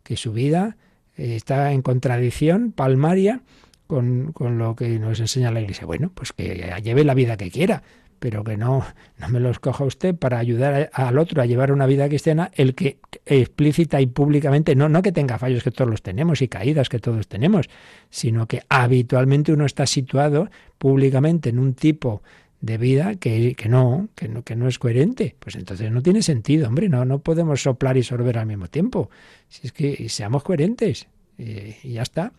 que 0.03 0.17
su 0.17 0.33
vida 0.33 0.77
eh, 1.17 1.35
está 1.35 1.73
en 1.73 1.83
contradicción 1.83 2.73
palmaria 2.73 3.43
con, 3.87 4.33
con, 4.33 4.59
lo 4.59 4.77
que 4.77 4.99
nos 4.99 5.19
enseña 5.19 5.51
la 5.51 5.61
Iglesia. 5.61 5.87
Bueno, 5.87 6.13
pues 6.15 6.33
que 6.33 6.73
lleve 6.83 7.05
la 7.05 7.15
vida 7.15 7.37
que 7.37 7.51
quiera, 7.51 7.83
pero 8.21 8.45
que 8.45 8.57
no, 8.57 8.85
no 9.19 9.29
me 9.29 9.41
lo 9.41 9.51
escoja 9.51 9.83
usted 9.83 10.15
para 10.15 10.39
ayudar 10.39 10.91
al 10.93 11.19
otro 11.19 11.43
a 11.43 11.47
llevar 11.47 11.73
una 11.73 11.87
vida 11.87 12.07
cristiana, 12.09 12.53
el 12.55 12.75
que 12.77 12.99
explícita 13.27 14.01
y 14.01 14.07
públicamente, 14.07 14.77
no, 14.77 14.89
no 14.89 15.03
que 15.03 15.11
tenga 15.11 15.39
fallos 15.39 15.65
que 15.65 15.73
todos 15.73 15.91
los 15.91 16.03
tenemos 16.03 16.43
y 16.43 16.49
caídas 16.49 16.89
que 16.89 17.01
todos 17.01 17.27
tenemos, 17.27 17.69
sino 18.11 18.47
que 18.47 18.63
habitualmente 18.69 19.53
uno 19.53 19.67
está 19.67 19.87
situado 19.87 20.51
públicamente 20.79 21.49
en 21.49 21.59
un 21.59 21.75
tipo 21.75 22.23
de 22.61 22.77
vida 22.77 23.15
que, 23.15 23.55
que, 23.55 23.69
no, 23.69 24.11
que 24.15 24.29
no, 24.29 24.45
que 24.45 24.55
no 24.55 24.69
es 24.69 24.79
coherente. 24.79 25.35
Pues 25.39 25.57
entonces 25.57 25.91
no 25.91 26.03
tiene 26.03 26.23
sentido, 26.23 26.69
hombre, 26.69 26.89
no, 26.89 27.05
no 27.05 27.21
podemos 27.21 27.63
soplar 27.63 27.97
y 27.97 28.03
sorber 28.03 28.39
al 28.39 28.47
mismo 28.47 28.69
tiempo. 28.69 29.11
Si 29.49 29.67
es 29.67 29.73
que 29.73 30.09
seamos 30.09 30.43
coherentes 30.43 31.09
eh, 31.39 31.79
y 31.83 31.95
ya 31.95 32.03
está. 32.03 32.33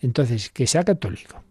Entonces, 0.00 0.50
que 0.50 0.66
sea 0.66 0.84
católico, 0.84 1.42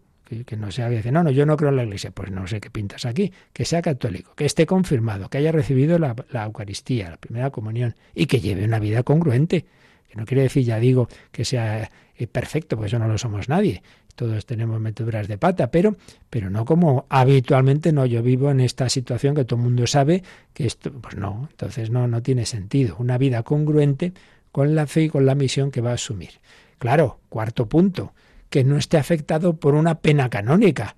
que, 0.44 0.56
no 0.56 0.70
sea 0.70 0.88
dice, 0.88 1.10
no, 1.10 1.22
no, 1.22 1.30
yo 1.30 1.46
no 1.46 1.56
creo 1.56 1.70
en 1.70 1.76
la 1.76 1.84
iglesia, 1.84 2.10
pues 2.10 2.30
no 2.30 2.46
sé 2.46 2.60
qué 2.60 2.70
pintas 2.70 3.06
aquí, 3.06 3.32
que 3.52 3.64
sea 3.64 3.80
católico, 3.80 4.34
que 4.34 4.44
esté 4.44 4.66
confirmado, 4.66 5.28
que 5.28 5.38
haya 5.38 5.52
recibido 5.52 5.98
la, 5.98 6.14
la 6.30 6.44
Eucaristía, 6.44 7.10
la 7.10 7.16
primera 7.16 7.50
comunión, 7.50 7.94
y 8.14 8.26
que 8.26 8.40
lleve 8.40 8.64
una 8.64 8.78
vida 8.78 9.02
congruente. 9.02 9.64
Que 10.08 10.16
no 10.16 10.24
quiere 10.24 10.42
decir, 10.42 10.64
ya 10.64 10.78
digo, 10.78 11.08
que 11.30 11.44
sea 11.44 11.90
eh, 12.16 12.26
perfecto, 12.26 12.76
porque 12.76 12.88
eso 12.88 12.98
no 12.98 13.08
lo 13.08 13.18
somos 13.18 13.48
nadie. 13.48 13.82
Todos 14.14 14.46
tenemos 14.46 14.80
meteduras 14.80 15.28
de 15.28 15.38
pata, 15.38 15.70
pero, 15.70 15.96
pero 16.28 16.50
no 16.50 16.64
como 16.64 17.06
habitualmente 17.08 17.92
no. 17.92 18.04
Yo 18.04 18.22
vivo 18.22 18.50
en 18.50 18.60
esta 18.60 18.88
situación 18.88 19.34
que 19.34 19.44
todo 19.44 19.58
el 19.58 19.64
mundo 19.64 19.86
sabe 19.86 20.24
que 20.52 20.66
esto, 20.66 20.90
pues 20.92 21.16
no, 21.16 21.48
entonces 21.50 21.90
no, 21.90 22.08
no 22.08 22.22
tiene 22.22 22.44
sentido. 22.44 22.96
Una 22.98 23.16
vida 23.18 23.42
congruente 23.44 24.12
con 24.50 24.74
la 24.74 24.86
fe 24.86 25.04
y 25.04 25.08
con 25.08 25.24
la 25.24 25.34
misión 25.34 25.70
que 25.70 25.80
va 25.80 25.90
a 25.90 25.94
asumir. 25.94 26.30
Claro, 26.78 27.20
cuarto 27.28 27.68
punto, 27.68 28.12
que 28.50 28.64
no 28.64 28.76
esté 28.76 28.96
afectado 28.96 29.56
por 29.56 29.74
una 29.74 29.96
pena 29.96 30.28
canónica. 30.28 30.96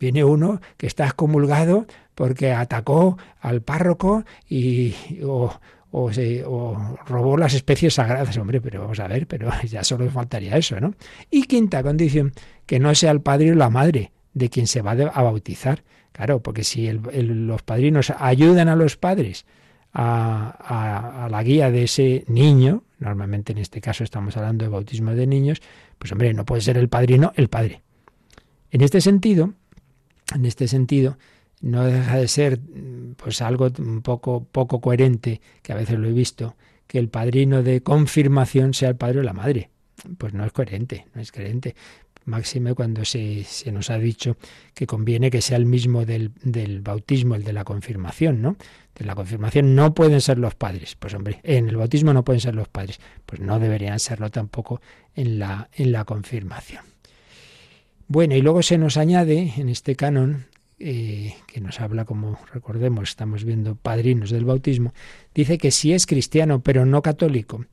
Viene 0.00 0.24
uno 0.24 0.60
que 0.76 0.86
está 0.86 1.06
excomulgado 1.06 1.86
porque 2.14 2.52
atacó 2.52 3.18
al 3.40 3.62
párroco 3.62 4.24
y, 4.48 4.94
o, 5.24 6.12
se, 6.12 6.44
o 6.44 6.98
robó 7.06 7.36
las 7.36 7.54
especies 7.54 7.94
sagradas. 7.94 8.36
Hombre, 8.38 8.60
pero 8.60 8.82
vamos 8.82 9.00
a 9.00 9.08
ver, 9.08 9.26
pero 9.26 9.50
ya 9.68 9.84
solo 9.84 10.08
faltaría 10.10 10.56
eso, 10.56 10.80
¿no? 10.80 10.94
Y 11.30 11.44
quinta 11.44 11.82
condición, 11.82 12.32
que 12.66 12.78
no 12.78 12.94
sea 12.94 13.10
el 13.10 13.20
padre 13.20 13.52
o 13.52 13.54
la 13.54 13.70
madre 13.70 14.12
de 14.34 14.50
quien 14.50 14.66
se 14.66 14.82
va 14.82 14.92
a 14.92 15.22
bautizar. 15.22 15.82
Claro, 16.12 16.42
porque 16.42 16.64
si 16.64 16.90
los 16.90 17.62
padrinos 17.62 18.12
ayudan 18.18 18.68
a 18.68 18.74
los 18.74 18.96
padres 18.96 19.46
a, 19.92 21.24
a, 21.24 21.28
la 21.28 21.42
guía 21.42 21.70
de 21.70 21.84
ese 21.84 22.24
niño, 22.26 22.82
normalmente 22.98 23.52
en 23.52 23.58
este 23.58 23.80
caso 23.80 24.02
estamos 24.02 24.36
hablando 24.36 24.64
de 24.64 24.70
bautismo 24.70 25.12
de 25.14 25.26
niños, 25.26 25.62
pues 25.98 26.12
hombre, 26.12 26.32
no 26.34 26.44
puede 26.44 26.62
ser 26.62 26.76
el 26.78 26.88
padrino 26.88 27.32
el 27.36 27.48
padre. 27.48 27.82
En 28.70 28.80
este 28.82 29.00
sentido, 29.00 29.54
en 30.34 30.44
este 30.44 30.68
sentido, 30.68 31.18
no 31.60 31.84
deja 31.84 32.16
de 32.16 32.28
ser 32.28 32.60
pues 33.16 33.42
algo 33.42 33.68
un 33.78 34.02
poco 34.02 34.44
poco 34.44 34.80
coherente, 34.80 35.40
que 35.62 35.72
a 35.72 35.76
veces 35.76 35.98
lo 35.98 36.08
he 36.08 36.12
visto, 36.12 36.56
que 36.86 36.98
el 36.98 37.08
padrino 37.08 37.62
de 37.62 37.82
confirmación 37.82 38.74
sea 38.74 38.90
el 38.90 38.96
padre 38.96 39.20
o 39.20 39.22
la 39.22 39.32
madre. 39.32 39.70
Pues 40.16 40.32
no 40.32 40.44
es 40.44 40.52
coherente, 40.52 41.06
no 41.14 41.20
es 41.20 41.32
coherente. 41.32 41.74
Máxime 42.28 42.74
cuando 42.74 43.06
se, 43.06 43.46
nos 43.72 43.88
ha 43.88 43.98
dicho 43.98 44.36
que 44.74 44.86
conviene 44.86 45.30
que 45.30 45.40
sea 45.40 45.56
el 45.56 45.64
mismo 45.64 46.04
del, 46.04 46.30
del, 46.42 46.82
bautismo, 46.82 47.34
el 47.34 47.42
de 47.42 47.54
la 47.54 47.64
confirmación, 47.64 48.42
¿no? 48.42 48.56
De 48.94 49.06
la 49.06 49.14
confirmación 49.14 49.74
no 49.74 49.94
pueden 49.94 50.20
ser 50.20 50.38
los 50.38 50.54
padres. 50.54 50.94
Pues 50.94 51.14
hombre, 51.14 51.40
en 51.42 51.70
el 51.70 51.76
bautismo 51.76 52.12
no 52.12 52.24
pueden 52.24 52.40
ser 52.40 52.54
los 52.54 52.68
padres. 52.68 53.00
Pues 53.24 53.40
no 53.40 53.58
deberían 53.58 53.98
serlo 53.98 54.30
tampoco 54.30 54.82
en 55.14 55.38
la, 55.38 55.70
en 55.72 55.90
la 55.90 56.04
confirmación. 56.04 56.84
Bueno, 58.08 58.34
y 58.34 58.42
luego 58.42 58.62
se 58.62 58.76
nos 58.76 58.98
añade 58.98 59.54
en 59.56 59.70
este 59.70 59.96
canon 59.96 60.44
eh, 60.78 61.34
que 61.46 61.62
nos 61.62 61.80
habla, 61.80 62.04
como 62.04 62.38
recordemos, 62.52 63.08
estamos 63.08 63.44
viendo 63.44 63.74
padrinos 63.74 64.30
del 64.30 64.44
bautismo, 64.44 64.92
dice 65.34 65.56
que 65.56 65.70
si 65.70 65.92
es 65.94 66.06
cristiano 66.06 66.60
pero 66.60 66.86
no 66.86 67.00
católico, 67.02 67.64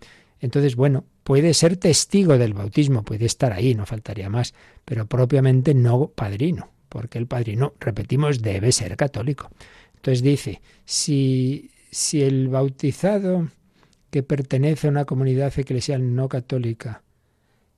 entonces, 0.46 0.76
bueno, 0.76 1.06
puede 1.24 1.54
ser 1.54 1.78
testigo 1.78 2.38
del 2.38 2.54
bautismo, 2.54 3.04
puede 3.04 3.26
estar 3.26 3.52
ahí, 3.52 3.76
no 3.76 3.86
faltaría 3.86 4.30
más, 4.30 4.54
pero 4.86 5.06
propiamente 5.06 5.74
no 5.74 6.08
padrino, 6.08 6.70
porque 6.89 7.18
el 7.18 7.28
padrino, 7.28 7.74
repetimos, 7.80 8.41
debe 8.41 8.72
ser 8.72 8.96
católico. 8.96 9.50
Entonces 9.96 10.22
dice, 10.22 10.62
si, 10.86 11.72
si 11.91 12.24
el 12.24 12.48
bautizado 12.48 13.48
que 14.10 14.24
pertenece 14.24 14.88
a 14.88 14.91
una 14.91 15.06
comunidad 15.06 15.54
eclesial 15.58 16.16
no 16.16 16.30
católica, 16.30 17.02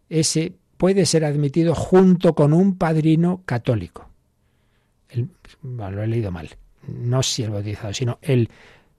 ese 0.10 0.54
puede 0.78 1.06
ser 1.06 1.26
admitido 1.26 1.74
junto 1.74 2.36
con 2.36 2.54
un 2.54 2.78
padrino 2.78 3.42
católico 3.46 4.08
lo 5.62 6.04
he 6.04 6.08
leído 6.08 6.32
mal, 6.32 6.50
no 6.88 7.24
si 7.24 7.44
el 7.44 7.52
bautizado, 7.52 7.94
sino 7.94 8.20
el 8.22 8.50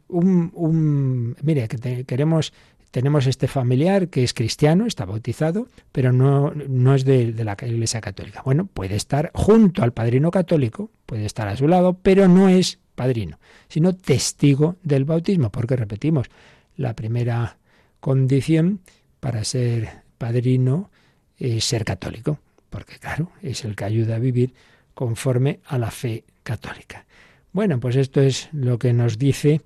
un, 0.09 0.51
un 0.55 1.37
mire, 1.43 1.69
que 1.69 2.05
queremos 2.05 2.53
tenemos 2.91 3.27
este 3.27 3.49
familiar 3.49 4.09
que 4.09 4.25
es 4.25 4.35
cristiano, 4.35 4.87
está 4.87 5.05
bautizado, 5.05 5.69
pero 5.93 6.13
no, 6.13 6.53
no 6.53 6.95
es 6.95 7.05
de, 7.05 7.33
de, 7.33 7.45
la 7.45 7.57
Iglesia 7.61 8.01
Católica. 8.01 8.43
Bueno, 8.45 8.67
puede 8.67 8.97
estar 8.97 9.31
junto 9.35 9.83
al 9.83 9.93
padrino 9.93 10.31
católico, 10.31 10.91
puede 11.07 11.27
estar 11.27 11.49
a 11.49 11.57
su 11.57 11.69
lado, 11.69 11.99
pero 12.03 12.29
no 12.29 12.49
es 12.49 12.79
padrino, 12.95 13.39
sino 13.69 13.95
testigo 13.95 14.77
del 14.83 15.05
bautismo, 15.05 15.51
porque 15.51 15.77
repetimos, 15.77 16.29
la 16.77 16.95
primera 16.95 17.59
condición 18.01 18.81
para 19.21 19.45
ser 19.45 20.03
padrino 20.17 20.91
es 21.37 21.65
ser 21.65 21.85
católico, 21.85 22.41
porque 22.71 22.99
claro, 22.99 23.31
es 23.43 23.65
el 23.65 23.77
que 23.77 23.85
ayuda 23.85 24.17
a 24.17 24.19
vivir 24.19 24.55
conforme 24.95 25.61
a 25.67 25.79
la 25.79 25.91
fe 25.91 26.25
católica. 26.43 27.07
Bueno, 27.53 27.81
pues 27.81 27.97
esto 27.97 28.21
es 28.21 28.49
lo 28.53 28.79
que 28.79 28.93
nos 28.93 29.19
dice 29.19 29.61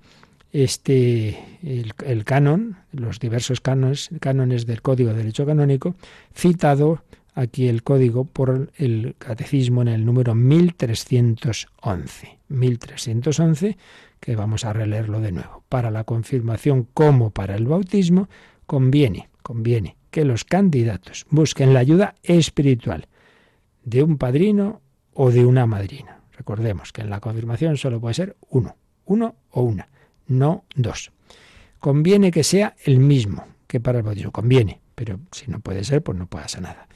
este 0.53 1.43
el, 1.63 2.23
canon, 2.23 2.77
los 2.91 3.19
diversos 3.19 3.59
cánones, 3.59 4.65
del 4.65 4.81
Código 4.81 5.09
de 5.09 5.17
Derecho 5.17 5.45
Canónico, 5.45 5.95
citado 6.33 7.03
aquí 7.33 7.67
el 7.67 7.83
código 7.83 8.25
por 8.25 8.71
el 8.77 9.15
catecismo 9.17 9.81
en 9.81 9.87
el 9.89 10.05
número 10.05 10.35
1311. 10.35 12.39
1311, 12.49 13.77
que 14.19 14.35
vamos 14.35 14.63
a 14.63 14.73
releerlo 14.73 15.19
de 15.19 15.31
nuevo. 15.31 15.63
Para 15.67 15.89
la 15.89 16.03
confirmación 16.03 16.87
como 16.93 17.31
para 17.31 17.55
el 17.55 17.65
bautismo, 17.65 18.29
conviene, 18.67 19.29
conviene 19.41 19.97
que 20.11 20.23
los 20.23 20.43
candidatos 20.43 21.25
busquen 21.31 21.73
la 21.73 21.79
ayuda 21.79 22.13
espiritual 22.21 23.07
de 23.83 24.03
un 24.03 24.19
padrino 24.19 24.81
o 25.13 25.31
de 25.31 25.45
una 25.45 25.65
madrina. 25.65 26.19
Recordemos 26.37 26.91
que 26.91 27.01
en 27.01 27.09
la 27.09 27.19
confirmación 27.19 27.77
solo 27.77 27.99
puede 27.99 28.13
ser 28.13 28.35
uno, 28.49 28.75
uno 29.05 29.35
o 29.49 29.63
una, 29.63 29.89
no 30.27 30.65
dos. 30.75 31.11
Conviene 31.79 32.31
que 32.31 32.43
sea 32.43 32.75
el 32.85 32.99
mismo 32.99 33.45
que 33.67 33.79
para 33.79 33.97
el 33.97 34.03
bautismo, 34.03 34.31
conviene, 34.31 34.81
pero 34.95 35.19
si 35.31 35.49
no 35.49 35.59
puede 35.59 35.83
ser, 35.83 36.03
pues 36.03 36.17
no 36.17 36.27
pasa 36.27 36.61
nada. 36.61 36.87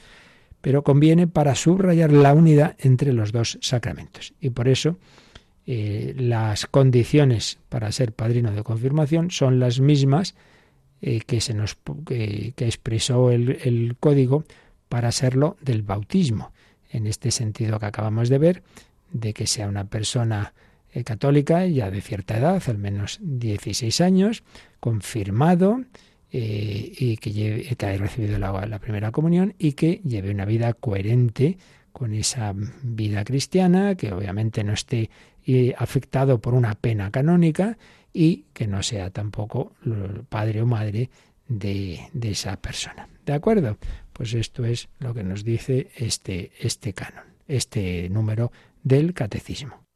Pero 0.60 0.82
conviene 0.82 1.26
para 1.26 1.54
subrayar 1.54 2.12
la 2.12 2.34
unidad 2.34 2.76
entre 2.78 3.12
los 3.12 3.32
dos 3.32 3.58
sacramentos. 3.60 4.34
Y 4.40 4.50
por 4.50 4.68
eso 4.68 4.96
eh, 5.66 6.14
las 6.16 6.66
condiciones 6.66 7.58
para 7.68 7.90
ser 7.92 8.12
padrino 8.12 8.52
de 8.52 8.62
confirmación 8.62 9.30
son 9.30 9.58
las 9.60 9.80
mismas 9.80 10.34
eh, 11.02 11.20
que, 11.26 11.40
se 11.40 11.54
nos, 11.54 11.76
que 12.06 12.54
expresó 12.56 13.30
el, 13.30 13.58
el 13.64 13.96
código 13.98 14.44
para 14.88 15.12
serlo 15.12 15.56
del 15.60 15.82
bautismo 15.82 16.52
en 16.90 17.06
este 17.06 17.30
sentido 17.30 17.78
que 17.78 17.86
acabamos 17.86 18.28
de 18.28 18.38
ver, 18.38 18.62
de 19.12 19.34
que 19.34 19.46
sea 19.46 19.68
una 19.68 19.84
persona 19.84 20.54
eh, 20.92 21.04
católica 21.04 21.66
ya 21.66 21.90
de 21.90 22.00
cierta 22.00 22.38
edad, 22.38 22.62
al 22.66 22.78
menos 22.78 23.18
16 23.22 24.00
años, 24.00 24.42
confirmado 24.80 25.84
eh, 26.30 26.92
y 26.98 27.16
que, 27.18 27.32
lleve, 27.32 27.76
haya 27.78 27.98
recibido 27.98 28.38
la, 28.38 28.66
la 28.66 28.78
primera 28.78 29.12
comunión 29.12 29.54
y 29.58 29.72
que 29.72 30.00
lleve 30.04 30.30
una 30.30 30.44
vida 30.44 30.72
coherente 30.72 31.58
con 31.92 32.14
esa 32.14 32.54
vida 32.82 33.24
cristiana, 33.24 33.96
que 33.96 34.12
obviamente 34.12 34.62
no 34.62 34.72
esté 34.72 35.10
eh, 35.46 35.74
afectado 35.76 36.40
por 36.40 36.54
una 36.54 36.74
pena 36.74 37.10
canónica 37.10 37.76
y 38.12 38.44
que 38.52 38.66
no 38.66 38.82
sea 38.82 39.10
tampoco 39.10 39.72
padre 40.28 40.62
o 40.62 40.66
madre 40.66 41.10
de, 41.48 42.00
de 42.12 42.30
esa 42.30 42.56
persona. 42.60 43.08
¿De 43.26 43.32
acuerdo? 43.32 43.78
Pues 44.12 44.34
esto 44.34 44.64
es 44.64 44.88
lo 44.98 45.14
que 45.14 45.24
nos 45.24 45.44
dice 45.44 45.90
este, 45.96 46.52
este 46.60 46.92
canon, 46.92 47.24
este 47.46 48.08
número 48.10 48.52
del 48.82 49.12
catecismo. 49.12 49.87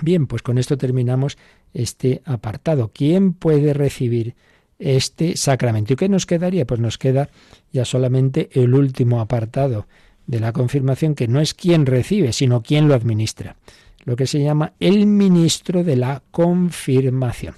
Bien, 0.00 0.26
pues 0.26 0.42
con 0.42 0.58
esto 0.58 0.78
terminamos 0.78 1.36
este 1.74 2.22
apartado. 2.24 2.90
¿Quién 2.94 3.34
puede 3.34 3.74
recibir 3.74 4.34
este 4.78 5.36
sacramento? 5.36 5.92
¿Y 5.92 5.96
qué 5.96 6.08
nos 6.08 6.26
quedaría? 6.26 6.66
Pues 6.66 6.80
nos 6.80 6.98
queda 6.98 7.28
ya 7.72 7.84
solamente 7.84 8.48
el 8.52 8.74
último 8.74 9.20
apartado 9.20 9.86
de 10.26 10.40
la 10.40 10.52
confirmación, 10.52 11.14
que 11.14 11.28
no 11.28 11.40
es 11.40 11.52
quién 11.52 11.84
recibe, 11.84 12.32
sino 12.32 12.62
quién 12.62 12.88
lo 12.88 12.94
administra. 12.94 13.56
Lo 14.04 14.16
que 14.16 14.26
se 14.26 14.42
llama 14.42 14.72
el 14.80 15.06
ministro 15.06 15.84
de 15.84 15.96
la 15.96 16.22
confirmación. 16.30 17.54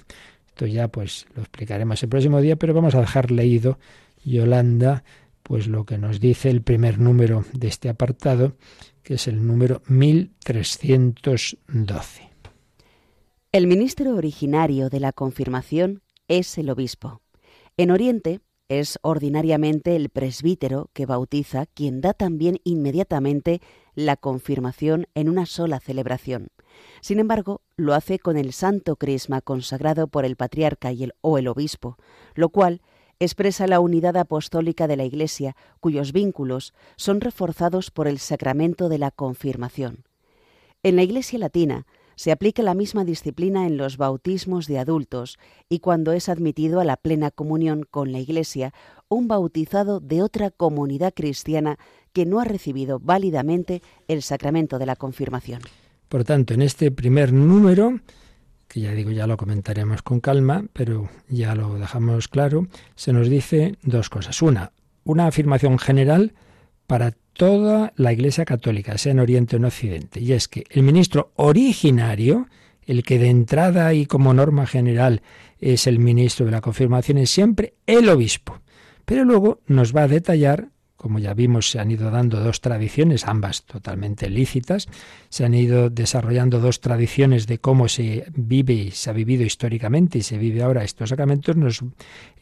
Esto 0.47 0.67
ya 0.67 0.87
pues 0.87 1.25
lo 1.35 1.41
explicaremos 1.41 2.01
el 2.03 2.09
próximo 2.09 2.41
día, 2.41 2.55
pero 2.55 2.73
vamos 2.73 2.95
a 2.95 3.01
dejar 3.01 3.31
leído 3.31 3.79
Yolanda, 4.23 5.03
pues 5.43 5.67
lo 5.67 5.85
que 5.85 5.97
nos 5.97 6.19
dice 6.19 6.49
el 6.49 6.61
primer 6.61 6.99
número 6.99 7.45
de 7.53 7.67
este 7.67 7.89
apartado, 7.89 8.53
que 9.05 9.13
es 9.13 9.27
el 9.27 9.47
número 9.47 9.81
1312. 9.87 12.29
El 13.51 13.67
ministro 13.67 14.15
originario 14.15 14.89
de 14.89 14.99
la 14.99 15.11
confirmación 15.13 16.01
es 16.27 16.57
el 16.57 16.71
obispo. 16.71 17.21
En 17.77 17.91
Oriente 17.91 18.39
es 18.67 18.97
ordinariamente 19.03 19.95
el 19.95 20.09
presbítero 20.09 20.89
que 20.93 21.05
bautiza 21.05 21.67
quien 21.67 22.01
da 22.01 22.13
también 22.13 22.59
inmediatamente 22.63 23.61
la 23.93 24.17
confirmación 24.17 25.05
en 25.13 25.29
una 25.29 25.45
sola 25.45 25.79
celebración. 25.79 26.47
Sin 26.99 27.19
embargo, 27.19 27.61
lo 27.77 27.93
hace 27.93 28.17
con 28.17 28.37
el 28.37 28.53
santo 28.53 28.95
crisma 28.95 29.41
consagrado 29.41 30.07
por 30.07 30.25
el 30.25 30.35
patriarca 30.35 30.91
y 30.91 31.03
el, 31.03 31.13
o 31.21 31.37
el 31.37 31.47
obispo, 31.47 31.97
lo 32.33 32.49
cual 32.49 32.81
expresa 33.19 33.67
la 33.67 33.79
unidad 33.79 34.17
apostólica 34.17 34.87
de 34.87 34.97
la 34.97 35.05
Iglesia, 35.05 35.55
cuyos 35.79 36.11
vínculos 36.11 36.73
son 36.95 37.21
reforzados 37.21 37.91
por 37.91 38.07
el 38.07 38.19
sacramento 38.19 38.89
de 38.89 38.97
la 38.97 39.11
confirmación. 39.11 40.03
En 40.83 40.95
la 40.95 41.03
Iglesia 41.03 41.39
latina 41.39 41.85
se 42.15 42.31
aplica 42.31 42.63
la 42.63 42.73
misma 42.73 43.03
disciplina 43.03 43.67
en 43.67 43.77
los 43.77 43.97
bautismos 43.97 44.67
de 44.67 44.79
adultos 44.79 45.37
y 45.69 45.79
cuando 45.79 46.13
es 46.13 46.29
admitido 46.29 46.79
a 46.79 46.85
la 46.85 46.97
plena 46.97 47.31
comunión 47.31 47.85
con 47.89 48.11
la 48.11 48.19
Iglesia 48.19 48.73
un 49.09 49.27
bautizado 49.27 49.99
de 49.99 50.21
otra 50.21 50.51
comunidad 50.51 51.13
cristiana 51.13 51.77
que 52.13 52.25
no 52.25 52.39
ha 52.39 52.45
recibido 52.45 52.99
válidamente 52.99 53.81
el 54.07 54.21
sacramento 54.21 54.79
de 54.79 54.85
la 54.85 54.95
confirmación. 54.95 55.61
Por 56.07 56.23
tanto, 56.23 56.53
en 56.53 56.61
este 56.61 56.91
primer 56.91 57.33
número, 57.33 57.99
que 58.75 58.81
ya 58.81 58.91
digo, 58.91 59.11
ya 59.11 59.25
lo 59.25 59.37
comentaremos 59.37 60.01
con 60.01 60.19
calma, 60.19 60.65
pero 60.73 61.07
ya 61.29 61.55
lo 61.55 61.75
dejamos 61.79 62.27
claro, 62.27 62.67
se 62.95 63.13
nos 63.13 63.29
dice 63.29 63.77
dos 63.83 64.09
cosas. 64.09 64.41
Una, 64.41 64.73
una 65.05 65.27
afirmación 65.27 65.79
general 65.79 66.33
para 66.85 67.11
toda 67.31 67.93
la 67.95 68.11
Iglesia 68.11 68.43
Católica, 68.43 68.97
sea 68.97 69.13
en 69.13 69.21
Oriente 69.21 69.55
o 69.55 69.59
en 69.59 69.65
Occidente, 69.65 70.19
y 70.19 70.33
es 70.33 70.49
que 70.49 70.65
el 70.69 70.83
ministro 70.83 71.31
originario, 71.37 72.49
el 72.85 73.03
que 73.03 73.17
de 73.17 73.29
entrada 73.29 73.93
y 73.93 74.07
como 74.07 74.33
norma 74.33 74.67
general 74.67 75.21
es 75.57 75.87
el 75.87 75.97
ministro 75.97 76.45
de 76.45 76.51
la 76.51 76.59
confirmación, 76.59 77.17
es 77.17 77.29
siempre 77.29 77.75
el 77.87 78.09
obispo. 78.09 78.59
Pero 79.05 79.23
luego 79.23 79.61
nos 79.67 79.95
va 79.95 80.01
a 80.01 80.09
detallar 80.09 80.67
como 81.05 81.19
ya 81.19 81.35
vimos, 81.35 81.69
se 81.69 81.77
han 81.77 81.91
ido 81.91 82.09
dando 82.09 82.39
dos 82.39 82.61
tradiciones, 82.61 83.27
ambas 83.27 83.61
totalmente 83.65 84.27
lícitas. 84.27 84.87
Se 85.29 85.45
han 85.45 85.53
ido 85.53 85.91
desarrollando 85.91 86.59
dos 86.59 86.81
tradiciones 86.81 87.45
de 87.45 87.59
cómo 87.59 87.89
se 87.89 88.25
vive 88.35 88.73
y 88.73 88.89
se 88.89 89.11
ha 89.11 89.13
vivido 89.13 89.43
históricamente 89.43 90.17
y 90.17 90.23
se 90.23 90.39
vive 90.39 90.63
ahora 90.63 90.83
estos 90.83 91.09
sacramentos 91.09 91.55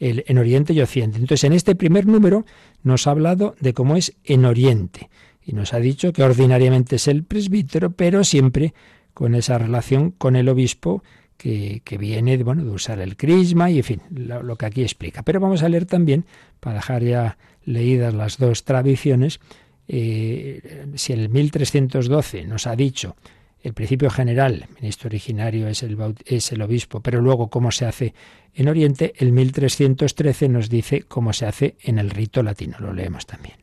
en 0.00 0.38
Oriente 0.38 0.72
y 0.72 0.80
Occidente. 0.80 1.18
Entonces, 1.18 1.44
en 1.44 1.52
este 1.52 1.74
primer 1.74 2.06
número 2.06 2.46
nos 2.82 3.06
ha 3.06 3.10
hablado 3.10 3.54
de 3.60 3.74
cómo 3.74 3.96
es 3.96 4.16
en 4.24 4.46
Oriente 4.46 5.10
y 5.44 5.52
nos 5.52 5.74
ha 5.74 5.78
dicho 5.78 6.14
que 6.14 6.22
ordinariamente 6.22 6.96
es 6.96 7.06
el 7.06 7.22
presbítero, 7.22 7.90
pero 7.90 8.24
siempre 8.24 8.72
con 9.12 9.34
esa 9.34 9.58
relación 9.58 10.10
con 10.10 10.36
el 10.36 10.48
obispo 10.48 11.02
que, 11.36 11.98
viene 11.98 12.36
bueno, 12.42 12.64
de 12.64 12.70
usar 12.70 13.00
el 13.00 13.16
crisma 13.16 13.70
y, 13.70 13.78
en 13.78 13.84
fin, 13.84 14.02
lo, 14.10 14.56
que 14.56 14.66
aquí 14.66 14.82
explica. 14.82 15.22
Pero 15.22 15.40
vamos 15.40 15.62
a 15.62 15.68
leer 15.68 15.86
también, 15.86 16.24
para 16.60 16.76
dejar 16.76 17.02
ya 17.02 17.38
leídas 17.64 18.14
las 18.14 18.38
dos 18.38 18.64
tradiciones, 18.64 19.40
eh, 19.86 20.86
si 20.94 21.12
el 21.12 21.28
1312 21.28 22.46
nos 22.46 22.66
ha 22.66 22.74
dicho 22.76 23.16
el 23.60 23.72
principio 23.72 24.10
general, 24.10 24.66
ministro 24.80 25.08
originario 25.08 25.68
es 25.68 25.82
el, 25.82 25.96
es 26.26 26.52
el 26.52 26.60
obispo, 26.60 27.00
pero 27.00 27.22
luego 27.22 27.48
cómo 27.48 27.70
se 27.70 27.86
hace 27.86 28.14
en 28.54 28.68
Oriente, 28.68 29.14
el 29.16 29.32
1313 29.32 30.48
nos 30.48 30.68
dice 30.68 31.02
cómo 31.02 31.32
se 31.32 31.46
hace 31.46 31.76
en 31.82 31.98
el 31.98 32.10
rito 32.10 32.42
latino. 32.42 32.76
Lo 32.78 32.92
leemos 32.92 33.26
también. 33.26 33.56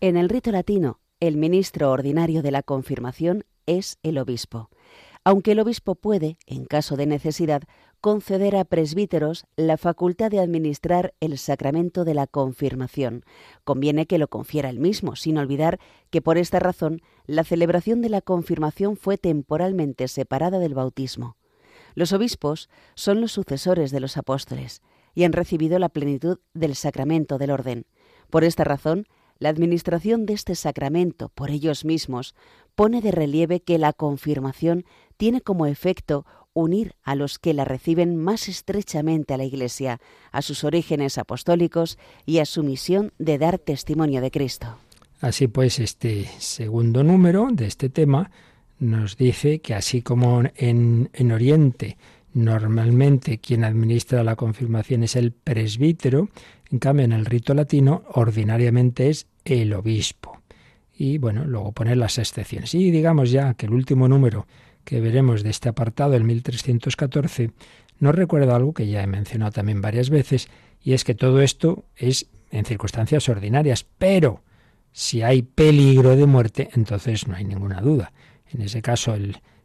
En 0.00 0.16
el 0.16 0.28
rito 0.28 0.50
latino, 0.50 0.98
el 1.20 1.36
ministro 1.36 1.90
ordinario 1.90 2.42
de 2.42 2.50
la 2.50 2.62
confirmación 2.62 3.44
es 3.66 3.98
el 4.02 4.18
obispo 4.18 4.68
aunque 5.26 5.50
el 5.50 5.58
obispo 5.58 5.96
puede, 5.96 6.38
en 6.46 6.66
caso 6.66 6.94
de 6.94 7.04
necesidad, 7.04 7.64
conceder 8.00 8.54
a 8.54 8.64
presbíteros 8.64 9.44
la 9.56 9.76
facultad 9.76 10.30
de 10.30 10.38
administrar 10.38 11.14
el 11.18 11.36
sacramento 11.36 12.04
de 12.04 12.14
la 12.14 12.28
confirmación. 12.28 13.24
Conviene 13.64 14.06
que 14.06 14.18
lo 14.18 14.28
confiera 14.28 14.70
él 14.70 14.78
mismo, 14.78 15.16
sin 15.16 15.36
olvidar 15.36 15.80
que 16.10 16.22
por 16.22 16.38
esta 16.38 16.60
razón 16.60 17.02
la 17.26 17.42
celebración 17.42 18.02
de 18.02 18.08
la 18.08 18.20
confirmación 18.20 18.96
fue 18.96 19.18
temporalmente 19.18 20.06
separada 20.06 20.60
del 20.60 20.74
bautismo. 20.74 21.36
Los 21.96 22.12
obispos 22.12 22.70
son 22.94 23.20
los 23.20 23.32
sucesores 23.32 23.90
de 23.90 23.98
los 23.98 24.16
apóstoles 24.16 24.80
y 25.12 25.24
han 25.24 25.32
recibido 25.32 25.80
la 25.80 25.88
plenitud 25.88 26.38
del 26.54 26.76
sacramento 26.76 27.36
del 27.36 27.50
orden. 27.50 27.86
Por 28.30 28.44
esta 28.44 28.62
razón, 28.62 29.08
la 29.38 29.48
administración 29.50 30.24
de 30.24 30.34
este 30.34 30.54
sacramento 30.54 31.28
por 31.30 31.50
ellos 31.50 31.84
mismos 31.84 32.34
pone 32.76 33.00
de 33.00 33.10
relieve 33.10 33.60
que 33.60 33.78
la 33.78 33.92
confirmación 33.92 34.84
tiene 35.16 35.40
como 35.40 35.66
efecto 35.66 36.24
unir 36.52 36.94
a 37.02 37.14
los 37.14 37.38
que 37.38 37.52
la 37.52 37.64
reciben 37.64 38.16
más 38.16 38.48
estrechamente 38.48 39.34
a 39.34 39.36
la 39.36 39.44
Iglesia, 39.44 40.00
a 40.30 40.40
sus 40.42 40.62
orígenes 40.62 41.18
apostólicos 41.18 41.98
y 42.24 42.38
a 42.38 42.46
su 42.46 42.62
misión 42.62 43.12
de 43.18 43.38
dar 43.38 43.58
testimonio 43.58 44.20
de 44.20 44.30
Cristo. 44.30 44.78
Así 45.20 45.48
pues, 45.48 45.78
este 45.78 46.28
segundo 46.38 47.02
número 47.02 47.48
de 47.50 47.66
este 47.66 47.88
tema 47.88 48.30
nos 48.78 49.16
dice 49.16 49.60
que 49.60 49.74
así 49.74 50.02
como 50.02 50.42
en, 50.54 51.10
en 51.12 51.32
Oriente 51.32 51.96
normalmente 52.34 53.38
quien 53.38 53.64
administra 53.64 54.22
la 54.22 54.36
confirmación 54.36 55.02
es 55.02 55.16
el 55.16 55.32
presbítero, 55.32 56.28
en 56.70 56.78
cambio 56.78 57.04
en 57.06 57.12
el 57.12 57.24
rito 57.24 57.54
latino 57.54 58.02
ordinariamente 58.12 59.08
es 59.08 59.26
el 59.44 59.72
obispo. 59.72 60.38
Y 60.96 61.18
bueno, 61.18 61.44
luego 61.44 61.72
poner 61.72 61.96
las 61.96 62.18
excepciones. 62.18 62.74
Y 62.74 62.90
digamos 62.90 63.30
ya 63.30 63.54
que 63.54 63.66
el 63.66 63.72
último 63.72 64.08
número 64.08 64.46
que 64.84 65.00
veremos 65.00 65.42
de 65.42 65.50
este 65.50 65.68
apartado, 65.68 66.14
el 66.14 66.24
1314, 66.24 67.50
nos 67.98 68.14
recuerda 68.14 68.56
algo 68.56 68.72
que 68.72 68.86
ya 68.86 69.02
he 69.02 69.06
mencionado 69.06 69.52
también 69.52 69.80
varias 69.80 70.10
veces, 70.10 70.48
y 70.82 70.92
es 70.92 71.04
que 71.04 71.14
todo 71.14 71.42
esto 71.42 71.84
es 71.96 72.26
en 72.50 72.64
circunstancias 72.64 73.28
ordinarias, 73.28 73.84
pero 73.98 74.42
si 74.92 75.22
hay 75.22 75.42
peligro 75.42 76.16
de 76.16 76.26
muerte, 76.26 76.70
entonces 76.74 77.26
no 77.26 77.34
hay 77.34 77.44
ninguna 77.44 77.80
duda. 77.80 78.12
En 78.50 78.62
ese 78.62 78.80
caso, 78.80 79.16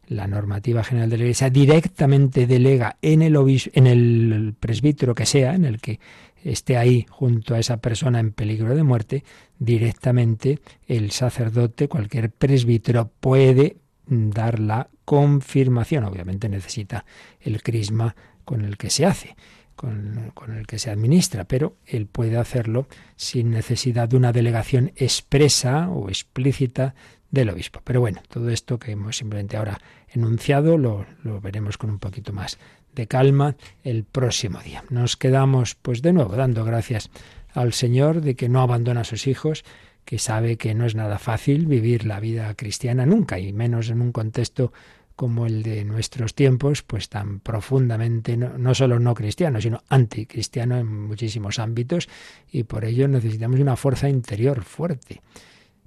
la 0.08 0.28
normativa 0.28 0.84
general 0.84 1.10
de 1.10 1.18
la 1.18 1.24
Iglesia 1.24 1.50
directamente 1.50 2.48
delega 2.48 2.98
en 3.02 3.22
el, 3.22 3.38
en 3.74 3.88
el 3.88 4.56
presbítero 4.60 5.16
que 5.16 5.26
sea, 5.26 5.54
en 5.54 5.66
el 5.66 5.80
que 5.80 6.00
esté 6.44 6.78
ahí 6.78 7.06
junto 7.10 7.56
a 7.56 7.60
esa 7.60 7.78
persona 7.78 8.20
en 8.20 8.32
peligro 8.32 8.76
de 8.76 8.84
muerte, 8.84 9.24
directamente 9.60 10.60
el 10.88 11.12
sacerdote, 11.12 11.88
cualquier 11.88 12.32
presbítero, 12.32 13.12
puede 13.20 13.78
dar 14.08 14.60
la 14.60 14.90
confirmación. 15.06 16.04
Obviamente 16.04 16.50
necesita 16.50 17.06
el 17.40 17.62
crisma 17.62 18.16
con 18.46 18.62
el 18.62 18.78
que 18.78 18.90
se 18.90 19.06
hace, 19.06 19.36
con, 19.76 20.32
el 20.56 20.68
que 20.68 20.80
se 20.80 20.90
administra, 20.90 21.46
pero 21.46 21.78
él 21.86 22.08
puede 22.08 22.38
hacerlo 22.38 22.88
sin 23.16 23.52
necesidad 23.52 24.10
de 24.10 24.18
una 24.18 24.32
delegación 24.32 24.92
expresa 24.96 25.90
o 25.90 26.10
explícita 26.10 26.96
del 27.30 27.50
obispo. 27.50 27.82
Pero 27.84 28.02
bueno, 28.02 28.22
todo 28.28 28.50
esto 28.50 28.78
que 28.78 28.92
hemos 28.92 29.18
simplemente 29.18 29.58
ahora 29.58 29.80
enunciado 30.10 30.78
lo, 30.78 31.06
lo 31.24 31.40
veremos 31.40 31.78
con 31.78 31.90
un 31.90 32.00
poquito 32.00 32.34
más 32.34 32.58
de 32.96 33.08
calma 33.08 33.56
el 33.84 34.04
próximo 34.04 34.60
día. 34.60 34.84
Nos 34.90 35.18
quedamos 35.18 35.76
pues 35.76 36.02
de 36.02 36.14
nuevo 36.14 36.36
dando 36.36 36.66
gracias 36.66 37.10
al 37.54 37.74
Señor 37.74 38.22
de 38.22 38.36
que 38.36 38.50
no 38.50 38.62
abandona 38.62 39.02
a 39.02 39.06
sus 39.06 39.28
hijos, 39.28 39.64
que 40.06 40.20
sabe 40.20 40.58
que 40.58 40.74
no 40.74 40.86
es 40.86 40.96
nada 40.96 41.20
fácil 41.20 41.68
vivir 41.68 42.06
la 42.06 42.20
vida 42.20 42.54
cristiana 42.56 43.06
nunca, 43.06 43.40
y 43.40 43.54
menos 43.54 43.90
en 43.90 44.02
un 44.02 44.12
contexto 44.12 44.74
como 45.16 45.46
el 45.46 45.62
de 45.62 45.86
nuestros 45.86 46.34
tiempos, 46.34 46.82
pues 46.82 47.10
tan 47.10 47.42
profundamente, 47.42 48.38
no, 48.38 48.58
no, 48.58 48.74
solo 48.74 49.00
no 49.00 49.14
cristiano, 49.14 49.62
sino 49.62 49.84
anticristiano 49.90 50.78
en 50.78 50.88
muchísimos 50.88 51.60
ámbitos, 51.60 52.10
y 52.52 52.64
por 52.64 52.86
ello 52.86 53.08
necesitamos 53.08 53.60
una 53.60 53.76
fuerza 53.76 54.10
interior 54.10 54.64
fuerte. 54.64 55.22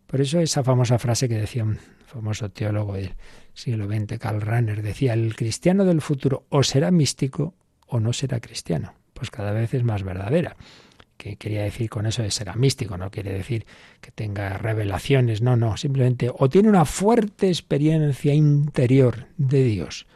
Por 0.07 0.21
eso 0.21 0.39
esa 0.39 0.63
famosa 0.63 0.99
frase 0.99 1.29
que 1.29 1.35
decía 1.35 1.65
un 1.65 1.79
famoso 2.15 2.49
teólogo 2.49 2.95
del 2.95 3.17
siglo 3.55 3.89
XX, 3.89 4.19
Karl 4.21 4.41
Rahner, 4.41 4.83
decía, 4.83 5.15
el 5.15 5.35
cristiano 5.35 5.85
del 5.85 6.01
futuro 6.01 6.47
o 6.49 6.63
será 6.63 6.93
místico 6.93 7.55
o 7.89 7.99
no 7.99 8.13
será 8.13 8.39
cristiano. 8.39 8.95
Pues 9.15 9.31
cada 9.31 9.51
vez 9.51 9.75
es 9.75 9.83
más 9.83 10.05
verdadera 10.05 10.57
que 11.17 11.37
quería 11.37 11.63
decir 11.63 11.91
con 11.91 12.07
eso 12.07 12.23
de 12.23 12.31
ser 12.31 12.55
místico, 12.57 12.97
no 12.97 13.11
quiere 13.11 13.33
decir 13.33 13.67
que 14.01 14.11
tenga 14.11 14.59
revelaciones, 14.59 15.43
no, 15.43 15.57
no, 15.57 15.77
simplemente 15.77 16.31
o 16.33 16.49
tiene 16.49 16.69
una 16.69 16.85
fuerte 16.85 17.49
experiencia 17.49 18.33
interior 18.33 19.27
de 19.37 19.65
Dios 19.65 20.07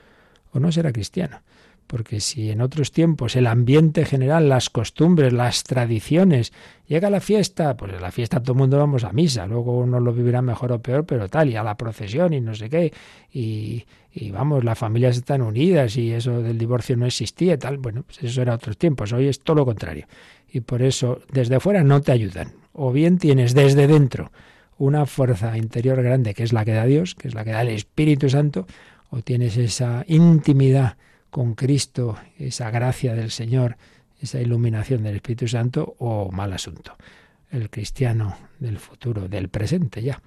o 0.52 0.60
no 0.60 0.70
será 0.70 0.92
cristiano. 0.92 1.42
Porque 1.88 2.20
si 2.20 2.50
en 2.50 2.60
otros 2.60 2.92
tiempos 2.92 3.34
el 3.34 3.48
ambiente 3.48 4.04
general, 4.04 4.48
las 4.48 4.70
costumbres, 4.70 5.32
las 5.32 5.64
tradiciones, 5.64 6.52
llega 6.86 7.10
la 7.10 7.20
fiesta, 7.20 7.76
pues 7.76 7.94
en 7.94 8.00
la 8.00 8.12
fiesta 8.12 8.40
todo 8.40 8.52
el 8.52 8.58
mundo 8.58 8.78
vamos 8.78 9.02
a 9.02 9.12
misa, 9.12 9.46
luego 9.46 9.76
uno 9.76 9.98
lo 9.98 10.12
vivirá 10.12 10.40
mejor 10.40 10.70
o 10.70 10.80
peor, 10.80 11.04
pero 11.04 11.28
tal, 11.28 11.50
y 11.50 11.56
a 11.56 11.64
la 11.64 11.76
procesión 11.76 12.32
y 12.32 12.40
no 12.40 12.54
sé 12.54 12.70
qué, 12.70 12.92
y, 13.32 13.84
y 14.12 14.30
vamos, 14.30 14.62
las 14.62 14.78
familias 14.78 15.16
están 15.16 15.42
unidas 15.42 15.96
y 15.96 16.12
eso 16.12 16.40
del 16.42 16.58
divorcio 16.58 16.96
no 16.96 17.06
existía 17.06 17.54
y 17.54 17.58
tal, 17.58 17.78
bueno, 17.78 18.04
pues 18.04 18.22
eso 18.22 18.42
era 18.42 18.54
otros 18.54 18.78
tiempos, 18.78 19.12
hoy 19.12 19.26
es 19.26 19.40
todo 19.40 19.56
lo 19.56 19.64
contrario 19.64 20.06
y 20.50 20.60
por 20.60 20.82
eso 20.82 21.20
desde 21.32 21.60
fuera 21.60 21.84
no 21.84 22.00
te 22.00 22.12
ayudan. 22.12 22.52
O 22.72 22.92
bien 22.92 23.18
tienes 23.18 23.54
desde 23.54 23.86
dentro 23.86 24.30
una 24.78 25.06
fuerza 25.06 25.56
interior 25.58 26.02
grande 26.02 26.34
que 26.34 26.42
es 26.42 26.52
la 26.52 26.64
que 26.64 26.72
da 26.72 26.84
Dios, 26.84 27.14
que 27.14 27.28
es 27.28 27.34
la 27.34 27.44
que 27.44 27.50
da 27.50 27.62
el 27.62 27.68
Espíritu 27.68 28.28
Santo, 28.28 28.66
o 29.10 29.22
tienes 29.22 29.56
esa 29.56 30.04
intimidad 30.06 30.96
con 31.30 31.54
Cristo, 31.54 32.16
esa 32.38 32.70
gracia 32.70 33.14
del 33.14 33.30
Señor, 33.30 33.76
esa 34.20 34.40
iluminación 34.40 35.02
del 35.02 35.16
Espíritu 35.16 35.48
Santo, 35.48 35.94
o 35.98 36.30
mal 36.30 36.52
asunto. 36.52 36.96
El 37.50 37.70
cristiano 37.70 38.36
del 38.58 38.78
futuro, 38.78 39.28
del 39.28 39.48
presente 39.48 40.02
ya, 40.02 40.20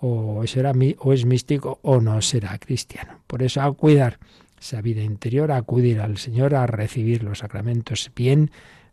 o, 0.00 0.44
será, 0.46 0.72
o 0.98 1.12
es 1.12 1.24
místico 1.24 1.78
o 1.82 2.00
no 2.00 2.20
será 2.22 2.58
cristiano. 2.58 3.20
Por 3.26 3.42
eso 3.42 3.62
a 3.62 3.72
cuidar 3.72 4.18
esa 4.60 4.80
vida 4.80 5.02
interior, 5.02 5.52
a 5.52 5.56
acudir 5.56 6.00
al 6.00 6.18
Señor, 6.18 6.54
a 6.54 6.66
recibir 6.66 7.22
los 7.22 7.38
sacramentos 7.38 8.10
bien, 8.14 8.50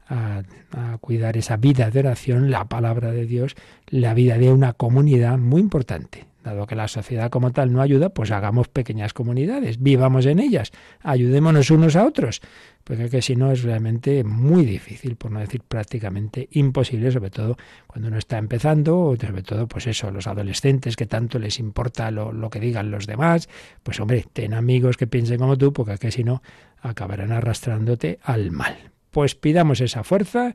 a, 0.08 0.44
a, 0.72 0.98
cuidar 1.00 1.38
esa 1.38 1.58
vida 1.58 1.90
de 1.92 2.00
oración, 2.00 2.50
la 2.52 2.66
palabra 2.66 3.12
de 3.12 3.26
Dios, 3.26 3.56
la 3.88 4.14
vida 4.14 4.38
de 4.38 4.52
una 4.52 4.74
comunidad 4.74 5.38
muy 5.38 5.62
importante. 5.62 6.29
Dado 6.44 6.68
que 6.68 6.76
la 6.76 6.88
sociedad 6.88 7.30
como 7.30 7.52
tal 7.52 7.74
no 7.74 7.82
ayuda, 7.82 8.10
pues 8.10 8.32
hagamos 8.32 8.70
pequeñas 8.70 9.14
comunidades, 9.14 9.82
vivamos 9.82 10.26
en 10.26 10.40
ellas, 10.40 10.72
ayudémonos 11.02 11.70
unos 11.70 11.98
a 11.98 12.06
otros, 12.06 12.40
porque 12.86 13.10
que 13.10 13.22
si 13.22 13.36
no 13.36 13.52
es 13.52 13.64
realmente 13.64 14.24
muy 14.24 14.64
difícil, 14.64 15.18
por 15.18 15.32
no 15.32 15.42
decir 15.42 15.62
prácticamente 15.68 16.48
imposible, 16.52 17.12
sobre 17.12 17.30
todo 17.30 17.58
cuando 17.88 18.08
uno 18.08 18.18
está 18.18 18.38
empezando, 18.38 19.18
sobre 19.20 19.44
todo, 19.44 19.68
pues 19.68 19.88
eso, 19.88 20.12
los 20.12 20.28
adolescentes 20.28 20.96
que 20.96 21.06
tanto 21.06 21.40
les 21.40 21.60
importa 21.60 22.10
lo, 22.10 22.32
lo 22.32 22.50
que 22.50 22.62
digan 22.62 22.90
los 22.90 23.06
demás, 23.06 23.50
pues 23.84 24.00
hombre, 24.00 24.26
ten 24.32 24.54
amigos 24.54 24.96
que 24.96 25.08
piensen 25.08 25.40
como 25.40 25.58
tú, 25.58 25.74
porque 25.74 25.98
que 25.98 26.12
si 26.12 26.24
no 26.24 26.42
acabarán 26.82 27.34
arrastrándote 27.34 28.20
al 28.24 28.52
mal. 28.52 28.78
Pues 29.12 29.36
pidamos 29.36 29.82
esa 29.82 30.06
fuerza 30.06 30.54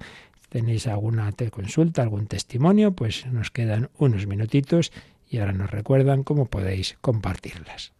tenéis 0.55 0.87
alguna 0.87 1.33
consulta, 1.51 2.03
algún 2.03 2.29
testimonio, 2.29 2.93
pues 2.93 3.27
nos 3.27 3.51
quedan 3.51 3.91
unos 3.99 4.29
minutitos 4.29 4.93
y 5.29 5.39
ahora 5.39 5.53
nos 5.53 5.71
recuerdan 5.71 6.23
cómo 6.23 6.47
podéis 6.47 6.97
compartirlas. 7.01 7.93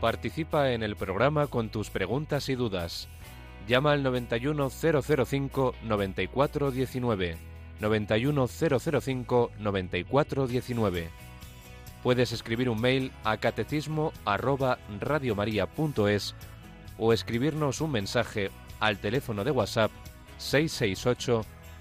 Participa 0.00 0.72
en 0.72 0.82
el 0.82 0.96
programa 0.96 1.46
con 1.46 1.68
tus 1.68 1.90
preguntas 1.90 2.48
y 2.48 2.54
dudas. 2.54 3.08
Llama 3.68 3.92
al 3.92 4.02
91005 4.02 5.74
9419. 5.84 7.36
91005 7.80 9.50
9419. 9.58 11.10
Puedes 12.02 12.32
escribir 12.32 12.70
un 12.70 12.80
mail 12.80 13.12
a 13.24 13.36
catecismo 13.36 14.12
arroba 14.24 14.78
radiomaria.es 15.00 16.34
o 16.98 17.12
escribirnos 17.12 17.82
un 17.82 17.92
mensaje 17.92 18.50
al 18.80 18.98
teléfono 18.98 19.44
de 19.44 19.50
WhatsApp 19.50 19.90
668 20.38 21.44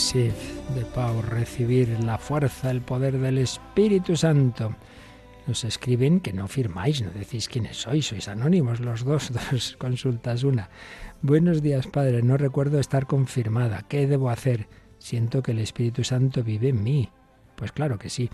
de 0.00 0.86
Pau, 0.94 1.20
recibir 1.20 2.02
la 2.02 2.16
fuerza, 2.16 2.70
el 2.70 2.80
poder 2.80 3.18
del 3.18 3.36
Espíritu 3.36 4.16
Santo. 4.16 4.74
Nos 5.46 5.62
escriben 5.64 6.20
que 6.20 6.32
no 6.32 6.48
firmáis, 6.48 7.02
no 7.02 7.10
decís 7.10 7.48
quiénes 7.48 7.76
sois, 7.76 8.06
sois 8.06 8.26
anónimos 8.28 8.80
los 8.80 9.04
dos, 9.04 9.30
dos 9.50 9.76
consultas 9.78 10.42
una. 10.42 10.70
Buenos 11.20 11.60
días, 11.60 11.86
Padre, 11.86 12.22
no 12.22 12.38
recuerdo 12.38 12.80
estar 12.80 13.06
confirmada. 13.06 13.84
¿Qué 13.88 14.06
debo 14.06 14.30
hacer? 14.30 14.68
Siento 14.98 15.42
que 15.42 15.50
el 15.50 15.58
Espíritu 15.58 16.02
Santo 16.02 16.42
vive 16.42 16.70
en 16.70 16.82
mí. 16.82 17.10
Pues 17.54 17.70
claro 17.70 17.98
que 17.98 18.08
sí. 18.08 18.30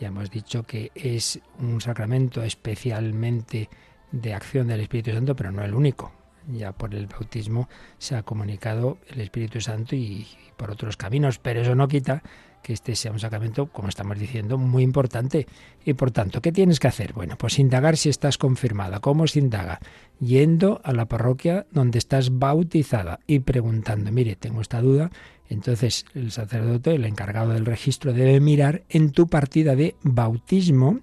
Ya 0.00 0.08
hemos 0.08 0.30
dicho 0.30 0.62
que 0.62 0.90
es 0.94 1.38
un 1.58 1.82
sacramento 1.82 2.42
especialmente 2.42 3.68
de 4.10 4.32
acción 4.32 4.68
del 4.68 4.80
Espíritu 4.80 5.12
Santo, 5.12 5.36
pero 5.36 5.52
no 5.52 5.62
el 5.62 5.74
único 5.74 6.19
ya 6.48 6.72
por 6.72 6.94
el 6.94 7.06
bautismo 7.06 7.68
se 7.98 8.16
ha 8.16 8.22
comunicado 8.22 8.98
el 9.08 9.20
Espíritu 9.20 9.60
Santo 9.60 9.96
y, 9.96 10.26
por 10.56 10.70
otros 10.70 10.96
caminos, 10.96 11.38
pero 11.38 11.62
eso 11.62 11.74
no 11.74 11.88
quita 11.88 12.22
que 12.62 12.72
este 12.72 12.94
sea 12.94 13.12
un 13.12 13.18
sacramento, 13.18 13.66
como 13.66 13.88
estamos 13.88 14.18
diciendo, 14.18 14.58
muy 14.58 14.82
importante. 14.82 15.46
Y 15.84 15.94
por 15.94 16.10
tanto, 16.10 16.42
¿qué 16.42 16.52
tienes 16.52 16.78
que 16.78 16.88
hacer? 16.88 17.12
Bueno, 17.14 17.36
pues 17.38 17.58
indagar 17.58 17.96
si 17.96 18.08
estás 18.08 18.36
confirmada. 18.36 19.00
¿Cómo 19.00 19.26
se 19.26 19.38
indaga? 19.38 19.80
Yendo 20.20 20.80
a 20.84 20.92
la 20.92 21.06
parroquia 21.06 21.66
donde 21.70 21.98
estás 21.98 22.38
bautizada 22.38 23.20
y 23.26 23.40
preguntando, 23.40 24.12
mire, 24.12 24.36
tengo 24.36 24.60
esta 24.60 24.82
duda. 24.82 25.10
Entonces 25.48 26.04
el 26.14 26.30
sacerdote, 26.30 26.94
el 26.94 27.06
encargado 27.06 27.52
del 27.52 27.66
registro, 27.66 28.12
debe 28.12 28.40
mirar 28.40 28.82
en 28.88 29.12
tu 29.12 29.26
partida 29.26 29.74
de 29.74 29.96
bautismo 30.02 31.00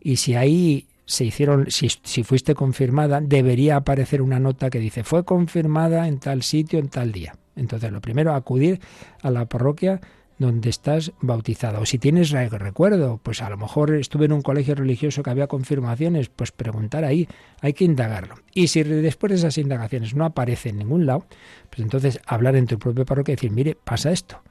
y 0.00 0.16
si 0.16 0.34
ahí 0.34 0.86
se 1.04 1.24
hicieron, 1.24 1.70
si, 1.70 1.88
si, 2.02 2.22
fuiste 2.22 2.54
confirmada, 2.54 3.20
debería 3.20 3.76
aparecer 3.76 4.22
una 4.22 4.38
nota 4.38 4.70
que 4.70 4.78
dice 4.78 5.04
fue 5.04 5.24
confirmada 5.24 6.08
en 6.08 6.18
tal 6.18 6.42
sitio, 6.42 6.78
en 6.78 6.88
tal 6.88 7.12
día. 7.12 7.34
Entonces, 7.56 7.90
lo 7.92 8.00
primero, 8.00 8.34
acudir 8.34 8.80
a 9.22 9.30
la 9.30 9.46
parroquia 9.46 10.00
donde 10.38 10.70
estás 10.70 11.12
bautizada. 11.20 11.78
O 11.78 11.86
si 11.86 11.98
tienes 11.98 12.30
recuerdo, 12.30 13.20
pues 13.22 13.40
a 13.42 13.48
lo 13.48 13.56
mejor 13.56 13.94
estuve 13.94 14.26
en 14.26 14.32
un 14.32 14.42
colegio 14.42 14.74
religioso 14.74 15.22
que 15.22 15.30
había 15.30 15.46
confirmaciones, 15.46 16.28
pues 16.28 16.52
preguntar 16.52 17.04
ahí, 17.04 17.28
hay 17.60 17.72
que 17.72 17.84
indagarlo. 17.84 18.34
Y 18.52 18.68
si 18.68 18.82
después 18.82 19.30
de 19.30 19.36
esas 19.36 19.56
indagaciones 19.56 20.14
no 20.14 20.24
aparece 20.24 20.70
en 20.70 20.78
ningún 20.78 21.06
lado, 21.06 21.26
pues 21.70 21.80
entonces 21.80 22.20
hablar 22.26 22.56
en 22.56 22.66
tu 22.66 22.78
propia 22.78 23.04
parroquia 23.04 23.32
y 23.32 23.36
decir, 23.36 23.52
mire, 23.52 23.76
pasa 23.82 24.10
esto. 24.10 24.42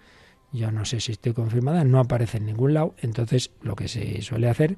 Yo 0.53 0.71
no 0.71 0.83
sé 0.85 0.99
si 0.99 1.13
estoy 1.13 1.33
confirmada, 1.33 1.83
no 1.83 1.99
aparece 1.99 2.37
en 2.37 2.45
ningún 2.45 2.73
lado, 2.73 2.95
entonces 2.99 3.51
lo 3.61 3.75
que 3.75 3.87
se 3.87 4.21
suele 4.21 4.49
hacer 4.49 4.77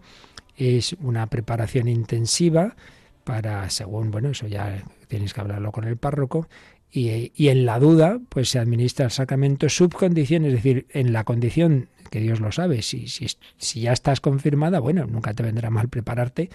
es 0.57 0.93
una 1.01 1.27
preparación 1.27 1.87
intensiva 1.87 2.75
para, 3.23 3.69
según, 3.69 4.11
bueno, 4.11 4.29
eso 4.29 4.47
ya 4.47 4.83
tienes 5.07 5.33
que 5.33 5.41
hablarlo 5.41 5.71
con 5.71 5.85
el 5.85 5.97
párroco, 5.97 6.47
y, 6.91 7.31
y, 7.35 7.47
en 7.47 7.65
la 7.65 7.79
duda, 7.79 8.19
pues 8.29 8.49
se 8.49 8.59
administra 8.59 9.05
el 9.05 9.11
sacramento 9.11 9.67
subcondición, 9.67 10.45
es 10.45 10.53
decir, 10.53 10.85
en 10.91 11.11
la 11.11 11.23
condición 11.23 11.89
que 12.13 12.19
Dios 12.19 12.39
lo 12.39 12.51
sabe, 12.51 12.83
si, 12.83 13.07
si, 13.07 13.81
ya 13.81 13.91
estás 13.91 14.21
confirmada, 14.21 14.79
bueno, 14.79 15.07
nunca 15.07 15.33
te 15.33 15.41
vendrá 15.41 15.71
mal 15.71 15.89
prepararte, 15.89 16.51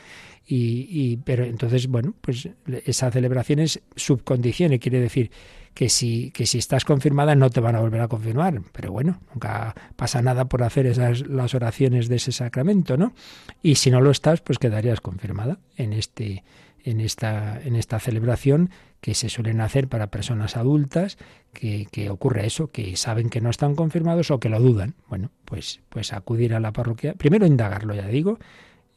y, 0.47 1.17
pero 1.25 1.43
entonces, 1.43 1.89
bueno, 1.89 2.15
pues 2.21 2.49
esa 2.85 3.11
celebración 3.11 3.59
es 3.59 3.81
subcondición, 3.97 4.73
y 4.73 4.79
quiere 4.79 5.01
decir 5.01 5.33
que 5.75 5.89
si, 5.89 6.31
que 6.31 6.47
si 6.47 6.59
estás 6.59 6.85
confirmada 6.85 7.35
no 7.35 7.51
te 7.51 7.59
van 7.59 7.75
a 7.75 7.81
volver 7.81 8.03
a 8.03 8.07
confirmar, 8.07 8.63
pero 8.71 8.93
bueno, 8.93 9.21
nunca 9.35 9.75
pasa 9.97 10.23
nada 10.23 10.45
por 10.45 10.63
hacer 10.63 10.87
esas 10.87 11.27
las 11.27 11.53
oraciones 11.57 12.07
de 12.07 12.17
ese 12.17 12.31
sacramento, 12.31 12.97
¿no? 12.97 13.13
Y 13.61 13.75
si 13.75 13.91
no 13.91 14.01
lo 14.01 14.13
estás, 14.13 14.41
pues 14.41 14.61
quedarías 14.61 15.01
confirmada 15.01 15.59
en 15.77 15.93
este 15.93 16.45
en 16.85 17.01
esta, 17.01 17.61
en 17.63 17.77
esta 17.77 17.99
celebración 17.99 18.71
que 19.01 19.15
se 19.15 19.29
suelen 19.29 19.61
hacer 19.61 19.89
para 19.89 20.09
personas 20.09 20.57
adultas, 20.57 21.19
que, 21.53 21.87
que, 21.91 22.11
ocurre 22.11 22.47
eso, 22.47 22.71
que 22.71 22.97
saben 22.97 23.31
que 23.31 23.41
no 23.41 23.51
están 23.51 23.75
confirmados 23.75 24.31
o 24.31 24.41
que 24.41 24.49
lo 24.49 24.61
dudan. 24.61 24.95
Bueno, 25.09 25.31
pues, 25.45 25.81
pues 25.89 26.13
acudir 26.13 26.55
a 26.55 26.61
la 26.61 26.73
parroquia, 26.73 27.15
primero 27.15 27.47
indagarlo, 27.47 27.95
ya 27.95 28.07
digo, 28.07 28.39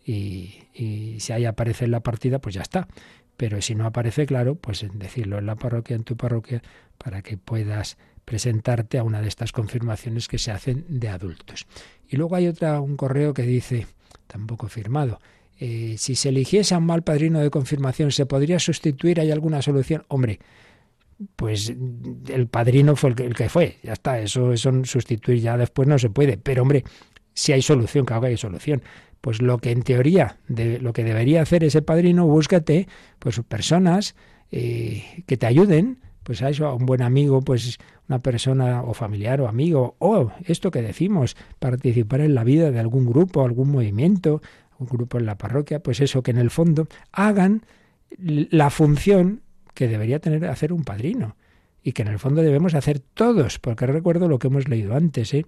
y, 0.03 0.63
y 0.73 1.19
si 1.19 1.33
ahí 1.33 1.45
aparece 1.45 1.85
en 1.85 1.91
la 1.91 1.99
partida, 1.99 2.39
pues 2.39 2.55
ya 2.55 2.61
está. 2.61 2.87
Pero 3.37 3.61
si 3.61 3.75
no 3.75 3.85
aparece 3.85 4.25
claro, 4.25 4.55
pues 4.55 4.85
decirlo 4.93 5.37
en 5.37 5.45
la 5.45 5.55
parroquia, 5.55 5.95
en 5.95 6.03
tu 6.03 6.15
parroquia, 6.17 6.61
para 6.97 7.21
que 7.21 7.37
puedas 7.37 7.97
presentarte 8.25 8.97
a 8.97 9.03
una 9.03 9.21
de 9.21 9.27
estas 9.27 9.51
confirmaciones 9.51 10.27
que 10.27 10.37
se 10.37 10.51
hacen 10.51 10.85
de 10.87 11.09
adultos. 11.09 11.67
Y 12.07 12.17
luego 12.17 12.35
hay 12.35 12.47
otra, 12.47 12.79
un 12.79 12.97
correo 12.97 13.33
que 13.33 13.43
dice, 13.43 13.87
tampoco 14.27 14.67
firmado, 14.67 15.19
eh, 15.63 15.95
si 15.97 16.15
se 16.15 16.29
eligiese 16.29 16.73
a 16.73 16.79
un 16.79 16.87
mal 16.87 17.03
padrino 17.03 17.39
de 17.39 17.51
confirmación, 17.51 18.11
¿se 18.11 18.25
podría 18.25 18.57
sustituir? 18.57 19.19
¿Hay 19.19 19.29
alguna 19.29 19.61
solución? 19.61 20.03
Hombre, 20.07 20.39
pues 21.35 21.69
el 21.69 22.47
padrino 22.47 22.95
fue 22.95 23.11
el 23.11 23.15
que, 23.15 23.25
el 23.27 23.35
que 23.35 23.47
fue, 23.47 23.77
ya 23.83 23.93
está, 23.93 24.19
eso, 24.19 24.51
eso 24.53 24.71
sustituir 24.85 25.39
ya 25.39 25.55
después 25.57 25.87
no 25.87 25.99
se 25.99 26.09
puede. 26.09 26.37
Pero 26.37 26.63
hombre, 26.63 26.83
si 27.35 27.51
hay 27.51 27.61
solución, 27.61 28.05
claro 28.05 28.23
que 28.23 28.27
hay 28.29 28.37
solución 28.37 28.81
pues 29.21 29.39
lo 29.39 29.59
que 29.59 29.69
en 29.69 29.83
teoría, 29.83 30.37
de, 30.47 30.79
lo 30.79 30.93
que 30.93 31.03
debería 31.03 31.43
hacer 31.43 31.63
ese 31.63 31.83
padrino, 31.83 32.25
búscate 32.25 32.87
pues 33.19 33.39
personas 33.47 34.15
eh, 34.51 35.23
que 35.27 35.37
te 35.37 35.45
ayuden, 35.45 35.99
pues 36.23 36.41
a 36.41 36.49
eso, 36.49 36.65
a 36.65 36.73
un 36.73 36.85
buen 36.85 37.03
amigo, 37.03 37.41
pues 37.41 37.77
una 38.09 38.19
persona 38.19 38.81
o 38.83 38.93
familiar 38.93 39.39
o 39.41 39.47
amigo, 39.47 39.95
o 39.99 40.31
esto 40.45 40.71
que 40.71 40.81
decimos, 40.81 41.37
participar 41.59 42.21
en 42.21 42.35
la 42.35 42.43
vida 42.43 42.71
de 42.71 42.79
algún 42.79 43.05
grupo, 43.05 43.45
algún 43.45 43.71
movimiento, 43.71 44.41
un 44.81 44.87
grupo 44.87 45.17
en 45.17 45.25
la 45.25 45.37
parroquia, 45.37 45.79
pues 45.79 46.01
eso, 46.01 46.23
que 46.23 46.31
en 46.31 46.37
el 46.37 46.49
fondo 46.49 46.87
hagan 47.11 47.63
la 48.17 48.69
función 48.69 49.41
que 49.73 49.87
debería 49.87 50.19
tener 50.19 50.45
hacer 50.45 50.73
un 50.73 50.83
padrino 50.83 51.37
y 51.83 51.93
que 51.93 52.01
en 52.01 52.09
el 52.09 52.19
fondo 52.19 52.41
debemos 52.41 52.73
hacer 52.75 52.99
todos, 52.99 53.59
porque 53.59 53.85
recuerdo 53.85 54.27
lo 54.27 54.39
que 54.39 54.47
hemos 54.47 54.67
leído 54.67 54.95
antes, 54.95 55.33
¿eh? 55.33 55.45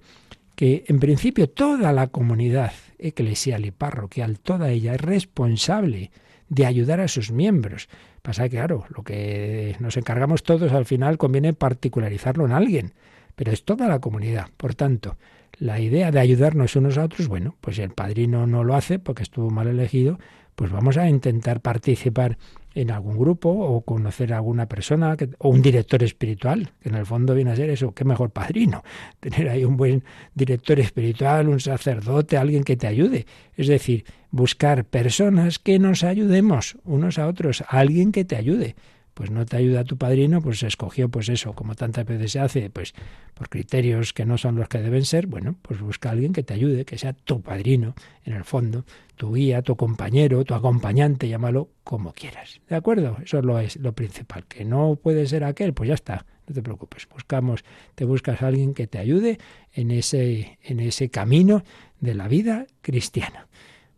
que 0.56 0.86
en 0.88 1.00
principio 1.00 1.50
toda 1.50 1.92
la 1.92 2.08
comunidad 2.08 2.72
eclesial 2.98 3.66
y 3.66 3.72
parroquial, 3.72 4.40
toda 4.40 4.70
ella 4.70 4.96
es 4.96 5.02
responsable 5.02 6.12
de 6.50 6.66
ayudar 6.66 7.02
a 7.02 7.08
sus 7.08 7.32
miembros. 7.32 7.90
Pasa 8.22 8.44
que, 8.44 8.58
claro, 8.58 8.86
lo 8.96 9.04
que 9.04 9.76
nos 9.80 9.98
encargamos 9.98 10.44
todos 10.44 10.72
al 10.72 10.86
final 10.86 11.18
conviene 11.18 11.54
particularizarlo 11.54 12.46
en 12.46 12.52
alguien, 12.52 12.94
pero 13.36 13.52
es 13.52 13.66
toda 13.66 13.88
la 13.88 14.00
comunidad. 14.00 14.48
Por 14.58 14.76
tanto, 14.76 15.18
la 15.58 15.80
idea 15.80 16.12
de 16.12 16.20
ayudarnos 16.20 16.76
unos 16.76 16.98
a 16.98 17.04
otros, 17.04 17.28
bueno, 17.28 17.56
pues 17.62 17.80
el 17.80 17.92
padrino 17.92 18.48
no 18.48 18.64
lo 18.64 18.76
hace 18.76 19.00
porque 19.00 19.24
estuvo 19.24 19.50
mal 19.50 19.68
elegido, 19.68 20.20
pues 20.56 20.72
vamos 20.72 20.98
a 20.98 21.10
intentar 21.10 21.62
participar 21.62 22.38
en 22.76 22.90
algún 22.90 23.18
grupo 23.18 23.50
o 23.50 23.82
conocer 23.82 24.34
a 24.34 24.38
alguna 24.38 24.68
persona 24.68 25.16
o 25.38 25.50
un 25.50 25.62
director 25.62 26.02
espiritual, 26.04 26.72
que 26.82 26.90
en 26.90 26.96
el 26.96 27.06
fondo 27.06 27.36
viene 27.36 27.52
a 27.52 27.56
ser 27.56 27.70
eso, 27.70 27.94
qué 27.94 28.04
mejor 28.04 28.32
padrino, 28.32 28.84
tener 29.20 29.50
ahí 29.50 29.64
un 29.64 29.78
buen 29.78 30.04
director 30.34 30.80
espiritual, 30.80 31.48
un 31.50 31.60
sacerdote, 31.60 32.38
alguien 32.38 32.64
que 32.64 32.76
te 32.76 32.88
ayude. 32.88 33.26
Es 33.56 33.68
decir, 33.68 34.06
buscar 34.32 34.86
personas 34.86 35.60
que 35.60 35.78
nos 35.78 36.04
ayudemos 36.04 36.78
unos 36.84 37.20
a 37.20 37.28
otros, 37.28 37.64
alguien 37.68 38.12
que 38.12 38.26
te 38.26 38.36
ayude 38.36 38.76
pues 39.14 39.30
no 39.32 39.46
te 39.46 39.58
ayuda 39.58 39.84
tu 39.84 39.98
padrino, 39.98 40.42
pues 40.42 40.60
se 40.60 40.68
escogió 40.68 41.10
pues 41.10 41.30
eso, 41.30 41.54
como 41.54 41.76
tantas 41.76 42.06
veces 42.06 42.32
se 42.32 42.40
hace, 42.40 42.70
pues 42.70 42.94
por 43.34 43.50
criterios 43.50 44.14
que 44.14 44.26
no 44.26 44.38
son 44.38 44.56
los 44.56 44.68
que 44.68 44.80
deben 44.80 45.06
ser, 45.06 45.28
bueno, 45.28 45.56
pues 45.62 45.82
busca 45.82 46.10
a 46.10 46.12
alguien 46.14 46.34
que 46.34 46.44
te 46.44 46.54
ayude, 46.54 46.86
que 46.86 46.98
sea 46.98 47.14
tu 47.14 47.42
padrino, 47.42 47.96
en 48.26 48.34
el 48.34 48.44
fondo, 48.44 48.86
tu 49.16 49.34
guía, 49.34 49.62
tu 49.62 49.76
compañero, 49.76 50.44
tu 50.44 50.54
acompañante, 50.54 51.28
llámalo 51.28 51.70
como 51.84 52.14
quieras. 52.14 52.62
¿De 52.68 52.76
acuerdo? 52.76 53.18
Eso 53.24 53.40
es 53.40 53.46
lo, 53.46 53.60
es 53.60 53.78
lo 53.78 53.94
principal. 53.94 54.46
Que 54.46 54.66
no 54.66 54.96
puede 55.02 55.28
ser 55.28 55.44
aquel, 55.44 55.74
pues 55.74 55.90
ya 55.90 55.96
está, 55.96 56.26
no 56.48 56.56
te 56.56 56.62
preocupes. 56.62 57.08
Buscamos, 57.10 57.64
te 57.96 58.06
buscas 58.06 58.42
a 58.42 58.48
alguien 58.48 58.74
que 58.74 58.88
te 58.88 58.98
ayude 58.98 59.38
en 59.74 59.92
ese, 59.92 60.58
en 60.64 60.80
ese 60.80 61.10
camino 61.10 61.64
de 62.00 62.16
la 62.16 62.28
vida 62.28 62.66
cristiana. 62.82 63.48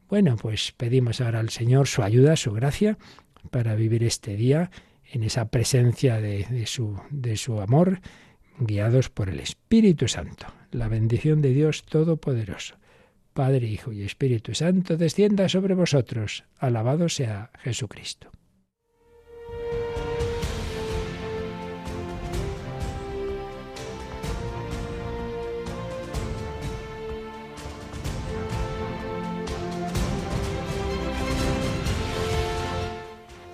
Bueno, 0.09 0.35
pues 0.35 0.71
pedimos 0.71 1.21
ahora 1.21 1.39
al 1.39 1.49
Señor 1.49 1.87
su 1.87 2.03
ayuda, 2.03 2.35
su 2.35 2.51
gracia, 2.51 2.97
para 3.49 3.75
vivir 3.75 4.03
este 4.03 4.35
día 4.35 4.69
en 5.11 5.23
esa 5.23 5.49
presencia 5.49 6.19
de, 6.19 6.65
su, 6.65 6.99
de 7.09 7.37
su 7.37 7.59
amor, 7.61 8.01
guiados 8.59 9.09
por 9.09 9.29
el 9.29 9.39
Espíritu 9.39 10.07
Santo. 10.07 10.47
La 10.71 10.87
bendición 10.87 11.41
de 11.41 11.49
Dios 11.49 11.85
Todopoderoso, 11.85 12.75
Padre, 13.33 13.67
Hijo 13.67 13.91
y 13.91 14.03
Espíritu 14.03 14.55
Santo, 14.55 14.97
descienda 14.97 15.49
sobre 15.49 15.73
vosotros. 15.73 16.45
Alabado 16.57 17.09
sea 17.09 17.51
Jesucristo. 17.59 18.31